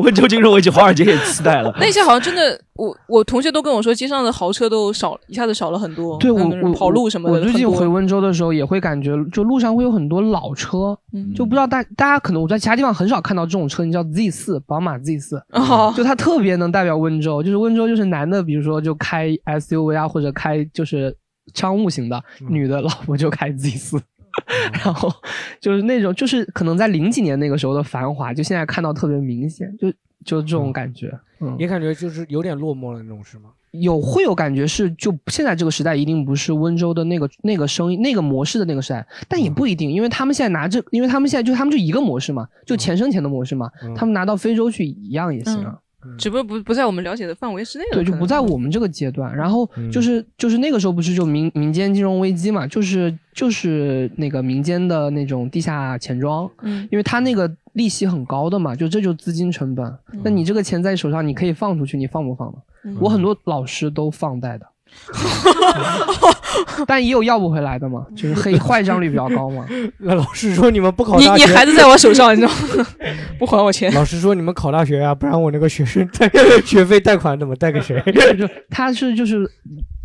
[0.00, 1.72] 温州金融危机，华尔街也期待了。
[1.78, 6.18] 那些好像真的，我我同学都跟我说，街上的豪车都少，一下子少了很多。
[6.18, 21.16] 对我我跑路什么的，我最近回温州的时候也会感觉，就路上会有很多老车，嗯就不知道大大家可能我在其他地方很少看到这种车，你叫 Z 四，宝马 Z 四、哦就它特别能代表温州，就是温州就是男的，比如说就开 SUV 啊，或者开就是
[21.54, 24.00] 商务型的，嗯女的老婆就开 Z 四。
[24.84, 25.12] 然后
[25.60, 29.74] 就是那种，就是可能在零几年那个时候的繁华，就现在看到特别明显。
[29.78, 29.90] 就
[30.24, 31.10] 就这种感觉，
[31.40, 33.50] 嗯，也感觉就是有点落寞了那种，是吗？
[33.70, 45.78] 有会有感觉是，就现在这个时代一定不是温州的那个那个生意那个模式的那个时代，但也不一定，因为他们现在拿这，因为他们现在就他们就一个模式嘛，就钱生钱的模式嘛，他们拿到非洲去一样也行啊。
[46.16, 47.94] 只不过不不在我们了解的范围之内了。
[47.94, 49.34] 对，就不在我们这个阶段。
[49.36, 59.98] 然后就是就是那个时候不是就民民间金融危机嘛，就是就是那个民间的那种地下钱庄，嗯，因为他那个利息很高的嘛，就这就资金成本。
[60.24, 62.96] 那你这个钱在手上，你可以放出去，你放不放呢？
[62.98, 64.66] 我很多老师都放贷的。
[66.86, 69.66] 但也有要不回来的嘛，就是黑 坏账率比较高嘛。
[69.98, 72.48] 那老师说你们不考你大学，你孩子在我手上，你知道
[72.78, 72.86] 吗？
[73.38, 73.92] 不还我钱。
[73.94, 76.30] 老师说你们考大学啊，不然我那个学生贷
[76.64, 78.00] 学费贷款怎么贷给谁？
[78.38, 79.50] 就他是就是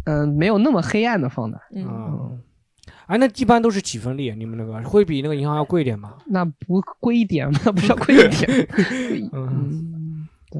[0.06, 1.58] 嗯、没有那么黑暗的放贷。
[1.76, 2.40] 嗯，
[3.08, 4.32] 哎，那一般都是几分利？
[4.36, 6.14] 你们那个会比那个银行要贵一点吗？
[6.28, 7.60] 那不贵一点吗？
[7.72, 8.68] 不是要贵一点？
[9.34, 9.95] 嗯，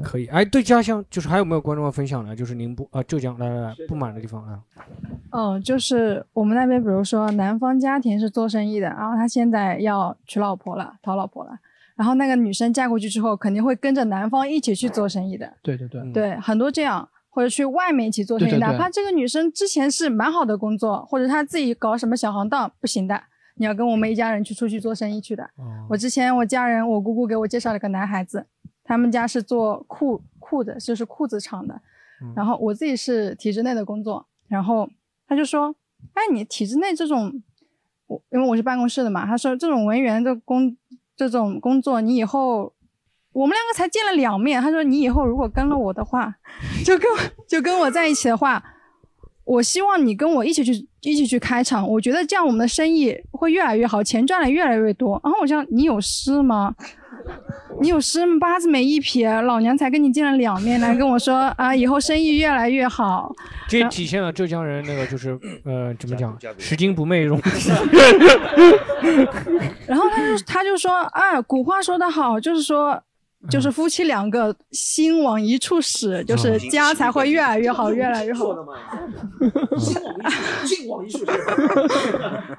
[0.02, 0.26] 可以。
[0.26, 2.34] 哎，对家乡就是还有没有观众要分享的？
[2.34, 4.60] 就是宁波啊、浙江来来来不满的地方啊。
[5.30, 11.52] 哦，就是我们那边，比如说男方家庭是做生意的，然后他现在要娶老婆了，讨老婆了，
[11.96, 15.52] 然后那个女生嫁过去之后，肯定会跟着男方一起去做生意的。
[15.62, 23.20] 对对对，对，很多这样，或者去外面一起做生意，对对对哪怕这个女生之前是蛮好的工作，或者她自己搞什么小行当，不行的，
[23.56, 25.48] 你要跟我们一家人去出去做生意去的。
[25.90, 28.46] 我之前我家人，我姑姑给我介绍了个男孩子，
[28.86, 31.78] 他们家是做裤裤子，就是裤子厂的，
[32.34, 34.88] 然后我自己是体制内的工作，然后
[35.28, 35.74] 他就说，
[36.14, 37.42] 哎，你体制内这种，
[38.06, 40.76] 我因为我是办公室的嘛，他说这种文员的工
[41.14, 42.72] 这种工作，你以后。
[43.32, 46.34] 我们两个才见了两面，他说你以后如果跟了我的话，
[46.82, 47.06] 就跟
[47.46, 48.64] 就跟我在一起的话，
[49.46, 55.20] 我希望你跟我一起去一起去开厂，我觉得这样我们的生意会越来越好，钱赚的越来越多。
[55.22, 56.74] 然后我想你有诗吗？
[57.80, 58.36] 你有诗吗？
[58.40, 63.32] 八字没一撇，老娘才跟你见了两面，来跟我说啊，以后生意越来越好。
[63.68, 67.24] 这体现了浙江人那个就是呃怎么讲，拾金不昧。
[69.86, 73.00] 然后他就他就说啊，古话说得好，就是说。
[73.48, 78.46] 就是夫妻两个心往一处使，就是家才会越来越好，越来越好。
[80.64, 81.26] 心往一处使，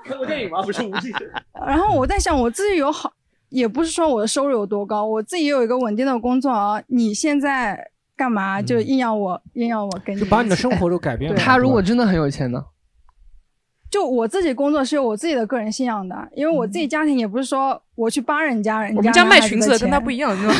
[0.05, 0.61] 看过电影吗？
[0.61, 1.11] 不是吴敬。
[1.67, 3.11] 然后我在想，我自己有好，
[3.49, 6.81] 也不是说我的收入有多高，我自己也有一个稳定的工作啊。
[6.87, 10.21] 你现在干嘛就硬要我，硬要我跟你？
[10.21, 11.37] 就把你的生活都改变了。
[11.37, 12.63] 他如果真的很有钱呢？
[13.89, 18.97] 就我自己工作是有我自己的个人信仰的，因为我自己家庭也不是说我去扒人家人家。
[18.97, 20.59] 我们家卖裙子的跟他不一样， 你知道吗？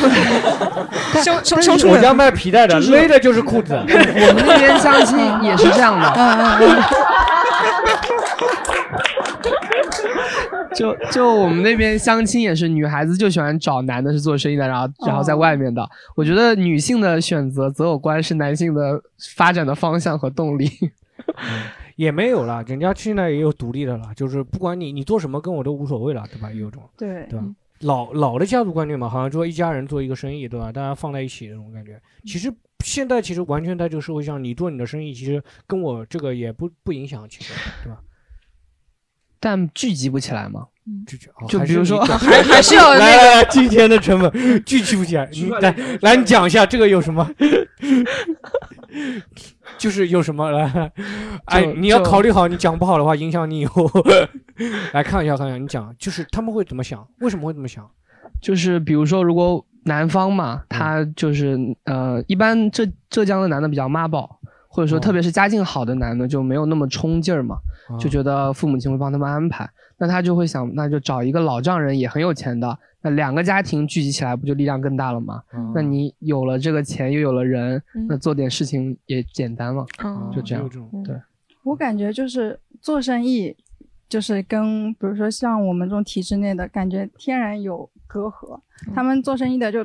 [1.22, 3.74] 胸胸胸出我家卖皮带的，勒的就是裤子。
[3.84, 6.08] 我们那边相亲也是这样的。
[10.74, 15.86] 就就我们那边相亲也是，女孩子就喜欢找男的是做生意的，然后然后在外面的。
[16.14, 19.00] 我觉得女性的选择择偶观是男性的
[19.36, 20.70] 发展的方向和动力。
[21.98, 26.48] 也没有了，人家现在也有独立的了，就是不管你你做什么，跟我都无所谓了，对吧？
[26.52, 27.44] 也有种对对吧？
[27.80, 30.70] 老老的家族观念嘛，好像说一家人做一个生意，对吧？
[30.70, 32.00] 大家放在一起那种感觉。
[32.24, 32.54] 其实
[32.84, 37.52] 现在其实完全在这个社会上，你做你的生意，其实跟我这个也不不影响，其实
[37.82, 38.00] 对吧？
[39.40, 40.66] 但聚集不起来吗？
[41.06, 44.32] 聚集就比如说， 还还是要来来来，今天的成本
[44.64, 45.28] 聚集不起来。
[45.30, 47.28] 你来来，你讲一下这个有什么？
[49.76, 50.90] 就是有什么来？
[51.44, 53.88] 哎，你要考虑好，你讲不好的话，影响你以后。
[54.92, 57.06] 来看一下，看一下，你讲，就是他们会怎么想？
[57.20, 57.88] 为什么会这么想？
[58.40, 64.37] 就是比如说，如果男方嘛，他就是呃，一般浙浙江的男的比较妈宝，
[64.68, 67.56] 或者说特别是家境好的男的就没有那么冲劲儿嘛，
[67.98, 75.42] 就觉得父母亲会帮他们安排，那他就会想，那就找一个老丈人也很有钱的，那两个家庭聚集起来不就力量更大了吗？
[75.74, 79.84] 那你有了这个钱，又有了人，那做点事情也简单了，
[80.32, 80.68] 就这样，
[81.04, 81.16] 对。
[81.64, 83.56] 我感觉就是做生意，
[84.08, 88.60] 就是跟比如说像我们这种体制内的感觉天然有隔阂。
[88.94, 89.84] 他们做生意的就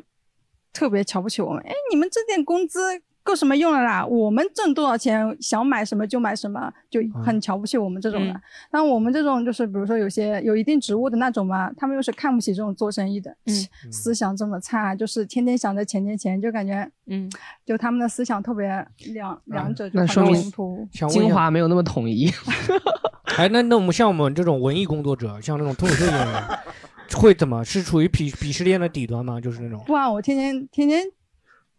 [0.72, 2.80] 特别瞧不起我们，哎，你们这点工资
[3.24, 4.06] 够什么用了啦？
[4.06, 8.42] 我们挣多少钱，想买什么就买什么，就很瞧不起我们这种的。
[8.70, 17.30] 但我们这种就是比如说有些有一定职务的那种嘛，他们又是看不起这种做生意的，嗯思想这么差，就是天天想着钱钱钱，就感觉嗯，
[17.66, 18.68] 就他们的思想特别
[19.14, 20.88] 两两者就很那说明冲突。
[21.08, 22.30] 精华没有那么统一。
[23.38, 26.44] 哎，那那我们像我们这种文艺工作者，像那种脱口秀演员，
[27.16, 27.64] 会怎么？
[27.64, 29.42] 是处于鄙鄙视链的底端吗？
[29.42, 29.82] 就是那种。
[29.88, 31.04] 不啊，我天天天天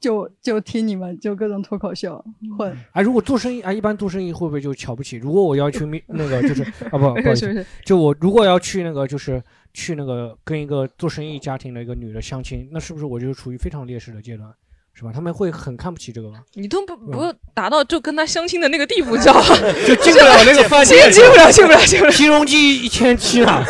[0.05, 2.23] 就就听你们就各种脱口秀
[2.59, 2.77] 混。
[2.93, 5.17] 哎，如果做生意，啊，一般做生意会不会就瞧不起？
[5.17, 14.53] 如果我要去面那个就是啊不 不好意思是是，就我如果要去那个就是去那个跟一个做生意家庭的一个女的相亲，那是不是我就处于非常劣势的阶段？
[14.95, 15.11] 是吧？
[15.13, 16.39] 他们会很看不起这个吗？
[16.55, 19.33] 你都不不达到就跟他相亲的那个地步，叫
[19.87, 22.13] 就进不了那个饭店，进不了，进不了，进不了。
[22.13, 23.65] 金融机一千七呢，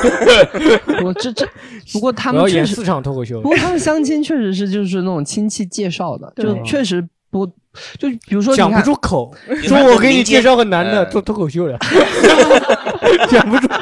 [1.03, 1.49] 我这这，
[1.93, 7.45] 不过他们确实演四场脱口秀不过他们相亲确实是就是那种亲戚介绍的，就确实不
[7.99, 9.35] 就比如说讲不看出口，
[9.67, 11.77] 说我给你介绍个男的做脱口秀的，
[13.29, 13.67] 讲不出。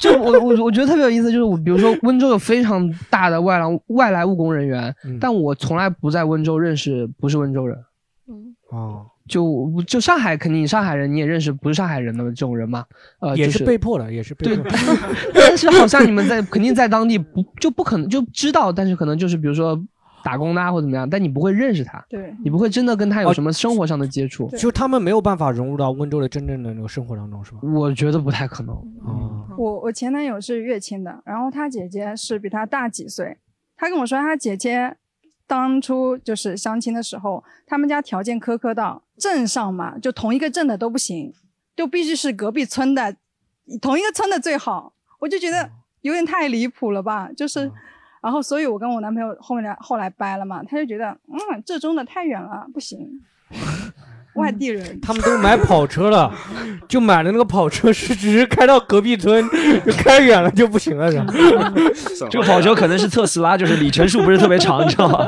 [0.00, 7.76] 就就我我我觉得特别有意思，就是我比如说温州有非常大的外来外来务工人员，嗯但我从来不在温州认识不是温州人。
[8.70, 12.84] 哦，就就上海肯定上海人你也认识不是上海人的这种人嘛，
[13.20, 14.76] 呃，也是被迫的，也是被迫的。
[15.34, 19.78] 但是好像你们在肯定在当地不就不可能就知道，但是可能就是比如说
[20.22, 27.58] 打工的啊或怎么样，但你不会认识他，对你不会真的跟他有哦什么生活上的接触，就他们没有办法融入到温州的真正的那个生活当中，是吧？
[27.62, 28.74] 我觉得不太可能。
[29.06, 33.36] 嗯，我我前男友是乐清的，然后他姐姐是比他大几岁。
[33.76, 34.96] 他跟我说，他姐姐
[35.46, 41.32] 当初就是相亲的时候，他们家条件苛刻到镇上嘛，就同一个镇的都不行，
[41.76, 43.14] 就必须是隔壁村的，
[43.80, 44.92] 同一个村的最好。
[45.20, 45.70] 我就觉得
[46.02, 47.70] 有点太离谱了吧，就是，
[48.22, 52.98] 然后所以我跟我男朋友后面来后来掰了嘛，他就觉得嗯，浙中的太远了，不行，
[54.34, 55.00] 外地人。
[55.00, 56.32] 他们都买跑车了，
[56.88, 59.44] 就买了那个跑车是只是开到隔壁村，
[59.84, 61.26] 就开远了就不行了，是吧？
[62.30, 65.26] 这个跑车可能是特斯拉，就是里程数不是特别长，你知道吗？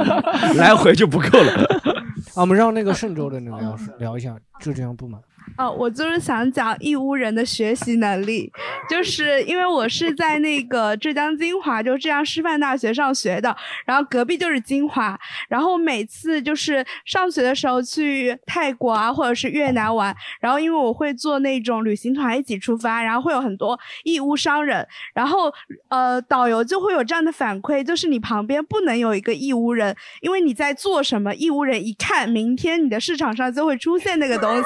[0.57, 1.53] 来回就不够了。
[2.35, 5.21] 啊，我们让那个嵊州的那个聊聊一下浙江不满。
[5.57, 8.51] 哦，我就是想讲义乌人的学习能力，
[8.89, 13.55] 就是因为我是在那个浙江金华，就浙江师范大学上学的，
[13.85, 15.19] 然后隔壁就是金华，
[15.49, 25.53] 然后每次就是上学的时候去泰国啊或者是越南玩，然后因为我会做那种旅行团一起出发，然后会有很多义乌商人，然后
[25.89, 34.65] 呃导游就会有这样的反馈，就是你旁边不能有一个义乌人，因为你在做什么，义乌人一看，明天你的市场上就会出现那个东西。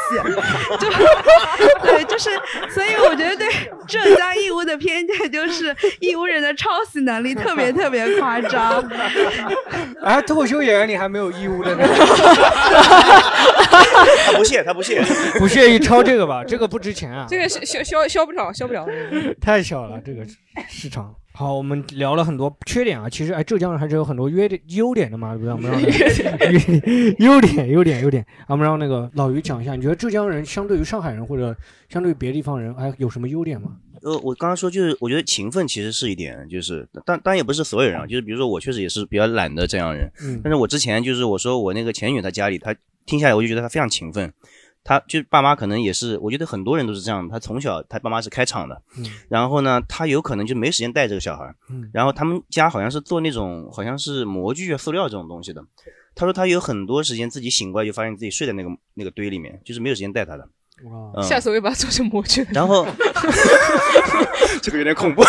[0.81, 0.89] 就
[1.83, 2.31] 对，就是，
[2.71, 3.49] 所以我觉得对
[3.87, 8.83] 浙江义乌的偏见就是义乌人的抄袭能力特别特别夸张。
[10.03, 11.87] 啊，脱口秀演员里还没有义乌的呢，
[14.27, 15.03] 他不屑，他不屑，
[15.39, 16.43] 不屑于抄这个吧？
[16.47, 18.87] 这个不值钱啊，这个消消消消不了，消不了。
[19.41, 20.25] 太小了，这个
[20.69, 21.15] 市场。
[21.37, 25.53] 好，我们聊了很多缺点啊，其实哎，浙江人还是有很多优点优点的嘛，对不对？
[25.53, 31.55] 我们让 那个 优点优点优点，啊我们让那个老于讲一下，你觉得浙江人相对于上海人或者
[31.89, 33.71] 相对于别的地方人，哎，有什么优点吗？
[34.03, 42.73] 呃，我刚刚说就是，我觉得勤奋其实是一点，就是，但但也不是所有人啊，就是比如说我确实也是比较懒的这样人，嗯但是我之前就是我说我那个前女友她家里，她
[43.07, 44.33] 听下来我就觉得她非常勤奋，
[44.85, 49.07] 她就是爸妈可能也是，我觉得很多人都是这样，他从小他爸妈是开厂的，嗯。
[49.31, 51.91] 然后呢，他有可能就没时间带这个小孩，嗯。
[51.93, 55.65] 然后他们家好像是做那种好像是模具啊、塑料这种东西的，
[56.15, 60.47] 他说他有很多时间自己醒过来就发现自己睡在那个那个堆里面，就是没有时间带他的。
[60.85, 62.47] 嗯下次我也把它做成模具。
[62.53, 62.87] 然后
[64.63, 65.23] 这个有点恐怖。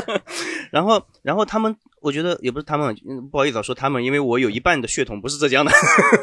[0.70, 5.72] 然后，然后他们，我觉得也不是他们，嗯不好意思啊，说他们，因为我有一半的血统不是浙江的。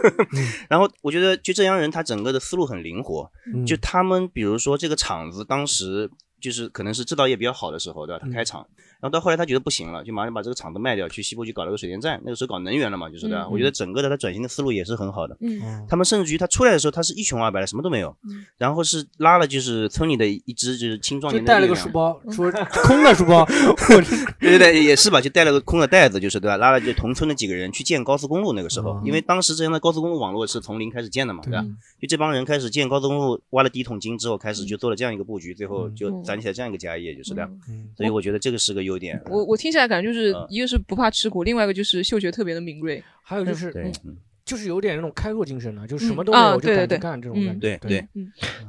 [0.69, 6.09] 然后我觉得，就浙江人他整个的思路很灵活，嗯就他们比如说这个厂子当时。
[6.43, 8.21] 就是可能是制造业比较好的时候，对吧？
[8.21, 8.67] 他开厂，
[9.03, 12.21] 然后到后来他觉得不行了，就马上把这个厂子卖掉，去西部去搞了个水电站。
[12.23, 13.43] 那个时候搞能源了嘛，就是对吧？
[13.43, 15.35] 嗯我觉得整个的他转型的思路也是很好的。
[15.41, 18.15] 嗯他们甚至于他出来的时候，他是一穷二白的，什么都没有，
[18.57, 22.49] 然后是拉了就是村里的一支就是青壮年的力量，带了个书包，说
[22.81, 23.45] 空的书包，
[24.39, 26.55] 对对对，也是吧，就带了个空的袋子，就是对吧？
[26.55, 28.53] 拉了就同村的几个人去建高速公路。
[28.53, 31.65] 那个时候，因为当时这样的高速公路网络是从零开始建的嘛，对吧？
[31.99, 37.51] 就这帮人开始建高速公路，挖了第一桶金之后，开始就做了这样一个布局，最后就攒起来这样一个家业，就是这样。
[37.97, 39.21] 所以我觉得这个是个优点。
[39.25, 43.91] 我我听起来感觉就是嗯一个是不怕吃苦，另外一个就是嗅觉特别的敏锐，还有就是对，
[44.45, 47.59] 就是有点那种开拓精神的，就什么嗯都没有就啊对对对敢去干这种嗯感觉。
[47.59, 48.07] 对对，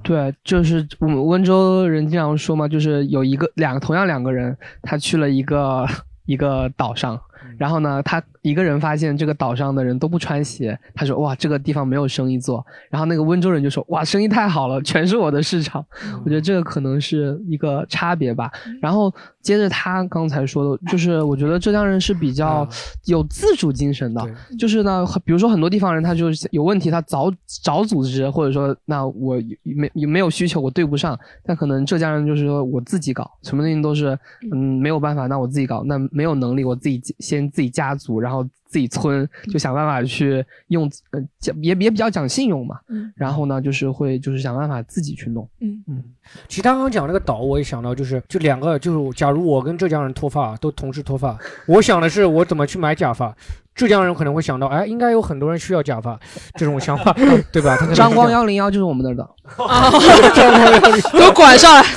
[0.02, 5.86] 对，就是我们温州人经常说嘛，就是有一个两个同样两个人，他去了一个
[6.26, 7.20] 一个岛上，
[7.58, 12.64] 然后呢，他一个人发现这个岛上的人都不穿鞋，他说哇，这个地方没有生意做。
[12.90, 15.84] 然后那个温州人就说哇，生意太好了，全是我的市场。
[16.24, 18.50] 我觉得这个可能是一个差别吧。
[18.80, 22.68] 然后接着他刚才说的，就是我觉得浙江人是比较
[23.06, 24.22] 有自主精神的，
[24.58, 27.32] 就是呢，比如说很多地方人他就是有问题，他早
[27.62, 34.18] 找组织，或者说那我没没有需求，我对不上，但可能浙江人就是说我自己搞，什么东西都是
[34.52, 46.02] 嗯没有办法，那我自己搞，那没有能力我自己先自己家族，然后自己村就想办法去用，呃，讲也也比较讲信用嘛，嗯然后呢就是会就是想办法自己去弄，嗯嗯。
[46.48, 53.36] 其实他刚刚讲那个岛，我也想到，就是就两个，就是假如我跟浙江人脱发都同时脱发，我想的是我怎么去买假发，
[53.74, 56.18] 浙江人可能会想到，哎，应该有很多人需要假发，
[56.56, 57.12] 这种想法，
[57.52, 57.76] 对吧？
[57.94, 59.28] 张光幺零幺就是我们那儿的，
[61.12, 61.82] 给我管上来，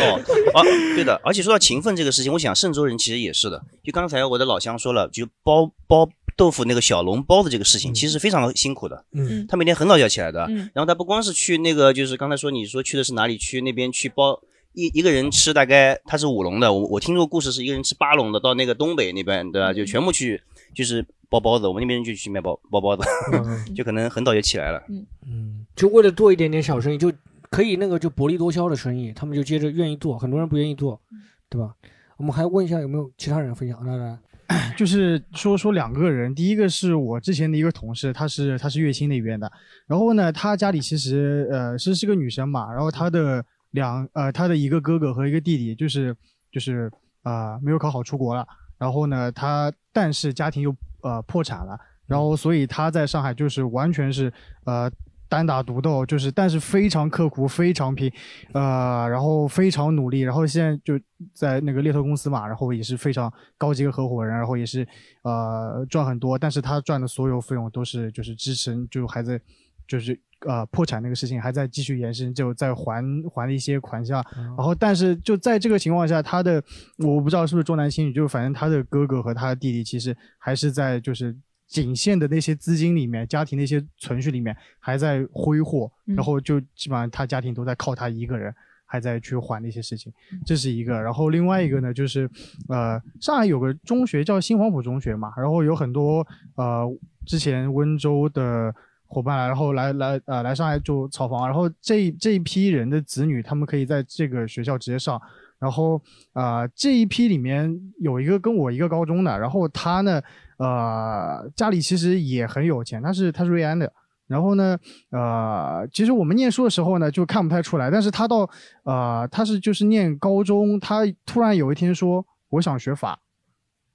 [0.00, 0.20] 哦，
[0.54, 0.62] 啊，
[0.94, 3.60] 对的，而且说到勤奋这个事情，我想嵊州人其实也是的。
[3.82, 9.04] 就刚才我的老乡说了，就包包豆腐那个小笼包的这个事情，其实非常辛苦的。
[9.12, 10.46] 嗯，他每天很早就要起来的。
[10.48, 13.36] 嗯然后他不光是去那个，就是刚才说你说去的是哪里？
[13.36, 14.40] 去那边去包
[14.78, 19.72] 一一个人吃大概他是五笼的，我我听说故事是一个人吃八笼的，到那个东北那边对吧？
[19.72, 20.40] 就全部去
[20.72, 23.02] 就是包包子，我们那边就去卖包包包子，
[23.74, 24.80] 就可能很早就起来了。
[25.26, 27.12] 嗯，就为了做一点点小生意，就
[27.50, 31.00] 可以那个就薄利多销的生意，他们就接着愿意做，很多人不愿意做，
[31.48, 31.74] 对吧？
[32.16, 33.84] 我们还问一下有没有其他人分享？
[33.84, 34.18] 来来，
[34.78, 39.50] 就是说说两个人，第一个是我之前的一个同事，她是她是乐清那边的，
[39.88, 46.16] 然后呢，她家里其实呃是是个女生嘛，然后她的两呃他的一个哥哥和一个弟弟，就是
[46.50, 46.90] 就是、
[47.22, 48.46] 呃没有考好出国了，
[48.78, 54.32] 然后呢，他但是家庭又呃破产了，然后所以他在上海就是完全是
[54.64, 54.90] 呃
[55.28, 58.10] 单打独斗，就是但是非常刻苦，非常拼，
[58.54, 60.98] 呃，然后非常努力，然后现在就
[61.34, 64.88] 在那个猎头公司嘛，然后也是非常高级的合伙人，然后也是
[65.22, 69.38] 呃赚很多，但是他赚的所有费用都是就是支持，就还在
[69.86, 74.24] 就是呃破产那个事情还在继续延伸，就在还还了一些款项，
[74.56, 76.62] 然后但是就在这个情况下，他的
[76.98, 81.36] 我不知道是不是重男轻女，就反正他的哥哥和他的弟弟其实还是在就是。
[81.68, 88.50] 仅限的那些资金里面，家庭那些存续里面还在挥霍，嗯然后就基本上他家庭都在靠他一个人，
[88.86, 90.10] 还在去还那些事情，
[90.46, 90.98] 这是一个。
[90.98, 92.26] 然后另外一个呢，就是
[92.70, 96.90] 呃，上海有个中学叫新黄埔中学嘛，然后有很多呃
[97.26, 98.74] 之前温州的
[99.08, 105.20] 伙伴，然后来来呃来上海就炒房，然后这这一批人的子女，他们可以在这个学校直接上。
[105.58, 106.00] 然后、
[106.34, 107.68] 呃这一批里面
[107.98, 110.22] 有一个跟我一个高中的，然后他呢，
[110.58, 113.92] 呃，家里其实也很有钱，他是他是瑞安的。
[114.28, 114.78] 然后呢，
[115.10, 118.48] 呃，其实我们念书的时候呢，就看不太出来，但是他到
[118.84, 123.18] 呃，他是就是念高中，他突然有一天说我想学法，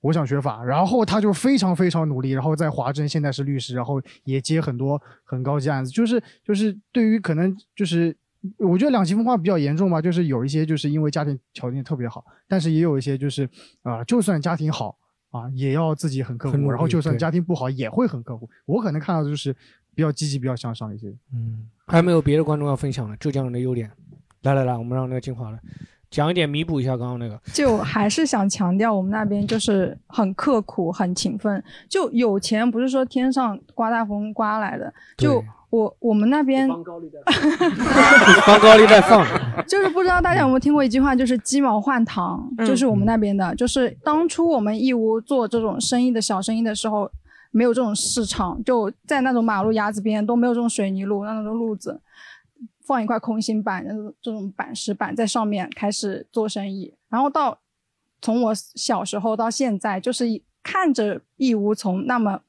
[0.03, 8.13] 我想学法，然后他就非常非常努力，然后在华政现在是律师，然后也接很多很高级案子，就是就是对于可能就是
[8.57, 13.49] 我觉得两极分化比较严重吧，就是有一些就是因为家庭条件特别好，但是也有一些就是
[13.81, 14.97] 啊、就算家庭好
[15.31, 18.49] 啊，也要自己很刻苦，然后就算家庭不好也会很刻苦。
[18.65, 19.55] 我可能看到的就是
[19.95, 21.15] 比较积极、比较向上一些。
[21.33, 23.89] 嗯，还有没有别的观众要分享的浙江人的优点？
[24.41, 25.59] 来来来，我们让那个金华来
[26.13, 27.39] 讲一点，弥补一下刚刚那个。
[27.51, 31.61] 就还是想强调，我们那边就是很刻苦、很勤奋。
[31.89, 36.83] 就有钱不是说天上刮大风刮来的，就我我们那边放。
[38.61, 39.25] 高利贷放，
[39.67, 42.67] 就是不知道大家有没有听过一句话，就是鸡毛换糖，嗯。
[42.67, 47.09] 就是我们那边的，就是当初我们义乌做这种生意的小生意的时候，
[47.49, 51.99] 没有这种市场，就在那种马路牙子边都没有这种水泥路，那种路子，
[52.85, 53.85] 放一块空心板，
[54.21, 57.57] 这种板石板在上面开始做生意，然后到
[58.21, 62.41] 从我小时候到现在，就是一看着义乌从那么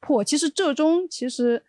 [0.00, 1.62] 破，其实浙中其实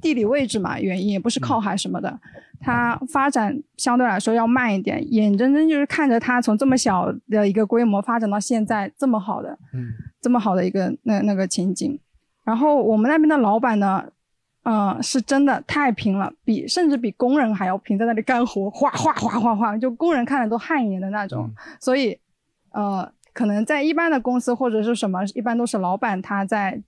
[0.00, 2.20] 地理位置嘛原因，也不是靠海什么的，
[2.60, 11.98] 它发展相对来说要慢一点，眼睁睁就是看着它从这么小的一个规模发展到现在这么好的，嗯，这么好的一个那那个情景。
[12.44, 14.08] 然后我们那边的老板呢，
[14.68, 21.48] 嗯、是真的太拼了，比甚至比工人还要拼，在那里干活，哗哗哗哗哗，就工人看了都汗颜的那种。
[21.80, 22.18] 所以，
[22.72, 26.82] 呃，可能在一般的公司或者是什么，一般都是老板他在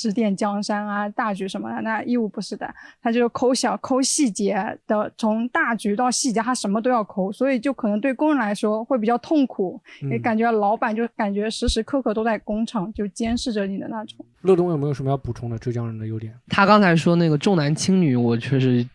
[0.00, 1.82] 指点江山啊、大局什么的。
[1.82, 2.66] 那义务不是的，
[3.02, 4.56] 他就抠小抠细节
[4.86, 9.78] 的，从大局到细节，他什么都要抠，所以就可能对工人来说会比较痛苦，
[10.10, 14.24] 也嗯感觉老板就感觉时时刻刻都在工厂就监视着你的那种。
[14.40, 16.32] 乐东有没有什么要补充的浙江人的优点？
[16.48, 18.86] 他刚才说那个重男轻女，我确实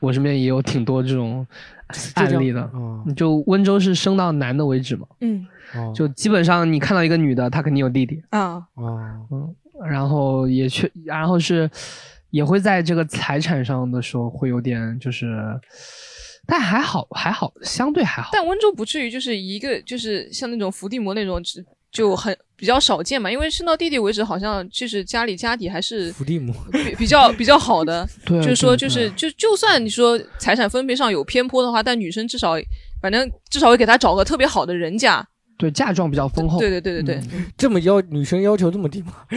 [0.00, 1.46] 我身边也有挺多这种
[2.14, 2.70] 案例的。
[2.72, 5.46] 嗯就温州是生到男的为止嘛，嗯
[5.94, 9.54] 就基本上你看到一个女的，她肯定有弟弟，啊哦，嗯，
[9.88, 11.68] 然后也去，然后是
[12.30, 15.36] 也会在这个财产上的时候会有点就是，
[16.46, 18.30] 但还好还好，相对还好。
[18.32, 23.30] 但温州不至于就是一个就是像那种伏地魔那种，只就很比较少见嘛。
[23.30, 28.06] 因为生到弟弟为止，好像就是家里家底还是伏地魔比比较比较好的。
[28.26, 32.54] 对就是说就是就就算你说财产分配上有偏颇的话，但女生至少
[33.00, 35.26] 反正至少会给他找个特别好的人家。
[35.56, 36.58] 对嫁妆比较丰厚。
[36.58, 37.22] 对对对对对，
[37.56, 39.14] 这么要女生要求这么低吗？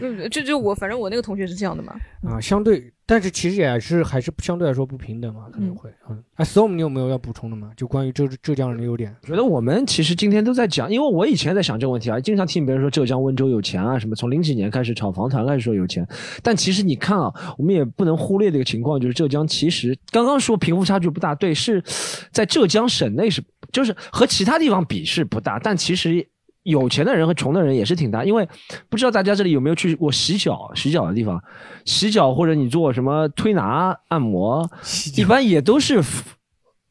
[0.00, 1.94] 嗯，就就我反正我那个同学是这样的嘛。
[2.22, 5.88] 啊，相对但是其实也是还是相对来说不平等嘛，可能会。
[6.10, 7.70] 嗯，哎，storm，你有没有要补充的吗？
[7.74, 9.16] 就关于浙浙江人的优点？
[9.22, 16.06] 觉得我们其实今天都在讲，因为我以前在想这个问题啊，经常听别人说浙江温州有钱啊什么，从零几年开始炒房团开始说有钱，
[16.42, 21.82] 但其实你看啊，我们也不能忽略的一个情况，就是浙江其实刚刚说贫富差距不大，对，是
[22.30, 26.28] 在浙江省内是就是和其他地方比是不大，但其实。
[26.62, 28.48] 有钱的人和穷的人也是挺大，因为
[28.88, 31.42] 不知道大家这里有没有去过洗脚、洗脚的地方，
[31.84, 34.68] 洗脚或者你做什么推拿、按摩，
[35.16, 36.02] 一般也都是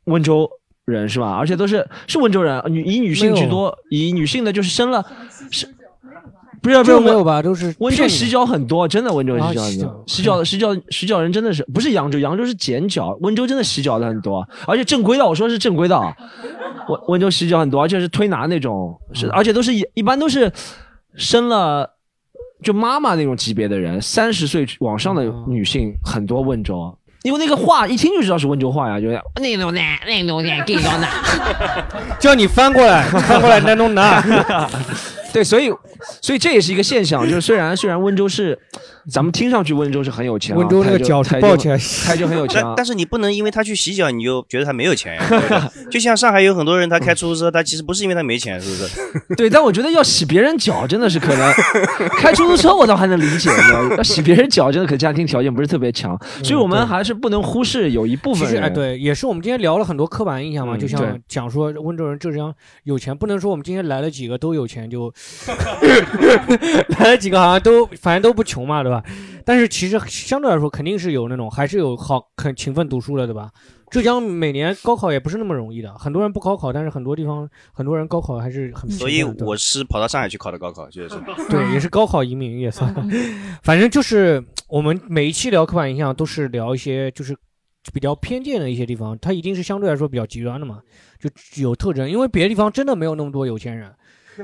[0.05, 0.49] 温州
[0.85, 1.35] 人是吧？
[1.35, 5.05] 而且都是是温州人，女以女性居多，以女性的就是生了
[5.51, 5.76] 是。
[6.61, 7.41] 不是不是没有吧？
[7.41, 10.03] 都是温州洗脚很多，真的温州洗脚很多。
[10.07, 12.17] 洗脚的洗脚洗脚人真的是不是扬州？
[12.19, 15.97] 扬州是剪脚，温州真的洗脚的很多，而且正规的，我说是正规的。
[16.89, 20.51] 温温州洗脚很多，而且是推拿那种，是而且都是一一般都是
[21.15, 21.87] 生了
[22.63, 26.41] 就妈妈那种级别的人，三十岁往上的女性很多。
[26.41, 31.09] 温州，因为那个话一听就知道是温州话呀，就是那种男那种男给到男，
[32.19, 34.23] 叫你翻过来翻过来那种男。
[35.37, 35.71] 对，所以，
[36.19, 38.57] 所以这也是一个现象，就是虽然虽然温州是，
[39.07, 41.77] 咱们听上去温州是很有钱，温州那个脚抱起来，
[42.07, 45.71] 他就很有钱，但是你不能因为他去洗脚，你就觉得他没有钱呀。
[45.91, 48.89] 就像上海有很多人，他开出租车，他其实不是因为他没钱，是不是？
[49.37, 51.53] 对，但我觉得要洗别人脚真的是可能，
[52.17, 53.51] 开出租车我倒还能理解，
[53.95, 58.63] 要洗别人脚真的可家庭条件不是特别强，所以我们还是不能忽视有一部分人。
[58.63, 62.51] 哎，对，也是我们今天聊了很多刻板印象嘛，就像讲说温州人浙江
[62.85, 65.13] 有钱，不能说我们今天来了几个都有钱就。
[66.99, 69.03] 来了几个好像都反正都不穷嘛，对吧？
[69.45, 73.49] 但是其实相对来说肯定是有那种还是有好很勤奋读书的，对吧？
[73.89, 78.89] 浙江每年高考也不是那么容易的，很多人不高考，但是很多地方很多人高考还是很。
[78.91, 81.15] 所以我是跑到上海去考的高考，就是
[81.49, 82.93] 对，也是高考移民也算。
[83.63, 87.33] 反正就是我们每一期聊刻板印象都是聊一些就是
[87.93, 90.81] 比较偏见的一些地方，它一定是相对来说比较极端的嘛，
[91.17, 91.29] 就
[91.61, 93.89] 有特征，因为别的地方真的没有那么多有钱人。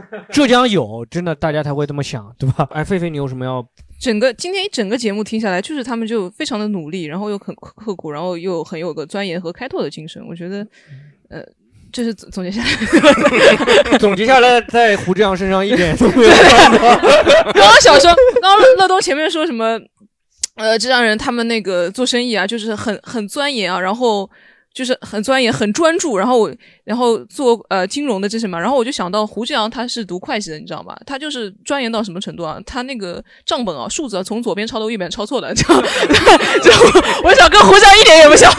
[0.32, 2.68] 浙江有，真的大家才会这么想，对吧？
[2.72, 3.66] 哎，狒狒，你有什么要？
[4.00, 10.22] 整个今天一整个节目听下来，就是他们就非常的努力，然后又很刻苦，然后又很有个钻研和开拓的精神。
[10.28, 10.68] 我觉得，
[11.30, 11.42] 呃，
[11.92, 16.30] 这是总结下来， 总结下来，在胡志阳身上一点都没有。
[16.30, 19.80] 刚刚 小声，刚刚乐东前面说什么？
[20.56, 24.30] 呃，浙江人他们那个做生意啊，就是很很钻研啊，然后。
[24.74, 26.50] 就是很钻研、很专注，然后
[26.84, 30.98] 然后做呃金融的这些嘛，然后我就想到胡志阳他是读会计的，你知道吗？
[31.06, 32.60] 他就是钻研到什么程度啊？
[32.66, 36.72] 他那个账本啊，数字啊，从左边抄到右边抄错的，就 就
[37.24, 38.52] 我想跟胡志阳一点也不像。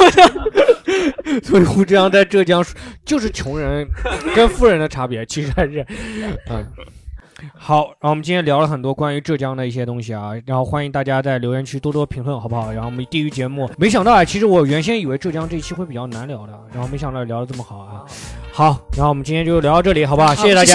[1.43, 2.65] 所以胡志阳在浙江
[3.05, 3.87] 就是穷人
[4.35, 5.85] 跟富人的差别，其实还是
[6.49, 6.65] 嗯。
[7.53, 12.73] 好，然后我们今天聊了很多关于浙江的一些东西啊，然后欢迎大家在留言区多多评论，好不好？
[12.73, 18.05] 然后我们地狱节目，没想到啊，其实我原先以为浙江这一期会比较难聊的，然后没想到聊的这么好啊。
[18.53, 20.35] 好，然后我们今天就聊到这里，好不好？
[20.35, 20.75] 谢谢大家。